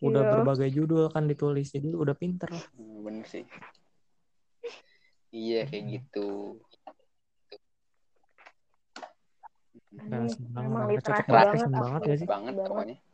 Udah 0.00 0.22
Iya. 0.22 0.30
berbagai 0.32 0.68
judul 0.72 1.12
kan 1.12 1.28
ditulis. 1.28 1.68
Jadi 1.68 1.92
udah 1.92 2.14
pinter 2.14 2.48
lah. 2.48 2.64
Hmm, 2.72 3.04
bener 3.04 3.26
sih. 3.26 3.44
Iya 5.30 5.68
kayak 5.68 5.84
gitu. 5.92 6.58
Nah, 9.90 10.22
Ini 10.22 10.30
senang 10.30 10.64
memang 10.64 10.82
banget. 10.86 10.94
literasi 10.96 11.20
Cocok 11.20 11.28
banget, 11.28 11.50
passion 11.52 11.70
aku. 11.70 11.82
banget 11.84 12.00
ya 12.00 12.14
sih. 12.16 12.26
Banget 12.26 12.52
Banget. 12.54 12.70
pokoknya. 12.70 12.96
Passion 12.96 12.96
banget. 12.96 13.09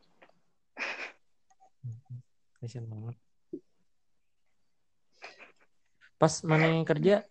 Pas 6.17 6.33
mana 6.41 6.81
kerja, 6.81 7.21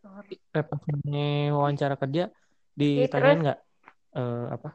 eh, 0.55 0.63
pas 0.63 0.83
mana 0.87 1.51
wawancara 1.59 1.99
kerja, 1.99 2.31
ditanyain 2.79 3.35
terus? 3.35 3.43
nggak 3.43 3.59
eh, 4.15 4.47
apa? 4.55 4.69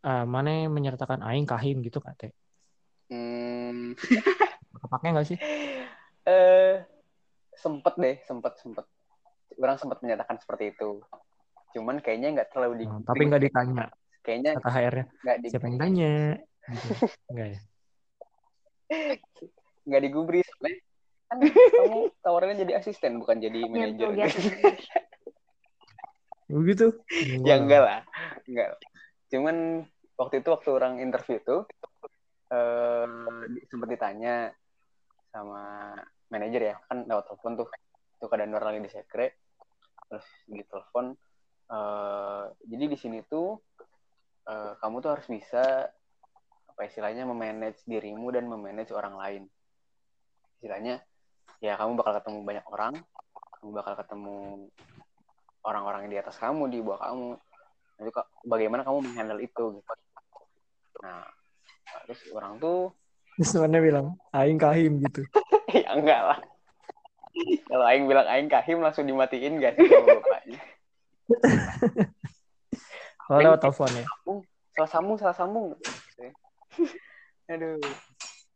eh, 0.00 0.24
mana 0.24 0.50
menyertakan 0.72 1.20
aing 1.20 1.44
kahim 1.44 1.84
gitu 1.84 2.00
kata. 2.00 2.32
Hmm, 3.12 3.92
Kepake 4.80 5.06
nggak 5.12 5.26
sih? 5.28 5.36
eh 6.32 6.80
sempet 7.52 7.94
deh, 8.00 8.16
sempet 8.24 8.56
sempet. 8.56 8.88
Orang 9.60 9.76
sempat 9.76 10.00
menyatakan 10.00 10.40
seperti 10.40 10.72
itu. 10.72 11.04
Cuman 11.76 12.00
kayaknya 12.00 12.40
nggak 12.40 12.48
terlalu 12.56 12.74
di 12.80 12.84
Oh, 12.88 13.04
tapi 13.04 13.22
nggak 13.28 13.42
ditanya 13.44 13.92
kayaknya 14.24 14.56
kata 14.56 14.70
HR-nya. 14.72 15.04
di 15.44 15.48
Siapa 15.52 15.68
yang 15.68 15.78
tanya? 15.78 16.12
Gitu. 16.64 16.88
Enggak 17.30 17.48
ya? 17.52 17.60
nggak 19.84 20.02
digubris. 20.02 20.48
Kan 21.28 21.40
kamu 21.40 22.12
tawarannya 22.20 22.56
jadi 22.68 22.72
asisten 22.80 23.20
bukan 23.20 23.40
jadi 23.40 23.64
manajer. 23.68 24.08
Nyentuh 24.08 24.10
gitu. 24.16 24.40
Begitu? 26.44 26.86
ya 27.40 27.56
enggak 27.56 27.82
lah, 27.82 28.00
enggak. 28.44 28.76
Cuman 29.32 29.88
waktu 30.20 30.44
itu 30.44 30.48
waktu 30.52 30.70
orang 30.70 31.00
interview 31.00 31.40
tuh 31.42 31.64
eh 32.52 33.08
sempat 33.66 33.88
ditanya 33.88 34.52
sama 35.34 35.96
manajer 36.30 36.62
ya 36.70 36.76
kan 36.86 37.02
lewat 37.08 37.26
telepon 37.26 37.52
tuh 37.58 37.68
itu 38.14 38.24
keadaan 38.30 38.54
orang 38.54 38.78
lagi 38.78 38.86
di 38.86 38.92
sekre 38.92 39.26
terus 40.06 40.26
di 40.46 40.62
telepon 40.62 41.16
eh 41.72 42.44
jadi 42.68 42.84
di 42.86 42.98
sini 43.00 43.18
tuh 43.26 43.58
eh, 44.46 44.72
kamu 44.78 45.02
tuh 45.02 45.10
harus 45.18 45.26
bisa 45.26 45.90
apa 46.74 46.80
istilahnya 46.86 47.26
memanage 47.26 47.82
dirimu 47.86 48.30
dan 48.34 48.46
memanage 48.46 48.94
orang 48.94 49.14
lain 49.18 49.42
istilahnya 50.58 51.02
ya 51.62 51.78
kamu 51.80 51.98
bakal 51.98 52.12
ketemu 52.20 52.38
banyak 52.44 52.66
orang. 52.68 52.94
Kamu 53.60 53.70
bakal 53.72 53.94
ketemu 53.96 54.36
orang-orang 55.64 56.00
yang 56.06 56.12
di 56.12 56.20
atas 56.20 56.36
kamu 56.36 56.68
di 56.68 56.78
bawah 56.84 57.00
kamu. 57.00 57.28
Nanti 57.94 58.10
bagaimana 58.44 58.82
kamu 58.84 58.98
menghandle 59.00 59.40
itu 59.40 59.64
gitu. 59.80 59.92
Nah 61.02 61.24
terus 62.04 62.20
orang 62.34 62.60
tuh 62.60 62.92
mana 63.58 63.82
bilang, 63.82 64.06
aing 64.30 64.60
kahim 64.60 65.02
gitu. 65.02 65.26
ya 65.74 65.90
enggak 65.96 66.20
lah. 66.22 66.38
Kalau 67.66 67.84
Aing 67.90 68.06
bilang 68.06 68.26
Aing 68.30 68.46
kahim 68.46 68.78
langsung 68.78 69.10
dimatiin 69.10 69.58
gak 69.58 69.74
sih 69.74 69.90
sama 69.90 70.22
bapaknya 70.22 70.60
Oh, 73.26 73.40
lewat 73.40 73.58
telepon 73.64 73.90
ya. 73.90 74.04
salah 74.76 74.90
sambung 74.90 75.16
salah 75.16 75.32
sambung. 75.32 75.72
Aduh 77.52 77.80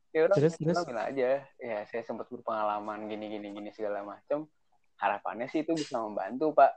ya 0.09 0.25
udah 0.25 0.37
Terus, 0.37 0.55
kita 0.57 0.73
terus? 0.73 0.87
bilang 0.89 1.07
aja. 1.09 1.29
Ya 1.59 1.79
saya 1.87 2.03
sempat 2.03 2.27
berpengalaman 2.29 3.07
gini 3.07 3.29
gini 3.29 3.49
gini 3.53 3.71
segala 3.71 4.03
macam 4.03 4.49
harapannya 4.99 5.47
sih 5.47 5.63
itu 5.63 5.73
bisa 5.73 6.01
membantu 6.01 6.53
pak. 6.53 6.73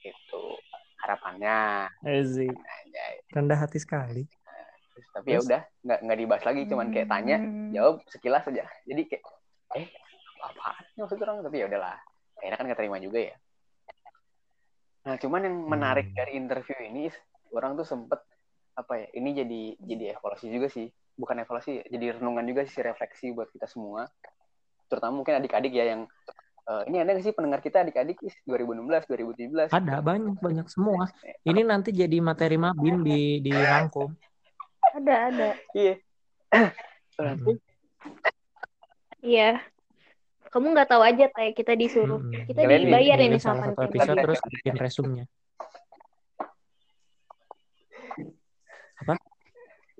Itu 0.00 0.56
harapannya. 1.00 1.88
Ezi, 2.02 2.48
rendah 3.30 3.58
hati 3.60 3.78
sekali. 3.78 4.24
Terus, 4.94 5.06
tapi 5.10 5.28
ya 5.28 5.38
udah 5.42 5.60
nggak 5.82 5.98
nggak 6.06 6.18
dibahas 6.18 6.44
lagi 6.46 6.62
cuman 6.66 6.86
kayak 6.90 7.08
tanya. 7.10 7.36
Hmm. 7.42 7.70
jawab 7.74 7.94
sekilas 8.08 8.44
aja. 8.46 8.64
Jadi 8.86 9.02
kayak 9.06 9.22
eh 9.74 9.86
apa 10.40 10.78
maksud 10.96 11.18
orang? 11.18 11.42
Tapi 11.42 11.56
ya 11.60 11.66
udahlah 11.68 11.96
akhirnya 12.38 12.56
kan 12.56 12.68
keterima 12.72 12.98
juga 12.98 13.18
ya. 13.32 13.36
Nah 15.04 15.14
cuman 15.20 15.40
yang 15.44 15.56
menarik 15.68 16.06
Hmm. 16.10 16.16
dari 16.16 16.32
interview 16.34 16.78
ini 16.80 17.12
orang 17.52 17.76
tuh 17.76 17.84
sempet 17.84 18.20
apa 18.74 18.92
ya 18.98 19.06
ini 19.14 19.30
jadi 19.30 19.60
jadi 19.78 20.04
evaluasi 20.18 20.50
juga 20.50 20.66
sih 20.66 20.90
bukan 21.14 21.42
evaluasi 21.46 21.82
ya, 21.82 21.84
jadi 21.90 22.18
renungan 22.18 22.44
juga 22.46 22.62
sih 22.66 22.82
refleksi 22.82 23.30
buat 23.30 23.48
kita 23.54 23.70
semua 23.70 24.10
terutama 24.90 25.22
mungkin 25.22 25.40
adik-adik 25.40 25.72
ya 25.72 25.94
yang 25.96 26.02
eh, 26.68 26.82
ini 26.90 26.96
ada 27.02 27.14
nggak 27.14 27.24
sih 27.24 27.34
pendengar 27.34 27.60
kita 27.62 27.82
adik-adik 27.82 28.18
is 28.22 28.34
2016 28.46 29.70
2017 29.70 29.74
Ada 29.74 30.04
banyak 30.04 30.36
banyak 30.38 30.66
semua. 30.68 31.08
Ini 31.42 31.60
nanti 31.64 31.90
jadi 31.90 32.20
materi 32.20 32.60
mabim 32.60 33.02
di 33.02 33.40
dirangkum. 33.40 34.12
Ada, 34.94 35.14
ada. 35.32 35.48
iya 35.74 35.98
nanti 37.18 37.58
Iya. 39.24 39.64
Kamu 40.52 40.76
nggak 40.76 40.88
tahu 40.92 41.02
aja, 41.02 41.26
Teh. 41.32 41.50
Kita 41.56 41.72
disuruh. 41.74 42.20
Mm-mm. 42.20 42.44
Kita 42.46 42.60
Kalian 42.62 42.80
dibayar 42.84 43.18
ini 43.24 43.40
sama 43.40 43.72
satu 43.72 43.88
episode 43.88 44.20
terus 44.20 44.40
bikin 44.52 44.74
resumnya. 44.76 45.24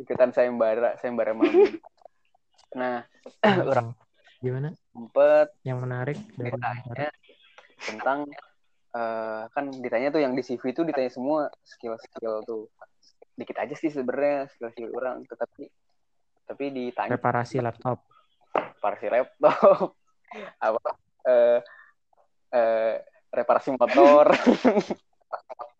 Ikutan 0.00 0.30
sayembara 0.34 0.98
sayembara 0.98 1.32
mabim 1.34 1.78
nah 2.74 3.06
orang 3.44 3.94
Gimana? 4.44 4.68
sempet. 4.92 5.48
Yang 5.64 5.78
menarik 5.80 6.18
dari 6.36 6.52
ditanya 6.52 7.08
tentang 7.80 8.18
eh, 8.92 9.42
kan 9.48 9.64
ditanya 9.80 10.12
tuh 10.12 10.20
yang 10.20 10.36
di 10.36 10.44
CV 10.44 10.76
itu 10.76 10.84
ditanya 10.84 11.08
semua 11.08 11.48
skill-skill 11.64 12.44
tuh. 12.44 12.68
Dikit 13.34 13.56
aja 13.56 13.72
sih 13.72 13.88
sebenarnya 13.88 14.52
skill-skill 14.52 14.92
orang 14.92 15.24
tetapi 15.24 15.64
tapi 16.44 16.64
ditanya. 16.76 17.16
Reparasi 17.16 17.64
laptop. 17.64 18.04
reparasi 18.52 19.06
laptop. 19.08 19.96
Apa? 20.68 20.92
Eh 21.24 21.58
eh, 22.52 22.94
reparasi 23.32 23.72
motor 23.74 24.28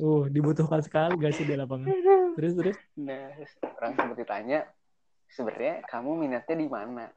Uh, 0.00 0.24
dibutuhkan 0.32 0.80
sekali 0.80 1.20
gak 1.20 1.36
sih 1.36 1.44
di 1.44 1.52
lapangan? 1.52 1.88
Terus 2.40 2.56
terus. 2.56 2.78
nah 2.96 3.28
orang 3.76 3.92
sempat 3.92 4.16
ditanya 4.16 4.64
sebenarnya 5.28 5.84
kamu 5.84 6.10
minatnya 6.16 6.56
di 6.56 6.68
mana? 6.68 7.12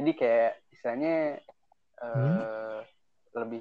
Jadi 0.00 0.12
kayak 0.16 0.52
istilahnya 0.72 1.36
eh 1.96 2.80
lebih 3.36 3.60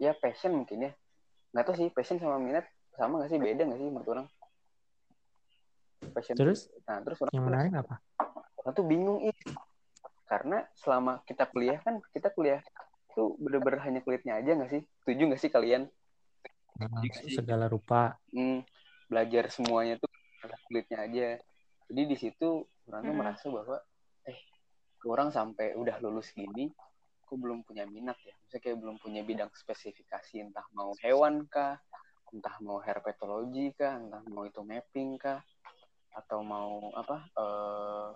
ya 0.00 0.16
passion 0.16 0.56
mungkin 0.56 0.88
ya. 0.88 0.92
Nggak 1.52 1.64
tahu 1.68 1.76
sih 1.76 1.88
passion 1.92 2.16
sama 2.16 2.40
minat 2.40 2.64
sama 2.96 3.20
nggak 3.20 3.30
sih? 3.32 3.40
Beda 3.40 3.62
nggak 3.68 3.80
sih 3.80 3.88
menurut 3.92 4.08
orang? 4.08 4.26
Passion 6.16 6.36
Terus? 6.36 6.72
Nah 6.88 7.04
terus 7.04 7.18
orang 7.20 7.32
yang 7.36 7.44
menarik 7.44 7.72
apa? 7.76 8.00
orang 8.64 8.72
tuh 8.72 8.86
bingung 8.88 9.20
ih. 9.20 9.36
Karena 10.24 10.64
selama 10.72 11.20
kita 11.28 11.44
kuliah 11.52 11.76
kan 11.84 12.00
kita 12.16 12.32
kuliah 12.32 12.64
tuh 13.12 13.36
bener-bener 13.36 13.84
hanya 13.84 14.00
kulitnya 14.00 14.40
aja 14.40 14.56
nggak 14.56 14.72
sih? 14.72 14.82
Setuju 15.04 15.22
nggak 15.28 15.40
sih 15.44 15.52
kalian 15.52 15.92
Nah, 16.74 17.06
segala 17.30 17.70
rupa. 17.70 18.18
Hmm, 18.34 18.66
belajar 19.06 19.46
semuanya 19.54 19.94
tuh 20.02 20.10
kulitnya 20.66 20.98
aja. 21.06 21.28
Jadi 21.86 22.02
di 22.08 22.16
situ 22.18 22.66
orang 22.90 23.00
tuh 23.00 23.08
Mm-mm. 23.14 23.20
merasa 23.20 23.46
bahwa 23.46 23.78
eh 24.26 24.38
orang 25.06 25.28
sampai 25.30 25.76
udah 25.78 26.00
lulus 26.02 26.34
gini 26.34 26.72
aku 27.24 27.38
belum 27.38 27.62
punya 27.62 27.86
minat 27.86 28.18
ya? 28.26 28.34
Misalnya 28.34 28.62
kayak 28.62 28.78
belum 28.82 28.96
punya 28.98 29.20
bidang 29.22 29.50
spesifikasi 29.54 30.34
entah 30.42 30.66
mau 30.74 30.92
hewan 31.00 31.46
kah 31.46 31.78
entah 32.34 32.56
mau 32.60 32.82
herpetologi 32.82 33.70
kah 33.78 33.94
entah 33.96 34.22
mau 34.26 34.42
itu 34.42 34.60
mapping 34.66 35.14
kah 35.16 35.38
atau 36.14 36.42
mau 36.42 36.90
apa 36.94 37.16
eh, 37.38 38.08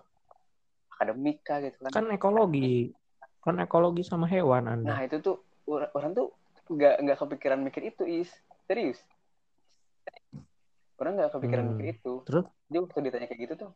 akademik 0.99 1.39
kah 1.47 1.63
gitu 1.63 1.79
kan. 1.87 1.91
Kan 1.95 2.05
ekologi. 2.11 2.91
Kan 3.39 3.55
ekologi 3.63 4.03
sama 4.03 4.27
hewan 4.27 4.67
anda. 4.67 4.99
Nah 4.99 5.01
itu 5.07 5.23
tuh 5.23 5.39
orang, 5.63 5.91
orang 5.95 6.11
tuh 6.11 6.27
nggak 6.69 6.95
nggak 7.01 7.17
kepikiran 7.17 7.59
mikir 7.65 7.83
itu 7.89 8.03
is 8.05 8.29
serius? 8.69 9.01
Orang 11.01 11.17
nggak 11.17 11.33
kepikiran 11.33 11.63
Hmm. 11.65 11.73
mikir 11.73 11.97
itu. 11.97 12.13
Terus? 12.29 12.45
Dia 12.69 12.79
waktu 12.85 12.99
ditanya 13.01 13.25
kayak 13.25 13.41
gitu 13.49 13.55
tuh 13.65 13.71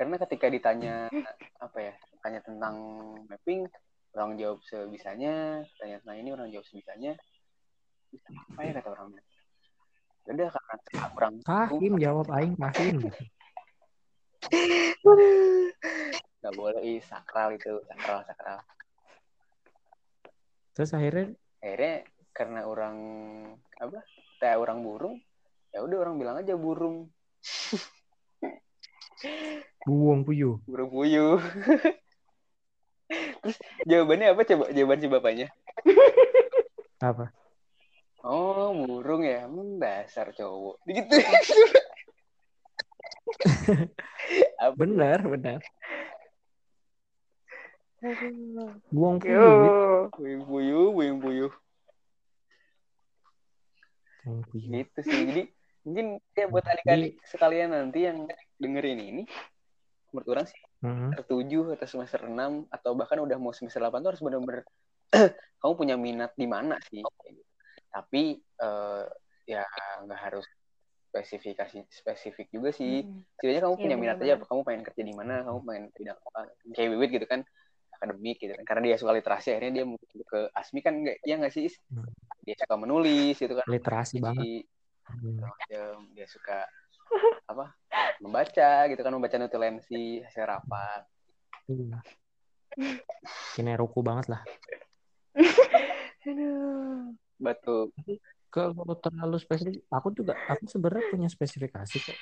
karena 0.00 0.16
ketika 0.16 0.48
ditanya 0.48 1.12
apa 1.60 1.76
ya 1.76 1.92
tanya 2.24 2.40
tentang 2.40 2.72
mapping 3.28 3.68
orang 4.16 4.40
jawab 4.40 4.56
sebisanya 4.64 5.60
tanya 5.76 6.00
tentang 6.00 6.16
ini 6.24 6.32
orang 6.32 6.48
jawab 6.48 6.64
sebisanya 6.64 7.20
bisa 8.08 8.32
apa 8.32 8.60
ya 8.64 8.72
kata 8.80 8.88
orangnya? 8.96 9.20
Udah 10.24 10.48
karena 10.48 10.76
kurang 11.12 11.34
Kahim 11.44 12.00
jawab 12.00 12.32
aing 12.32 12.56
Kahim 12.56 12.96
nggak 16.40 16.54
boleh 16.56 16.80
ih 16.80 17.04
sakral 17.04 17.52
itu 17.52 17.76
sakral 17.84 18.24
sakral. 18.24 18.58
Terus 20.72 20.96
akhirnya? 20.96 21.36
Akhirnya 21.60 22.08
karena 22.40 22.64
orang 22.64 22.96
apa 23.76 24.00
teh 24.40 24.56
orang 24.56 24.80
burung 24.80 25.20
ya 25.76 25.84
udah 25.84 25.98
orang 26.00 26.16
bilang 26.16 26.40
aja 26.40 26.56
burung. 26.56 27.12
Buang 29.84 30.24
puyuh. 30.24 30.56
Burung 30.64 30.88
puyuh. 30.88 31.36
Terus 33.44 33.56
jawabannya 33.84 34.32
apa 34.32 34.40
coba? 34.48 34.72
Jawaban 34.72 35.00
si 35.04 35.08
bapaknya? 35.12 35.52
Apa? 37.04 37.28
Oh 38.24 38.72
burung 38.72 39.20
ya? 39.20 39.44
Hmm, 39.44 39.76
dasar 39.76 40.32
cowok. 40.32 40.80
Gitu. 40.88 41.20
Benar 44.80 45.28
benar. 45.28 45.60
Buang 48.88 49.20
puyuh. 49.20 50.08
puyuh, 50.48 50.88
buyung 50.96 51.20
puyuh. 51.20 51.52
Buang 54.22 54.42
puyuh 54.46 54.68
Gitu 54.70 55.00
sih. 55.02 55.20
Jadi 55.26 55.42
mungkin 55.80 56.06
ya 56.36 56.46
buat 56.46 56.64
adik-adik 56.64 57.20
sekalian 57.24 57.72
nanti 57.72 58.04
yang 58.04 58.28
dengerin 58.60 59.00
ini, 59.00 59.22
menurut 60.12 60.28
orang 60.28 60.46
sih 60.48 60.60
Mhm. 60.80 61.12
semester 61.12 61.24
7 61.28 61.76
atau 61.76 61.86
semester 61.88 62.20
6 62.24 62.64
atau 62.72 62.96
bahkan 62.96 63.20
udah 63.20 63.36
mau 63.36 63.52
semester 63.52 63.80
8 63.80 64.00
tuh 64.00 64.10
harus 64.16 64.22
benar-benar 64.24 64.64
kamu 65.60 65.72
punya 65.76 65.96
minat 66.00 66.32
di 66.36 66.48
mana 66.48 66.76
sih. 66.88 67.04
Gitu. 67.04 67.40
Tapi 67.92 68.40
eh, 68.40 69.04
ya 69.44 69.64
nggak 70.04 70.20
harus 70.20 70.46
spesifikasi 71.10 71.90
spesifik 71.90 72.48
juga 72.54 72.70
sih. 72.70 73.02
Hmm. 73.02 73.26
Setidaknya 73.36 73.62
kamu 73.66 73.74
Iya, 73.76 73.82
punya 73.82 73.96
minat 73.98 74.16
benar-benar. 74.22 74.38
aja, 74.40 74.48
kamu 74.48 74.60
pengen 74.62 74.82
kerja 74.86 75.02
di 75.02 75.14
mana, 75.16 75.34
kamu 75.42 75.58
pengen 75.66 75.84
bidang 75.98 76.18
apa. 76.22 76.40
Kayak 76.70 76.88
Wiwit 76.94 77.10
gitu 77.10 77.26
kan, 77.26 77.40
akademik 78.00 78.40
gitu 78.40 78.56
kan. 78.56 78.64
Karena 78.64 78.82
dia 78.88 78.96
suka 78.96 79.12
literasi, 79.12 79.52
akhirnya 79.52 79.72
dia 79.76 79.84
mau 79.84 80.00
ke 80.00 80.40
ASMI 80.56 80.80
kan 80.80 80.94
enggak, 80.96 81.16
ya 81.20 81.34
nggak 81.36 81.52
sih? 81.52 81.68
Is? 81.68 81.76
Hmm. 81.92 82.08
Dia 82.40 82.56
suka 82.56 82.74
menulis 82.80 83.36
gitu 83.36 83.52
kan. 83.52 83.66
literasi 83.68 84.16
banget 84.18 84.40
Jadi, 84.40 84.52
Hmm. 85.10 85.42
macam. 85.42 85.96
dia 86.14 86.26
suka 86.30 86.64
apa? 87.44 87.74
Membaca 88.22 88.70
gitu 88.86 89.00
kan, 89.02 89.10
membaca 89.12 89.36
notulensi, 89.36 90.22
hasil 90.22 90.46
rapat. 90.46 91.02
Iya. 91.66 91.98
Kineroku 93.52 94.00
banget 94.00 94.30
lah. 94.30 94.42
Aduh. 96.24 97.10
Betul. 97.44 97.90
Kalau 98.50 98.84
terlalu 98.98 99.38
spesifik, 99.42 99.82
aku 99.90 100.14
juga 100.14 100.38
aku 100.46 100.66
sebenarnya 100.66 101.10
punya 101.10 101.28
spesifikasi 101.30 101.96
kok. 102.02 102.18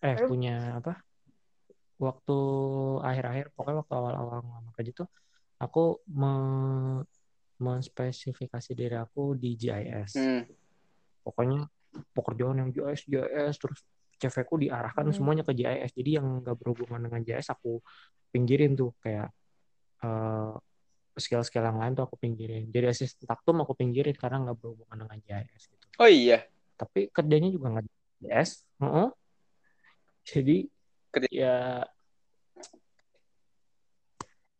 Eh 0.00 0.16
Aduh. 0.16 0.28
punya 0.32 0.80
apa? 0.80 0.96
Waktu 2.00 2.38
akhir-akhir, 3.04 3.52
pokoknya 3.52 3.78
waktu 3.84 3.92
awal-awal 3.92 4.40
ngelamar 4.40 4.72
kerja 4.72 5.04
tuh, 5.04 5.08
aku 5.60 6.00
me- 6.08 7.04
menspesifikasi 7.60 8.72
diri 8.72 8.96
aku 8.96 9.36
di 9.36 9.52
GIS. 9.52 10.16
Hmm. 10.16 10.48
Pokoknya 11.20 11.68
pekerjaan 12.16 12.56
yang 12.56 12.70
GIS, 12.72 13.04
GIS, 13.04 13.54
terus 13.60 13.84
CV 14.16 14.36
ku 14.48 14.56
diarahkan 14.56 15.04
Hmm. 15.04 15.12
semuanya 15.12 15.44
ke 15.44 15.52
GIS. 15.52 15.92
Jadi 15.92 16.16
yang 16.16 16.40
nggak 16.40 16.56
berhubungan 16.56 17.04
dengan 17.04 17.20
GIS 17.20 17.52
aku 17.52 17.84
pinggirin 18.32 18.72
tuh 18.72 18.96
kayak 18.98 19.28
eh, 20.00 20.56
skill-skill 21.12 21.60
yang 21.60 21.76
lain 21.76 21.92
tuh 21.92 22.08
aku 22.08 22.16
pinggirin. 22.16 22.72
Jadi 22.72 22.88
asisten 22.88 23.28
taktum 23.28 23.60
aku 23.60 23.76
pinggirin 23.76 24.16
karena 24.16 24.40
nggak 24.40 24.56
berhubungan 24.56 25.04
dengan 25.04 25.18
GIS 25.20 25.68
gitu. 25.68 25.84
Oh 26.00 26.08
iya. 26.08 26.48
Tapi 26.80 27.12
kerjanya 27.12 27.52
juga 27.52 27.76
nggak 27.76 27.84
GIS. 28.24 28.64
Heeh. 28.80 29.08
Jadi 30.24 30.56
Kerja- 30.64 30.79
ya. 31.30 31.84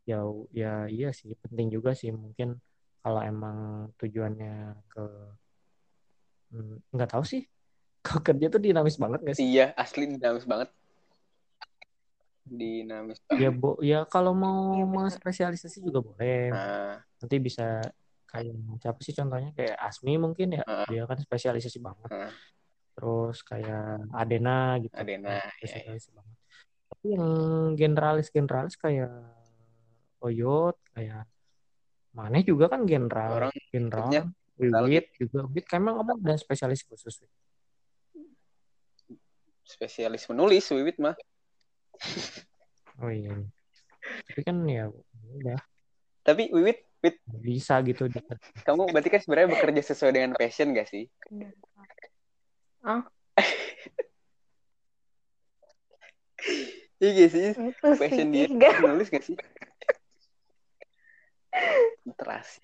Ya 0.09 0.19
ya 0.51 0.73
iya 0.91 1.09
sih 1.15 1.31
penting 1.45 1.71
juga 1.71 1.95
sih. 1.95 2.11
Mungkin 2.11 2.59
kalau 3.01 3.21
emang 3.23 3.89
tujuannya 3.97 4.75
ke 4.91 5.05
Hmm, 6.51 6.83
nggak 6.91 7.15
tahu 7.15 7.23
sih. 7.23 7.47
Kalau 8.07 8.27
kerja 8.27 8.51
tuh 8.51 8.59
dinamis 8.59 8.99
banget 8.99 9.23
nggak 9.23 9.37
sih? 9.39 9.47
Iya, 9.55 9.71
asli 9.79 10.11
dinamis 10.11 10.43
banget. 10.51 10.67
Dinamis 12.43 13.23
banget. 13.23 13.39
ya 13.39 13.51
bo 13.55 13.79
ya 13.79 14.03
kalau 14.11 14.35
mau 14.35 14.75
Iya, 14.75 14.83
benar. 14.83 15.15
menspesialisasi 15.15 15.79
juga 15.79 16.03
boleh. 16.03 16.51
Nah, 16.51 16.99
nanti 17.23 17.37
bisa 17.39 17.85
kayak 18.27 18.57
siapa 18.83 18.99
sih 19.07 19.15
contohnya? 19.15 19.55
Kayak 19.55 19.77
Asmi 19.79 20.19
mungkin 20.19 20.59
ya. 20.59 20.63
Heeh. 20.67 20.87
dia 20.91 21.03
kan 21.07 21.19
spesialisasi 21.23 21.79
banget. 21.79 22.11
Heeh. 22.11 22.33
terus 22.91 23.41
kayak 23.47 24.11
Adena 24.13 24.77
gitu. 24.83 24.93
Adena, 24.93 25.39
Nah, 25.39 25.47
iya, 25.47 25.57
spesialisasi 25.57 26.11
banget 26.13 26.37
tapi 27.01 27.17
yang 27.17 27.33
generalis 27.81 28.29
generalis 28.29 28.77
kayak 28.77 29.09
Oyot 30.21 30.77
kayak 30.93 31.25
Maneh 32.13 32.45
juga 32.45 32.69
kan 32.69 32.85
general 32.85 33.41
Orang 33.41 33.53
general 33.73 34.13
kan. 34.13 34.29
Wiwit 34.61 35.09
juga 35.17 35.49
Wiwit 35.49 35.65
kayak 35.65 35.81
emang 35.81 36.05
kamu 36.05 36.21
ada 36.21 36.37
spesialis 36.37 36.85
khusus 36.85 37.25
Wit? 37.25 37.33
spesialis 39.65 40.29
menulis, 40.29 40.69
Wiwit 40.77 41.01
mah. 41.01 41.17
oh 43.01 43.09
iya 43.09 43.33
tapi 44.29 44.41
kan 44.45 44.61
ya 44.69 44.93
udah 45.41 45.61
Tapi 46.21 46.53
Wiwit, 46.53 46.85
Wit, 47.01 47.17
bisa 47.41 47.81
gitu 47.81 48.13
kamu 48.69 48.93
berarti 48.93 49.09
kan 49.09 49.21
sebenarnya 49.25 49.57
bekerja 49.57 49.83
sesuai 49.89 50.13
dengan 50.13 50.37
passion 50.37 50.77
gak 50.77 50.85
sih? 50.85 51.09
Iya 57.01 57.11
gak 57.17 57.31
sih? 57.33 57.49
Itu 57.57 57.87
sih. 57.97 58.01
Passion 58.01 58.29
dia 58.29 58.47
Enggak. 58.47 58.77
menulis 58.85 59.09
gak 59.09 59.25
sih? 59.25 59.37
Literasi. 62.05 62.61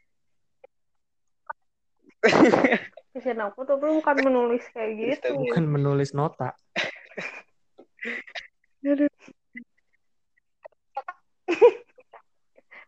Passion 3.16 3.38
aku 3.40 3.64
tuh 3.64 3.80
bukan 3.80 4.16
menulis 4.20 4.62
kayak 4.76 4.92
gitu. 5.00 5.40
bukan 5.40 5.64
menulis 5.64 6.12
nota 6.12 6.52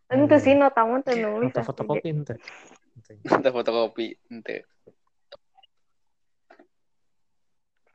Tentu 0.09 0.37
sih 0.41 0.57
notamu 0.57 1.05
tuh 1.05 1.17
nulis. 1.17 1.53
nota 1.53 1.61
fotokopi 1.65 2.09
ente 2.13 2.37
Entah 3.25 3.53
fotokopi, 3.55 4.19
ente. 4.31 4.67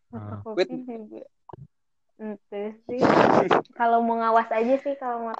Fotokopi 0.07 0.63
juga. 0.87 1.21
Ente 2.23 2.63
sih. 2.87 2.99
Kalau 3.75 3.99
mau 3.99 4.15
ngawas 4.15 4.47
aja 4.47 4.75
sih 4.79 4.95
kalau 4.95 5.27
mau 5.27 5.35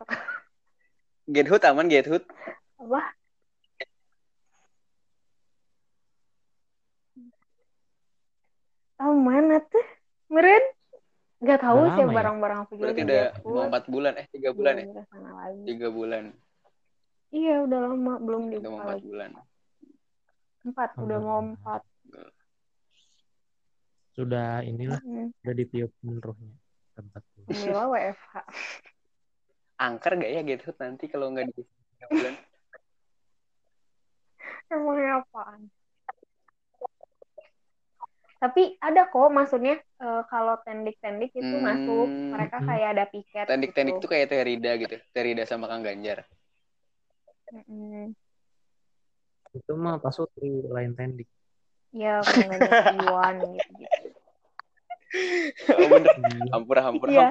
Get 1.31 1.47
hood 1.47 1.63
aman, 1.63 1.87
get 1.87 2.03
hood. 2.03 2.27
apa? 2.75 3.15
Oh 8.99 9.15
mana 9.15 9.63
tuh? 9.63 9.87
Meren? 10.27 10.63
Gak 11.43 11.59
tahu 11.63 11.87
sih 11.95 12.03
ya? 12.03 12.11
barang-barang 12.11 12.59
aku 12.67 12.73
juga 12.75 12.91
Berarti 12.91 13.01
di 13.03 13.07
udah 13.07 13.27
mau 13.47 13.63
empat 13.71 13.83
bulan, 13.87 14.13
eh 14.19 14.27
tiga 14.31 14.49
bulan 14.51 14.73
ya? 14.79 14.85
Ke 14.91 15.03
sana 15.11 15.31
lagi. 15.31 15.61
Tiga 15.63 15.87
bulan, 15.91 16.23
Iya 17.33 17.55
udah 17.65 17.79
lama 17.79 18.13
belum 18.19 18.41
udah 18.51 18.71
mau 18.71 18.79
empat 18.83 18.99
bulan. 19.03 19.29
Empat, 20.63 20.89
udah 20.99 21.17
mau 21.23 21.39
empat. 21.39 21.81
sudah 24.13 24.61
inilah 24.61 25.01
Hmm. 25.01 25.33
udah 25.41 25.53
ditiup 25.57 25.89
ruhnya 26.05 26.53
tempat 26.93 27.21
Alhamdulillah 27.49 27.87
WFH. 27.89 28.33
Angker 29.81 30.11
gak 30.21 30.31
ya 30.31 30.41
get 30.45 30.61
hood 30.63 30.77
nanti 30.79 31.05
kalau 31.09 31.33
nggak 31.33 31.49
di 31.51 31.61
bulan? 32.07 32.35
Emangnya 34.71 35.21
apaan? 35.21 35.61
Tapi 38.37 38.75
ada 38.83 39.07
kok 39.07 39.31
maksudnya 39.31 39.79
eh, 39.79 40.23
kalau 40.27 40.59
tendik-tendik 40.67 41.31
itu 41.31 41.55
Hmm. 41.55 41.63
masuk. 41.63 42.07
Mereka 42.35 42.57
Hmm. 42.59 42.67
kayak 42.67 42.89
ada 42.95 43.05
piket 43.07 43.45
Tendik-tendik 43.47 43.93
gitu. 43.97 44.03
tuh 44.03 44.09
kayak 44.11 44.27
Terida 44.31 44.71
gitu. 44.75 44.95
Terida 45.15 45.43
sama 45.47 45.71
Kang 45.71 45.83
Ganjar. 45.83 46.27
Mm-mm. 47.53 48.11
Itu 49.53 49.71
mah 49.77 50.01
Pak 50.01 50.11
Sutri 50.11 50.49
lain 50.65 50.91
tanding. 50.97 51.29
Ya, 51.93 52.25
pengennya 52.25 52.89
Iwan 52.89 53.35
gitu-gitu. 53.53 54.02
Oh 55.77 55.87
bener 55.89 56.13
Iya. 56.17 56.51
hampura 56.51 56.81
hampura 56.83 57.11
Iya. 57.11 57.27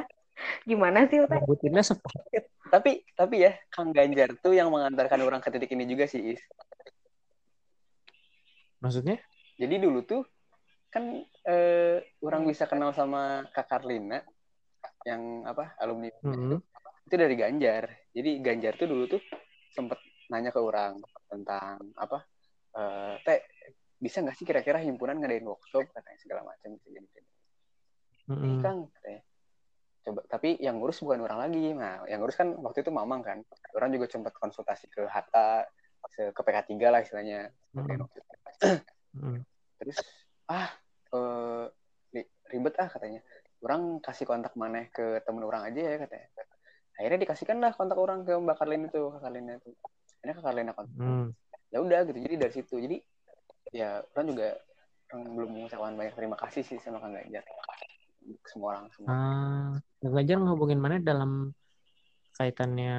Gimana 0.67 1.07
sih, 1.07 1.23
Ute? 1.23 1.39
Nyebutinnya 1.39 1.85
sepaket. 1.87 2.49
tapi 2.73 3.05
tapi 3.13 3.45
ya 3.45 3.53
Kang 3.69 3.93
Ganjar 3.93 4.33
tuh 4.41 4.57
yang 4.57 4.73
mengantarkan 4.73 5.21
orang 5.21 5.45
ke 5.45 5.53
titik 5.53 5.71
ini 5.77 5.85
juga 5.85 6.09
sih 6.09 6.35
Is. 6.35 6.43
Maksudnya? 8.81 9.21
jadi 9.53 9.79
dulu 9.79 10.03
tuh 10.03 10.25
kan 10.89 11.05
eh, 11.47 12.03
orang 12.25 12.49
bisa 12.49 12.65
kenal 12.67 12.91
sama 12.91 13.45
Kak 13.53 13.69
Karlina 13.69 14.19
yang 15.05 15.45
apa 15.45 15.77
alumni 15.79 16.09
Mm-mm. 16.25 16.59
itu 17.07 17.15
dari 17.15 17.37
Ganjar 17.37 17.93
jadi 18.11 18.41
Ganjar 18.43 18.75
tuh 18.75 18.89
dulu 18.91 19.05
tuh 19.07 19.23
sempet 19.71 20.01
nanya 20.29 20.51
ke 20.51 20.59
orang 20.59 20.99
tentang 21.29 21.93
apa 21.95 22.25
eh, 22.75 23.15
teh 23.23 23.39
bisa 23.97 24.19
nggak 24.19 24.35
sih 24.35 24.49
kira-kira 24.49 24.81
himpunan 24.83 25.21
ngadain 25.21 25.47
workshop 25.47 25.87
katanya 25.93 26.19
segala 26.19 26.41
macam 26.43 26.75
gitu 26.75 26.99
gitu 28.29 28.39
Mm-mm. 28.39 28.63
Kang 28.63 28.79
katanya. 28.99 29.21
coba 30.03 30.21
tapi 30.27 30.59
yang 30.59 30.83
ngurus 30.83 30.99
bukan 30.99 31.23
orang 31.23 31.47
lagi 31.47 31.79
nah 31.79 32.03
yang 32.11 32.19
ngurus 32.19 32.35
kan 32.35 32.51
waktu 32.59 32.83
itu 32.83 32.91
mamang 32.91 33.23
kan 33.23 33.39
orang 33.79 33.95
juga 33.95 34.11
sempat 34.11 34.35
konsultasi 34.35 34.91
ke 34.91 35.07
Hatta 35.07 35.63
ke 36.11 36.41
PK3 36.43 36.73
lah 36.91 37.01
istilahnya 37.07 37.55
Mm-mm. 37.71 38.03
Mm-mm. 39.15 39.39
terus 39.79 39.99
ah 40.51 40.75
eh, 41.15 41.65
ribet 42.51 42.75
ah 42.83 42.91
katanya 42.91 43.23
orang 43.63 44.03
kasih 44.03 44.27
kontak 44.27 44.59
maneh 44.59 44.91
ke 44.91 45.23
temen 45.23 45.47
orang 45.47 45.71
aja 45.71 45.79
ya 45.79 45.97
katanya 46.03 46.27
akhirnya 46.99 47.19
dikasihkan 47.23 47.57
lah 47.63 47.71
kontak 47.73 47.97
orang 47.97 48.27
ke 48.27 48.35
Mbak 48.35 48.57
Karlina 48.59 48.87
itu 48.91 49.03
Kak 49.07 49.23
Karlina 49.23 49.53
itu 49.57 49.71
akhirnya 50.19 50.35
Kak 50.35 50.45
Karlina 50.45 50.73
kontak 50.75 50.99
Mm. 50.99 51.27
ya 51.73 51.79
udah 51.81 51.99
gitu 52.05 52.19
jadi 52.21 52.35
dari 52.37 52.53
situ 52.53 52.75
jadi 52.77 52.97
ya 53.73 54.03
orang 54.13 54.27
juga 54.29 54.47
orang 55.09 55.23
belum 55.31 55.51
mengucapkan 55.57 55.95
banyak 55.97 56.15
terima 56.19 56.37
kasih 56.37 56.63
sih 56.67 56.77
sama 56.83 56.99
Kang 57.01 57.15
Ganjar 57.15 57.47
semua 58.47 58.69
orang 58.77 58.87
semua 58.95 59.09
Ah, 59.11 59.71
Kang 59.99 60.13
Ganjar 60.15 60.37
ngehubungin 60.39 60.79
mana 60.79 60.99
dalam 60.99 61.51
kaitannya 62.33 62.95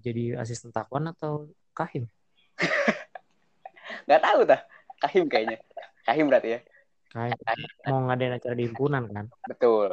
jadi 0.00 0.38
asisten 0.38 0.70
takwan 0.70 1.10
atau 1.10 1.50
kahim? 1.72 2.06
nggak 4.08 4.22
tahu 4.22 4.40
tah 4.44 4.60
Kahim 4.98 5.28
kayaknya 5.28 5.58
Kahim 6.02 6.26
berarti 6.26 6.56
ya 6.56 6.60
Kahim. 7.08 7.36
Mau 7.86 8.04
ngadain 8.06 8.34
acara 8.34 8.52
di 8.52 8.64
himpunan 8.66 9.04
kan? 9.08 9.26
betul 9.44 9.92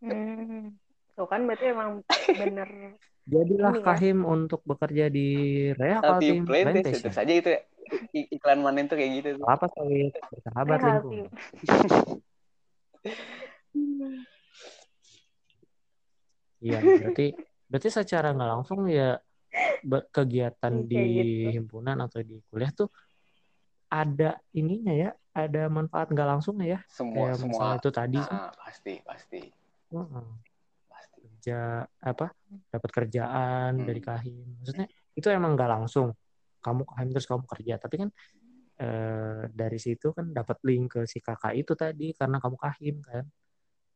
Hmm. 0.00 0.80
Tuh 1.12 1.28
kan 1.28 1.44
berarti 1.44 1.70
emang 1.70 2.00
bener 2.32 2.96
Jadilah 3.30 3.70
Ini 3.70 3.78
ya. 3.78 3.84
kahim 3.84 4.18
untuk 4.24 4.64
bekerja 4.64 5.06
di 5.06 5.28
Rea 5.76 6.00
Kaltim 6.00 6.42
Altim 6.42 6.44
Plantation 6.48 6.72
Plantation. 6.72 7.02
terus 7.04 7.18
aja 7.20 7.32
itu 7.36 7.48
ya. 7.52 7.60
I- 8.16 8.28
iklan 8.32 8.64
manen 8.64 8.88
tuh 8.88 8.96
kayak 8.96 9.12
gitu 9.20 9.28
tuh 9.38 9.46
Apa 9.46 9.68
sawit? 9.70 10.16
Bersahabat 10.32 10.78
Rea 10.80 10.98
lingkungan. 10.98 11.28
Iya, 16.60 16.80
berarti 16.84 17.26
berarti 17.70 17.88
secara 17.88 18.36
nggak 18.36 18.50
langsung 18.52 18.84
ya 18.90 19.16
kegiatan 20.12 20.74
Iya, 20.84 20.86
di 20.86 21.04
gitu. 21.16 21.48
himpunan 21.56 21.96
atau 22.04 22.20
di 22.20 22.36
kuliah 22.52 22.68
tuh 22.70 22.92
ada 23.90 24.38
ininya 24.54 24.94
ya, 24.94 25.10
ada 25.34 25.66
manfaat 25.66 26.12
nggak 26.12 26.28
langsung 26.36 26.60
ya. 26.62 26.78
semua 26.86 27.32
Kayak 27.34 27.36
semua 27.42 27.66
itu 27.80 27.90
tadi 27.90 28.18
kan, 28.22 28.38
Ah, 28.38 28.52
pasti 28.54 28.92
pasti 29.02 29.40
heeh, 29.90 30.28
pasti 30.86 31.18
kerja 31.26 31.58
apa 31.98 32.30
dapat 32.70 32.90
kerjaan 32.94 33.70
Hmm. 33.82 33.86
dari 33.88 34.00
kahim. 34.04 34.46
Maksudnya 34.62 34.86
itu 35.16 35.26
emang 35.32 35.58
nggak 35.58 35.70
langsung. 35.80 36.14
Kamu 36.60 36.84
kahim 36.86 37.08
terus 37.10 37.26
kamu 37.26 37.44
kerja, 37.48 37.74
tapi 37.80 37.94
kan 38.04 38.10
eh, 38.80 39.42
dari 39.50 39.78
situ 39.80 40.12
kan 40.14 40.30
dapat 40.30 40.60
link 40.64 40.92
ke 40.94 41.00
si 41.08 41.18
kakak 41.20 41.56
itu 41.56 41.72
tadi 41.74 42.12
karena 42.14 42.36
kamu 42.38 42.56
kahim 42.60 42.96
kan. 43.02 43.24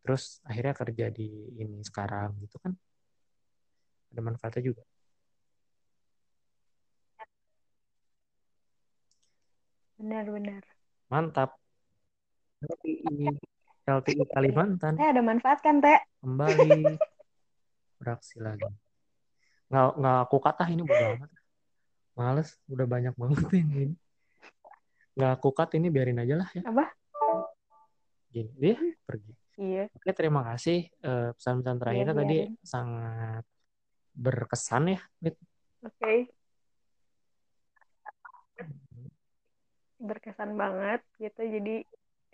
Terus 0.04 0.44
akhirnya 0.44 0.76
kerja 0.76 1.06
di 1.08 1.28
ini 1.56 1.80
sekarang 1.80 2.36
gitu 2.44 2.60
kan. 2.60 2.76
Ada 4.12 4.20
manfaatnya 4.20 4.62
juga. 4.68 4.84
Benar-benar. 9.96 10.62
Mantap. 11.08 11.56
LTI, 12.64 13.36
LTI 13.84 14.24
Kalimantan 14.32 14.96
Teh 14.96 15.08
ada 15.08 15.20
manfaat 15.20 15.60
kan, 15.60 15.84
Teh? 15.84 16.00
kembali 16.24 16.96
beraksi 18.00 18.40
lagi. 18.40 18.64
Nggak, 19.68 19.88
nggak 20.00 20.18
aku 20.24 20.36
kata 20.40 20.64
ini 20.72 20.80
bodo 20.84 21.04
amat. 21.16 21.30
Males, 22.16 22.56
udah 22.70 22.86
banyak 22.88 23.14
banget 23.16 23.44
ini. 23.60 23.92
Nggak 25.16 25.32
aku 25.36 25.48
cut 25.52 25.70
ini 25.76 25.92
biarin 25.92 26.20
aja 26.20 26.34
lah 26.40 26.48
ya. 26.56 26.62
Apa? 26.64 26.84
Gini, 28.32 28.50
dia 28.56 28.76
pergi. 29.04 29.43
Iya. 29.54 29.86
Oke, 29.94 30.10
terima 30.10 30.42
kasih. 30.42 30.90
Eh, 30.90 31.28
pesan-pesan 31.38 31.76
terakhirnya 31.78 32.14
Iya, 32.14 32.20
tadi 32.20 32.38
biarin. 32.42 32.66
sangat 32.66 33.44
berkesan 34.14 34.84
ya. 34.94 35.00
Oke. 35.86 36.14
Berkesan 39.98 40.50
banget 40.58 41.00
gitu. 41.22 41.40
Jadi 41.42 41.76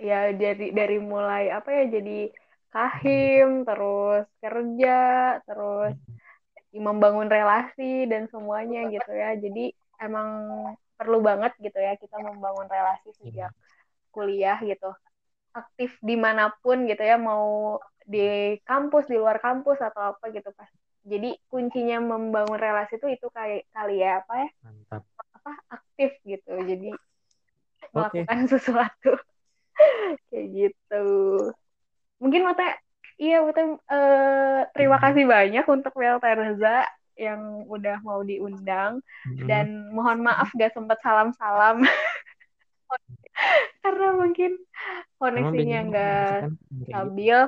ya 0.01 0.33
dari 0.33 0.73
dari 0.73 0.97
mulai 0.97 1.53
apa 1.53 1.69
ya 1.69 1.85
jadi 2.01 2.33
kahim, 2.73 3.67
terus 3.69 4.25
kerja, 4.41 4.99
terus 5.45 5.93
membangun 6.73 7.27
relasi 7.27 8.09
dan 8.09 8.31
semuanya 8.33 8.89
gitu 8.89 9.13
ya. 9.13 9.37
Jadi 9.37 9.75
emang 10.01 10.29
perlu 10.97 11.21
banget 11.21 11.53
gitu 11.61 11.77
ya 11.77 11.97
kita 12.01 12.17
membangun 12.21 12.69
relasi 12.69 13.13
sejak 13.21 13.53
kuliah 14.13 14.57
gitu. 14.65 14.91
Aktif 15.51 15.99
di 15.99 16.15
mana 16.15 16.55
pun 16.63 16.87
gitu 16.87 17.03
ya, 17.03 17.19
mau 17.19 17.77
di 18.07 18.59
kampus, 18.67 19.07
di 19.11 19.17
luar 19.19 19.39
kampus 19.43 19.79
atau 19.83 20.15
apa 20.15 20.25
gitu 20.31 20.51
pas. 20.55 20.71
Jadi 21.07 21.35
kuncinya 21.51 21.99
membangun 21.99 22.59
relasi 22.61 23.01
itu 23.01 23.07
itu 23.09 23.27
kayak 23.33 23.67
kali 23.75 24.05
ya 24.05 24.21
apa 24.23 24.33
ya 24.47 24.49
Mantap. 24.63 25.03
apa 25.41 25.53
aktif 25.73 26.11
gitu. 26.27 26.53
Jadi 26.71 26.89
Oke. 27.95 27.97
melakukan 27.97 28.39
sesuatu 28.53 29.13
kayak 30.31 30.47
gitu. 30.55 31.05
Mungkin 32.21 32.43
Mate, 32.45 32.67
iya 33.17 33.41
Mate, 33.41 33.63
eh, 33.91 34.61
terima 34.77 34.97
Hmm. 35.01 35.05
kasih 35.05 35.25
banyak 35.27 35.65
untuk 35.67 35.93
Wel 35.97 36.19
Terza 36.21 36.85
yang 37.21 37.69
udah 37.69 38.01
mau 38.01 38.21
diundang 38.25 39.01
Mm-mm. 39.29 39.45
dan 39.45 39.93
mohon 39.93 40.25
maaf 40.25 40.49
gak 40.57 40.73
sempat 40.73 40.97
salam-salam 41.05 41.85
karena 43.81 44.09
mungkin 44.13 44.51
koneksinya 45.17 45.81
nggak 45.89 46.29
kan 46.45 46.53
gitu. 46.55 46.89
stabil. 46.89 47.39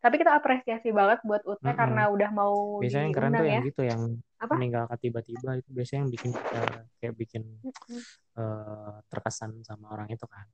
Tapi 0.00 0.14
kita 0.16 0.32
apresiasi 0.32 0.88
banget 0.96 1.20
buat 1.28 1.44
Ute 1.44 1.60
Mm-mm. 1.60 1.76
karena 1.76 2.08
udah 2.08 2.30
mau 2.32 2.80
Biasanya 2.80 3.04
yang 3.04 3.14
keren 3.14 3.32
tuh 3.36 3.44
ya. 3.44 3.52
yang 3.52 3.64
gitu 3.68 3.82
yang 3.84 4.00
Apa? 4.40 4.54
meninggalkan 4.56 4.96
tiba-tiba 4.96 5.50
itu 5.60 5.68
biasanya 5.68 6.00
yang 6.08 6.12
bikin 6.16 6.30
kita 6.32 6.60
kayak 6.96 7.14
bikin 7.20 7.42
Mm-mm. 7.60 8.00
eh, 8.40 8.96
terkesan 9.12 9.60
sama 9.60 9.92
orang 9.92 10.08
itu 10.08 10.24
kan. 10.24 10.46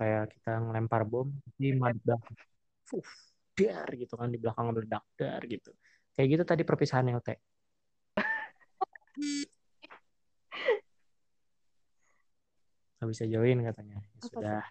Kayak 0.00 0.32
kita 0.32 0.64
ngelempar 0.64 1.04
bom 1.04 1.28
di 1.60 1.76
meledak. 1.76 2.24
Fuh, 2.88 3.04
dar 3.52 3.88
gitu 3.92 4.16
kan 4.16 4.32
di 4.32 4.40
belakang 4.40 4.72
meledak 4.72 5.04
dar 5.20 5.44
gitu. 5.44 5.76
Kayak 6.16 6.28
gitu 6.32 6.42
tadi 6.48 6.62
perpisahan 6.64 7.12
LT. 7.12 7.28
Gak 13.00 13.08
bisa 13.08 13.24
join 13.24 13.64
katanya. 13.64 13.96
Ya 13.96 14.20
sudah. 14.20 14.62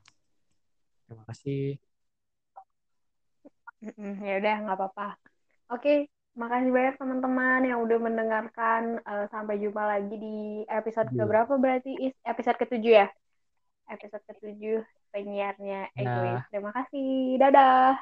Terima 1.10 1.24
kasih. 1.26 1.82
Ya 3.98 4.34
udah 4.38 4.56
nggak 4.68 4.78
apa-apa. 4.78 5.08
Oke, 5.72 6.06
makasih 6.36 6.70
banyak 6.70 6.96
teman-teman 7.00 7.62
yang 7.66 7.80
udah 7.82 7.98
mendengarkan. 7.98 9.02
Eh, 9.02 9.26
sampai 9.34 9.58
jumpa 9.58 9.82
lagi 9.82 10.14
di 10.14 10.38
episode 10.68 11.10
Iya. 11.10 11.26
keberapa 11.26 11.54
berarti? 11.58 11.92
Is 11.98 12.14
episode 12.22 12.60
ketujuh 12.60 12.94
ya? 13.02 13.08
Episode 13.90 14.22
ketujuh 14.30 14.86
penyiarnya 15.10 15.90
Nah. 15.90 15.98
egois. 15.98 16.44
Terima 16.54 16.72
kasih. 16.76 17.42
Dadah. 17.42 17.98